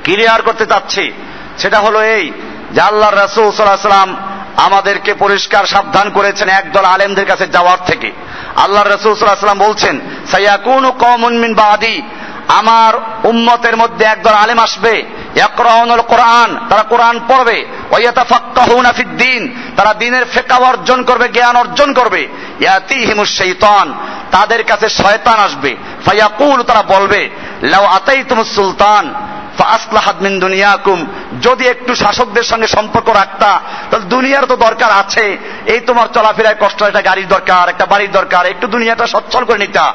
ক্লিয়ার 0.03 0.41
করতে 0.41 0.65
চাচ্ছি, 0.65 1.13
সেটা 1.57 1.79
হলো 1.79 2.01
এই 2.03 2.31
যে 2.71 2.81
আল্লাহ 2.81 3.09
রাসূল 3.09 3.51
সাল্লাম 3.51 4.17
আমাদেরকে 4.57 5.13
পরিষ্কার 5.13 5.65
সাবধান 5.65 6.09
করেছেন 6.09 6.49
একদল 6.49 6.85
আলেমদের 6.85 7.25
কাছে 7.25 7.47
যাওয়ার 7.47 7.77
থেকে। 7.85 8.11
আল্লাহ 8.55 8.83
রসুল 8.83 9.15
সাল্লাম 9.15 9.59
বলছেন, 9.59 9.99
সাইয়াকুন 10.31 10.91
কমুন 10.91 11.39
মিন 11.39 11.53
বাদি। 11.53 12.01
আমার 12.47 12.93
উম্মতের 13.23 13.77
মধ্যে 13.77 14.05
একদল 14.05 14.33
আলেম 14.33 14.59
আসবে। 14.59 15.03
ইয়াকরাউনুল 15.35 16.01
কোরআন, 16.01 16.67
তারা 16.69 16.83
কোরআন 16.83 17.19
পড়বে। 17.27 17.65
ওয়ায়াতাফাক্কাহুনা 17.91 18.91
ফিদ্দিন 18.91 19.55
তারা 19.77 19.93
দিনের 19.93 20.25
ফেকা 20.33 20.55
অর্জন 20.55 21.03
করবে, 21.03 21.29
জ্ঞান 21.29 21.55
অর্জন 21.55 21.93
করবে। 21.93 22.27
ইয়াতিহিমুশ 22.59 23.37
শাইতান, 23.37 23.93
তাদের 24.31 24.63
কাছে 24.63 24.89
শয়তান 24.89 25.39
আসবে। 25.39 25.75
ফায়াকুল, 26.05 26.63
তারা 26.63 26.81
বলবে, 26.81 27.29
লাউ 27.61 27.85
আতাইতুমুস 27.85 28.55
সুলতান 28.55 29.13
আসলাহাদ 29.59 30.21
মিন 30.21 30.39
দুনিয়াকুম, 30.39 31.05
যদি 31.41 31.67
একটু 31.67 31.95
শাসকদের 31.95 32.43
সঙ্গে 32.43 32.67
সম্পর্ক 32.67 33.09
রাখতা, 33.09 33.61
তাহলে 33.91 34.05
দুনিয়ার 34.05 34.45
তো 34.45 34.55
দরকার 34.55 34.91
আছে। 34.91 35.37
এই 35.65 35.79
তোমার 35.79 36.07
চলাফেরায় 36.13 36.55
কষ্ট, 36.59 36.83
একটা 36.83 37.01
গাড়ির 37.01 37.27
দরকার, 37.27 37.69
একটা 37.69 37.85
বাড়ির 37.85 38.11
দরকার, 38.11 38.45
একটু 38.45 38.67
দুনিয়াটা 38.67 39.07
সচ্ছল 39.07 39.45
করে 39.45 39.57
নিতা। 39.57 39.93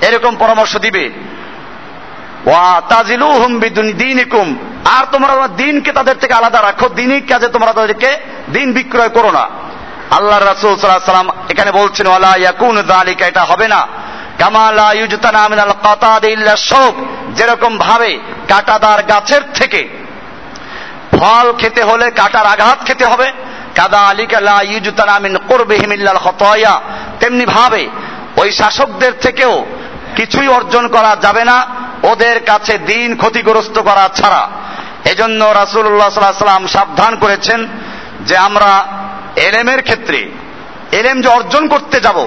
এরকম 0.00 0.36
পরামর্শ 0.36 0.76
দিবে 0.76 1.10
ওয়া 1.10 1.10
তাজিলু 1.10 1.20
হুম 1.20 1.20
দিনিকুম 1.20 2.31
আর 4.84 5.04
তোমরা 5.12 5.48
দিনকে 5.56 5.92
তাদের 5.92 6.16
থেকে 6.18 6.34
আলাদা 6.34 6.62
রাখো। 6.62 6.88
দিনই 6.88 7.20
কাজে 7.20 7.48
তোমরা 7.48 7.72
তাদেরকে 7.72 8.10
দিন 8.52 8.72
বিক্রয় 8.72 9.08
করো 9.08 9.30
না। 9.30 9.44
আল্লাহ 10.10 10.38
রাসূল 10.38 10.72
সাল্লাল্লাহু 10.76 11.12
সাল্লাম 11.12 11.30
এখানে 11.48 11.70
বলছেন, 11.72 12.06
ওয়ালা 12.06 12.36
ইয়াকুন 12.36 12.82
যালিকা 12.82 13.26
এটা 13.26 13.42
হবে 13.42 13.68
না। 13.68 13.86
কামালা 14.38 14.92
ইউজতানা 14.92 15.48
মিনাল 15.48 15.74
কাতাদ 15.82 16.24
ইল্লা 16.24 16.56
শোক 16.56 16.94
যেরকম 17.34 17.78
ভাবে 17.78 18.18
কাটাদার 18.48 19.02
গাছের 19.02 19.42
থেকে 19.54 19.88
ফল 21.18 21.52
খেতে 21.52 21.82
হলে 21.82 22.10
কাটার 22.10 22.46
আঘাত 22.46 22.78
খেতে 22.86 23.04
হবে। 23.04 23.32
কাদা 23.74 23.98
আলিকা 23.98 24.40
লা 24.40 24.62
ইউজতানা 24.62 25.18
মিন 25.18 25.38
কুরবিহিম 25.48 25.92
ইল্লাল 25.92 26.18
খতায়া। 26.18 26.80
তেমনি 27.20 27.44
ভাবে 27.46 27.88
ওই 28.36 28.52
শাসকদের 28.52 29.12
থেকেও 29.20 29.66
কিছুই 30.16 30.48
অর্জন 30.48 30.88
করা 30.88 31.16
যাবে 31.20 31.44
না। 31.44 31.66
ওদের 32.02 32.36
কাছে 32.44 32.78
দিন 32.78 33.16
ক্ষতিগ্রস্ত 33.16 33.76
করা 33.78 34.08
ছাড়া। 34.14 34.42
এজন্য 35.04 35.44
রাসূলুল্লাহ 35.44 36.10
সাল্লাল্লাহু 36.10 36.44
আলাইহি 36.44 36.44
সাল্লাম 36.44 36.66
সাবধান 36.66 37.12
করেছেন 37.16 37.66
যে 38.20 38.36
আমরা 38.36 38.70
এলেমের 39.36 39.82
ক্ষেত্রে, 39.82 40.20
এলেম 40.92 41.20
যে 41.22 41.28
অর্জন 41.28 41.68
করতে 41.68 42.00
যাব, 42.00 42.18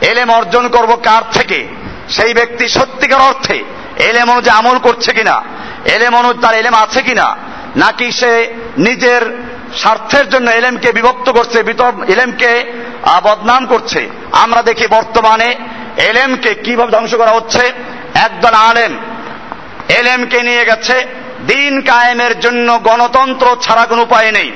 এলেম 0.00 0.30
অর্জন 0.30 0.68
করব 0.68 0.90
কার 0.94 1.22
থেকে? 1.32 1.68
সেই 2.08 2.34
ব্যক্তি 2.34 2.68
সত্যিকার 2.68 3.20
অর্থে 3.20 3.64
এলেম 3.98 4.30
অনুযায়ী 4.30 4.58
আমল 4.58 4.78
করছে 4.78 5.12
কিনা? 5.12 5.36
এলেম 5.84 6.16
অনুযায়ী 6.16 6.42
তার 6.42 6.54
এলেম 6.54 6.74
আছে 6.74 7.02
কিনা? 7.02 7.36
নাকি 7.76 8.12
সে 8.12 8.54
নিজের 8.78 9.22
স্বার্থের 9.76 10.28
জন্য 10.28 10.50
এলেমকে 10.50 10.92
বিভক্ত 10.92 11.30
করছে 11.30 11.58
এলেমকে 12.08 12.50
বদনাম 13.22 13.66
করছে? 13.66 14.08
আমরা 14.32 14.62
দেখি 14.62 14.86
বর্তমানে 14.86 15.48
এলেমকে 15.96 16.54
কীভাবে 16.54 16.92
ধ্বংস 16.92 17.14
করা 17.14 17.30
হচ্ছে? 17.30 17.72
একদল 18.14 18.54
আলেম 18.54 18.96
এলেমকে 19.88 20.42
নিয়ে 20.42 20.64
গেছে। 20.64 21.06
দিন 21.46 21.80
কায়েমের 21.80 22.40
জন্য 22.40 22.80
গণতন্ত্র 22.82 23.56
ছাড়া 23.62 23.86
কোনো 23.86 24.02
উপায় 24.02 24.32
নেই। 24.32 24.52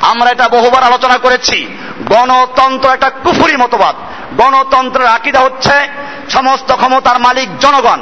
আমরা 0.00 0.30
এটা 0.30 0.48
বহুবার 0.48 0.82
আলোচনা 0.82 1.18
করেছি। 1.18 1.66
গণতন্ত্র 2.06 2.90
একটা 2.90 3.10
কুফুরি 3.10 3.56
মতবাদ। 3.56 3.96
গণতন্ত্রের 4.40 5.06
আকিদা 5.06 5.40
হচ্ছে 5.40 5.88
সমস্ত 6.30 6.72
ক্ষমতার 6.72 7.20
মালিক 7.20 7.58
জনগণ। 7.58 8.00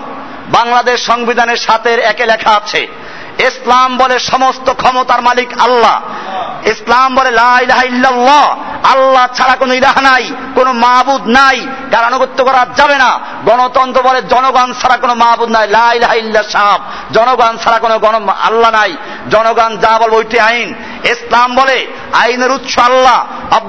বাংলাদেশ 0.49 1.07
সংবিধানের 1.07 1.57
সাথে 1.57 1.95
একে 1.95 2.27
লেখা 2.27 2.51
আছে। 2.51 2.87
ইসলাম 3.39 3.97
বলে 3.97 4.19
সমস্ত 4.19 4.73
ক্ষমতার 4.73 5.23
মালিক 5.23 5.59
আল্লাহ। 5.59 6.03
ইসলাম 6.67 7.15
বলে 7.15 7.29
আল্লাহ 8.85 9.27
ছাড়া 9.35 9.57
কোনো 9.57 9.75
ইলাহ 9.75 10.01
নাই, 10.01 10.31
কোনো 10.55 10.73
মাহবুদ 10.73 11.27
নাই। 11.27 11.67
যার 11.91 12.05
আনুগত্য 12.05 12.45
করা 12.45 12.67
যাবে 12.77 12.97
না। 12.97 13.21
গণতন্ত্র 13.45 14.03
বলে 14.03 14.23
জনগণ 14.23 14.73
ছাড়া 14.83 14.97
কোনো 14.97 15.15
মাহবুদ 15.15 15.51
নাই। 15.51 16.19
ইল্লা 16.19 16.43
সাহাব 16.43 16.81
জনগণ 17.13 17.57
ছাড়া 17.65 17.79
কোনো 17.79 17.99
গণ 17.99 18.29
আল্লাহ 18.29 18.71
নাই। 18.71 18.97
জনগণ 19.31 19.77
যা 19.77 19.99
বলবে 19.99 20.17
ওইটি 20.17 20.41
আইন। 20.41 20.75
ইসলাম 21.05 21.55
বলে 21.55 21.87
আইনের 22.13 22.51
উৎস 22.51 22.79
আল্লাহ। 22.79 23.27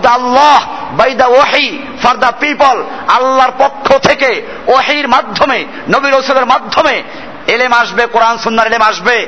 আল্লাহ 0.07 0.59
বাই 0.91 1.13
দ্য 1.13 1.25
ওয়াহি, 1.25 1.79
ফর 2.03 2.15
দ্য 2.15 2.31
পিপল। 2.39 2.83
আল্লাহর 3.07 3.51
পক্ষ 3.57 3.97
থেকে 3.97 4.47
ওহির 4.67 5.07
মাধ্যমে 5.07 5.65
নবী 5.89 6.09
রসুলের 6.09 6.45
মাধ্যমে 6.45 7.03
এলেম 7.47 7.73
আসবে, 7.73 8.05
কোরআন, 8.05 8.37
সুন্নার 8.37 8.67
এলেম 8.67 8.81
আসবে। 8.81 9.27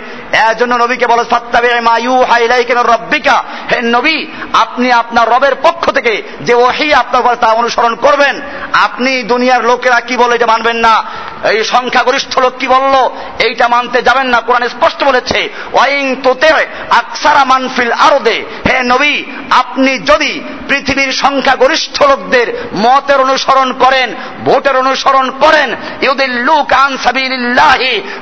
এর 0.50 0.58
জন্য 0.58 0.76
নবীকে 0.76 1.08
বলে 1.08 1.24
সাত্তাবে 1.30 1.82
মায়ু 1.82 2.24
হাইলাই 2.24 2.64
কেন 2.64 2.78
রব্বিকা। 2.78 3.44
হে 3.72 3.82
নবী, 3.82 4.26
আপনি 4.54 4.92
আপনার 4.92 5.30
রবের 5.30 5.56
পক্ষ 5.56 5.92
থেকে 5.92 6.24
যে 6.42 6.54
ওহি 6.54 6.94
আপনার 6.94 7.22
উপর 7.22 7.36
তা 7.36 7.48
অনুসরণ 7.48 7.96
করবেন, 7.96 8.42
আপনি 8.74 9.24
দুনিয়ার 9.24 9.66
লোকেরা 9.66 10.00
কি 10.00 10.18
বলে 10.18 10.36
এটা 10.36 10.46
মানবেন 10.46 10.76
না। 10.76 11.04
এই 11.50 11.64
সংখ্যাগরিষ্ঠ 11.64 12.40
লোক 12.40 12.54
কি 12.60 12.68
বলল? 12.68 13.10
এইটা 13.40 13.68
মানতে 13.68 14.02
যাবেন 14.02 14.28
না, 14.28 14.42
কোরআন 14.42 14.70
স্পষ্ট 14.70 15.04
বলেছে 15.04 15.50
ওয়াইং 15.74 16.16
তোতে 16.16 16.48
আকসারা 16.90 17.44
মানফিল 17.46 17.92
আরদে। 17.92 18.46
হে 18.70 18.84
নবী, 18.84 19.24
আপনি 19.50 19.98
যদি 19.98 20.44
পৃথিবীর 20.68 21.12
সংখ্যাগরিষ্ঠ 21.12 22.04
লোকদের 22.04 22.70
মতের 22.76 23.22
অনুসরণ 23.22 23.74
করেন, 23.74 24.16
ভোটের 24.46 24.78
অনুসরণ 24.78 25.32
করেন, 25.32 25.76
ইউদিল্লুক 26.02 26.74
আন 26.74 26.98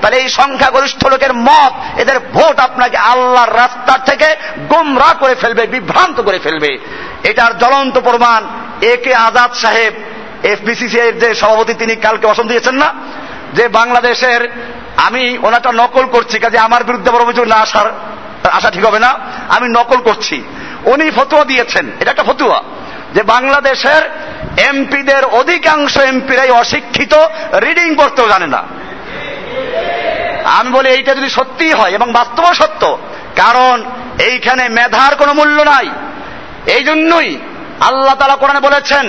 তাহলে 0.02 0.18
এই 0.18 0.30
সংখ্যাগরিষ্ঠ 0.30 1.08
লোকের 1.08 1.34
মত, 1.34 2.00
এদের 2.00 2.20
ভোট 2.20 2.60
আপনাকে 2.60 2.98
আল্লাহর 2.98 3.56
রাস্তা 3.56 3.98
থেকে 3.98 4.36
গোমরা 4.70 5.14
করে 5.20 5.36
ফেলবে, 5.36 5.68
বিভ্রান্ত 5.68 6.22
করে 6.22 6.40
ফেলবে। 6.40 6.80
এটার 7.24 7.58
জ্বলন্ত 7.58 7.98
প্রমাণ 7.98 8.48
এ 8.82 8.98
কে 9.04 9.16
আজাদ 9.16 9.54
সাহেব 9.54 9.94
এফবিসিসি 10.44 10.98
এর 10.98 11.20
যে 11.20 11.36
সভাপতি, 11.36 11.74
তিনি 11.74 11.96
কালকে 11.96 12.28
অসম 12.28 12.48
দিয়েছেন 12.48 12.76
না? 12.76 12.94
যে 13.54 13.68
বাংলাদেশের, 13.68 14.50
আমি 14.98 15.38
ওনাটা 15.42 15.72
নকল 15.72 16.06
করছি, 16.06 16.40
কাজে 16.40 16.58
আমার 16.58 16.84
বিরুদ্ধে 16.84 17.12
বড় 17.12 17.24
অভিযোগ 17.24 17.48
না 17.48 17.56
আসার, 17.56 17.92
আসা 18.52 18.72
ঠিক 18.72 18.86
হবে 18.86 19.00
না, 19.00 19.20
আমি 19.50 19.70
নকল 19.70 19.98
করছি। 19.98 20.44
উনি 20.86 21.12
ফতুয়া 21.12 21.46
দিয়েছেন, 21.46 21.92
এটা 22.00 22.12
একটা 22.12 22.24
ফতুয়া, 22.24 22.64
যে 23.16 23.24
বাংলাদেশের 23.24 24.02
এমপিদের 24.58 25.26
অধিকাংশ 25.26 25.98
এমপিরাই 25.98 26.50
অশিক্ষিত, 26.50 27.14
রিডিং 27.56 27.96
করতেও 27.96 28.28
জানে 28.28 28.48
না। 28.48 28.64
আমি 30.60 30.70
বলি 30.72 30.90
এইটা 30.90 31.14
যদি 31.14 31.30
সত্যি 31.30 31.68
হয়, 31.72 31.92
এবং 31.92 32.14
বাস্তব 32.14 32.54
সত্য, 32.54 32.98
কারণ 33.36 33.84
এইখানে 34.20 34.70
মেধার 34.70 35.16
কোনো 35.16 35.34
মূল্য 35.34 35.58
নাই। 35.62 35.88
এই 36.76 36.84
জন্যই 36.84 37.30
আল্লাহ 37.80 38.16
তালা 38.16 38.36
কোরআনে 38.36 38.60
বলেছেন 38.60 39.06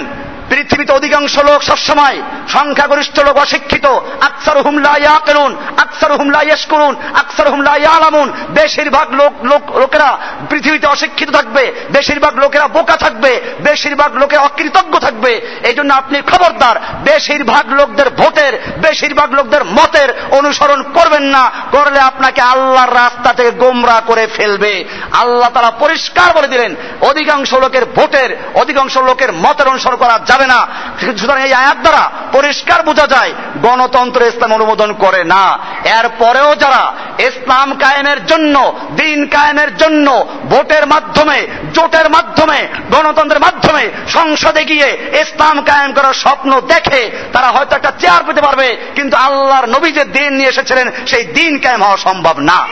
পৃথিবীতে 0.53 0.93
অধিকাংশ 0.93 1.39
লোক 1.39 1.63
সবসময় 1.63 2.23
সংখ্যাগরিষ্ঠ 2.49 3.21
লোক, 3.21 3.37
অশিক্ষিত। 3.37 3.87
আকসার 4.21 4.63
হুমলা 4.63 4.97
ইয়াকেলুন 4.99 5.57
আকসার 5.77 6.13
হুমলা 6.13 6.43
ইয়েস 6.43 6.65
করুন 6.65 6.97
আকসার 7.15 7.51
হুমলা 7.51 7.77
ইয়ালামুন। 7.77 8.33
বেশিরভাগ 8.51 9.13
লোক 9.13 9.33
লোক, 9.45 9.77
লোকেরা 9.77 10.19
পৃথিবীতে 10.51 10.87
অশিক্ষিত 10.87 11.31
থাকবে, 11.31 11.73
বেশিরভাগ 11.91 12.35
লোকেরা 12.37 12.67
বোকা 12.69 12.97
থাকবে, 12.97 13.41
বেশিরভাগ 13.61 14.15
লোকেরা 14.15 14.43
অকৃতজ্ঞ 14.43 14.99
থাকবে। 14.99 15.33
এই 15.69 15.75
জন্য 15.75 15.95
আপনি 15.95 16.21
খবরদার, 16.21 16.77
বেশিরভাগ 17.05 17.73
লোকদের 17.73 18.11
ভোটের, 18.11 18.53
বেশিরভাগ 18.77 19.33
লোকদের 19.33 19.65
মতের 19.65 20.09
অনুসরণ 20.31 20.83
করবেন 20.83 21.23
না, 21.23 21.51
করলে 21.71 22.01
আপনাকে 22.01 22.41
আল্লাহর 22.41 22.95
রাস্তা 22.95 23.33
থেকে 23.33 23.51
গোমরা 23.51 24.03
করে 24.07 24.27
ফেলবে। 24.27 24.85
আল্লাহ 25.13 25.51
তারা 25.55 25.71
পরিষ্কার 25.71 26.29
বলে 26.35 26.49
দিলেন, 26.49 26.75
অধিকাংশ 27.01 27.55
লোকের 27.55 27.85
ভোটের, 27.85 28.31
অধিকাংশ 28.55 28.97
লোকের 28.97 29.33
মতের 29.33 29.69
অনুসরণ 29.69 29.97
করা 29.97 30.19
যাবে 30.27 30.41
না। 30.47 30.66
সুতরাং 31.01 31.43
এই 31.43 31.53
আয়াত 31.53 31.76
দ্বারা 31.76 32.11
পরিষ্কার 32.32 32.82
বোঝা 32.82 33.07
যায় 33.07 33.32
গণতন্ত্র 33.62 34.22
ইসলাম 34.22 34.53
অনুমোদন 34.53 34.93
করে 34.93 35.24
না। 35.24 35.59
এরপরেও 35.84 36.55
যারা 36.55 36.93
ইসলাম 37.18 37.78
কায়েমের 37.78 38.26
জন্য, 38.26 38.80
দিন 38.97 39.26
কায়েমের 39.26 39.76
জন্য, 39.76 40.26
ভোটের 40.51 40.86
মাধ্যমে, 40.86 41.47
জোটের 41.74 42.11
মাধ্যমে, 42.11 42.68
গণতন্ত্রের 42.90 43.43
মাধ্যমে 43.43 43.90
সংসদে 44.09 44.64
গিয়ে 44.64 44.99
ইসলাম 45.20 45.62
কায়েম 45.62 45.93
করার 45.93 46.12
স্বপ্ন 46.12 46.61
দেখে, 46.61 47.11
তারা 47.32 47.47
হয়তো 47.47 47.76
একটা 47.76 47.93
চেয়ার 47.99 48.24
পেতে 48.24 48.40
পারবে, 48.40 48.76
কিন্তু 48.95 49.16
আল্লাহর 49.16 49.68
নবী 49.68 49.93
যে 49.93 50.05
দিন 50.05 50.32
নিয়ে 50.32 50.49
এসেছিলেন, 50.49 50.90
সেই 51.07 51.24
দিন 51.24 51.59
কায়েম 51.59 51.82
হওয়া 51.82 51.97
সম্ভব 51.97 52.38
না। 52.38 52.68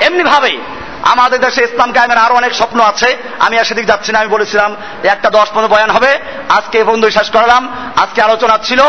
এমনি 0.00 0.22
ভাবে 0.22 0.58
আমাদের 1.10 1.40
দেশে 1.40 1.64
ইসলাম 1.64 1.92
কায়েমের 1.92 2.18
আরও 2.18 2.34
অনেক 2.34 2.54
স্বপ্ন 2.54 2.80
আছে। 2.80 3.16
আমি 3.38 3.58
আর 3.58 3.64
সেদিক 3.64 3.86
যাচ্ছি 3.86 4.12
না, 4.12 4.18
আমি 4.18 4.28
বলেছিলাম, 4.28 4.76
একটা 5.04 5.30
দশ 5.30 5.46
পনেরো 5.54 5.68
বয়ান 5.68 5.90
হবে। 5.90 6.18
আজকে 6.48 6.78
এই 6.78 6.84
বন্ধু 6.84 7.10
শেষ 7.10 7.30
করালাম। 7.30 7.92
আজকে 7.96 8.22
আলোচনা 8.22 8.58
ছিল। 8.64 8.82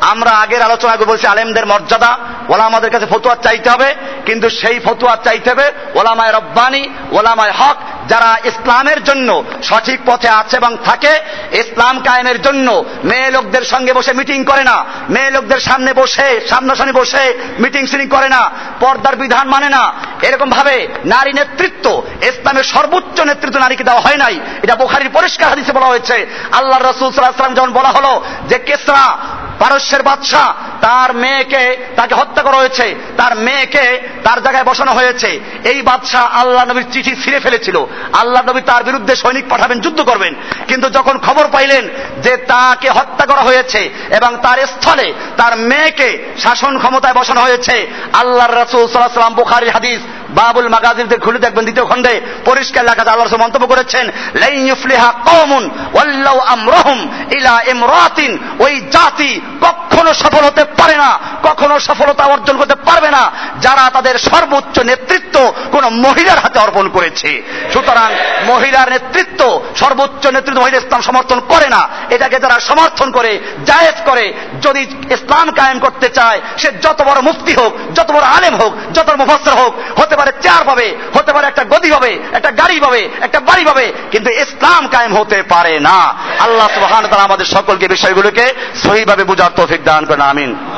আমরা 0.00 0.30
আগের 0.30 0.62
আলোচনা 0.62 0.96
বলছি, 0.96 1.26
আলেমদের 1.26 1.66
মর্যাদা 1.66 2.18
ওলা 2.48 2.64
আমাদের 2.64 2.90
কাছে 2.90 3.06
ফতুয়ার 3.06 3.36
চাইতে 3.42 3.70
হবে। 3.70 3.94
কিন্তু 4.26 4.50
সেই 4.50 4.78
ফতুয়ার 4.78 5.16
চাইতে 5.24 5.50
হবে 5.50 5.72
ওলামায় 5.94 6.32
রব্বানি, 6.32 6.88
ওলামায় 7.12 7.52
হক 7.58 7.76
যারা 8.08 8.36
ইসলামের 8.44 9.04
জন্য 9.04 9.44
সঠিক 9.62 10.00
পথে 10.06 10.28
আছে 10.28 10.56
এবং 10.56 10.76
থাকে, 10.84 11.18
ইসলাম 11.52 11.98
কায়েমের 11.98 12.42
জন্য 12.42 12.84
মেয়ে 13.04 13.30
লোকদের 13.30 13.62
সঙ্গে 13.62 13.92
বসে 13.92 14.12
মিটিং 14.12 14.44
করে 14.44 14.64
না। 14.64 14.84
মেয়ে 15.10 15.30
লোকদের 15.30 15.60
সামনে 15.60 15.92
বসে, 15.92 16.40
সামনাসামনি 16.50 16.92
বসে 16.92 17.38
মিটিং 17.58 17.86
সিটিং 17.86 18.08
করে 18.08 18.28
না। 18.28 18.50
পর্দার 18.80 19.16
বিধান 19.16 19.48
মানে 19.48 19.68
না। 19.68 19.92
এরকম 20.22 20.50
ভাবে 20.50 20.88
নারী 21.04 21.32
নেতৃত্ব, 21.32 22.02
ইসলামের 22.22 22.64
সর্বোচ্চ 22.64 23.20
নেতৃত্ব 23.20 23.60
নারীকে 23.60 23.84
দেওয়া 23.84 24.00
হয় 24.00 24.16
নাই। 24.16 24.40
এটা 24.62 24.74
বোখারির 24.76 25.10
পরিষ্কার 25.12 25.48
হাদিসে 25.48 25.72
বলা 25.72 25.86
হয়েছে। 25.86 26.26
আল্লাহ 26.52 26.78
রসুল 26.78 27.12
সাল্লাহাম 27.12 27.54
যেমন 27.54 27.72
বলা 27.72 27.88
হলো 27.88 28.24
যে, 28.48 28.58
কেসরা, 28.58 29.18
পারস্যের 29.58 30.02
বাদশাহ, 30.02 30.52
তার 30.80 31.14
মেয়েকে 31.14 31.86
তাকে 31.96 32.14
হত্যা 32.14 32.42
করা 32.42 32.56
হয়েছে। 32.56 32.94
তার 33.16 33.36
মেয়েকে 33.36 34.08
তার 34.24 34.42
জায়গায় 34.42 34.64
বসানো 34.64 34.92
হয়েছে। 34.92 35.40
এই 35.64 35.82
বাদশাহ 35.82 36.26
আল্লাহ 36.26 36.64
নবীর 36.64 36.84
চিঠি 36.92 37.16
ছিঁড়ে 37.22 37.40
ফেলেছিল। 37.40 37.86
আল্লাহ 38.12 38.42
নবী 38.42 38.60
তার 38.60 38.84
বিরুদ্ধে 38.84 39.16
সৈনিক 39.16 39.44
পাঠাবেন, 39.48 39.80
যুদ্ধ 39.80 40.00
করবেন। 40.00 40.34
কিন্তু 40.68 40.90
যখন 40.90 41.18
খবর 41.18 41.46
পাইলেন 41.52 41.88
যে 42.22 42.36
তাকে 42.36 42.88
হত্যা 42.88 43.26
করা 43.26 43.40
হয়েছে 43.40 43.90
এবং 44.10 44.36
তার 44.42 44.66
স্থলে 44.66 45.12
তার 45.36 45.58
মেয়েকে 45.58 46.34
শাসন 46.38 46.78
ক্ষমতায় 46.78 47.14
বসানো 47.14 47.40
হয়েছে 47.40 47.86
আল্লাহ 48.12 48.46
রাসুল 48.46 48.80
সাল্লাহ 48.80 49.14
সাল্লাম 49.14 49.34
বুখারি 49.34 49.68
হাদিস 49.68 50.00
বাবুল 50.28 50.68
মাগাজিরদের 50.68 51.22
খুলে 51.24 51.38
দেখবেন 51.38 51.64
দ্বিতীয় 51.64 51.86
খণ্ডে। 51.90 52.14
পরিষ্কার 52.44 52.82
লেখা 52.88 53.02
আল্লাহ 53.12 53.26
রসুল 53.26 53.44
মন্তব্য 53.44 53.66
করেছেন 53.66 54.04
লাইন 54.42 54.62
ইউফলিহা 54.68 55.08
কওমুন 55.28 55.64
ওয়াল্লাউ 55.94 56.38
আমরহুম 56.54 56.98
ইলা 57.38 57.54
ইমরাতিন 57.72 58.38
ওই 58.64 58.80
জাতি 58.94 59.40
কখনো 59.66 60.10
সফল 60.14 60.42
হতে 60.44 60.64
পারে 60.64 60.96
না, 60.96 61.18
কখনো 61.42 61.80
সফলতা 61.80 62.24
অর্জন 62.24 62.56
করতে 62.56 62.74
পারবে 62.74 63.10
না, 63.10 63.22
যারা 63.60 63.90
তাদের 63.90 64.18
সর্বোচ্চ 64.18 64.78
নেতৃত্ব 64.80 65.52
কোন 65.72 65.84
মহিলার 65.88 66.38
হাতে 66.38 66.58
অর্পণ 66.58 66.88
করেছে। 66.88 67.42
সুতরাং 67.72 68.08
মহিলার 68.46 68.90
নেতৃত্ব, 68.90 69.62
সর্বোচ্চ 69.76 70.26
নেতৃত্ব 70.26 70.60
মহিলা 70.60 70.78
ইসলাম 70.78 71.02
সমর্থন 71.02 71.40
করে 71.40 71.68
না, 71.68 71.88
এটাকে 72.10 72.40
যারা 72.40 72.60
সমর্থন 72.60 73.10
করে, 73.10 73.40
জায়েজ 73.66 73.94
করে, 74.04 74.34
যদি 74.62 74.86
ইসলাম 75.16 75.50
কায়েম 75.50 75.78
করতে 75.78 76.08
চায়, 76.08 76.40
সে 76.58 76.68
যত 76.84 77.02
বড় 77.02 77.20
মুফতি 77.20 77.54
হোক, 77.60 77.72
যত 77.94 78.12
বড় 78.12 78.24
আলেম 78.36 78.54
হোক, 78.56 78.72
যত 78.94 79.10
বড় 79.10 79.16
মুফাসসির 79.16 79.54
হোক, 79.54 79.72
হতে 80.00 80.16
পারে 80.18 80.32
চেয়ার 80.42 80.64
পাবে, 80.64 80.86
হতে 81.14 81.30
পারে 81.32 81.46
একটা 81.46 81.64
গদি 81.64 81.90
পাবে, 81.90 82.12
একটা 82.32 82.50
গাড়ি 82.50 82.80
পাবে, 82.80 83.02
একটা 83.20 83.40
বাড়ি 83.40 83.64
পাবে, 83.64 83.86
কিন্তু 84.10 84.30
ইসলাম 84.30 84.82
কায়েম 84.88 85.12
হতে 85.16 85.38
পারে 85.42 85.74
না। 85.80 85.98
আল্লাহ 86.38 86.68
সুবহান 86.74 87.06
তারা 87.06 87.22
আমাদের 87.22 87.46
সকলকে 87.46 87.86
বিষয়গুলোকে 87.88 88.44
সহিভাবে 88.86 89.24
বুঝার 89.24 89.56
তৌফিক 89.56 89.84
দান 89.84 90.02
করেন, 90.06 90.20
আমিন। 90.20 90.58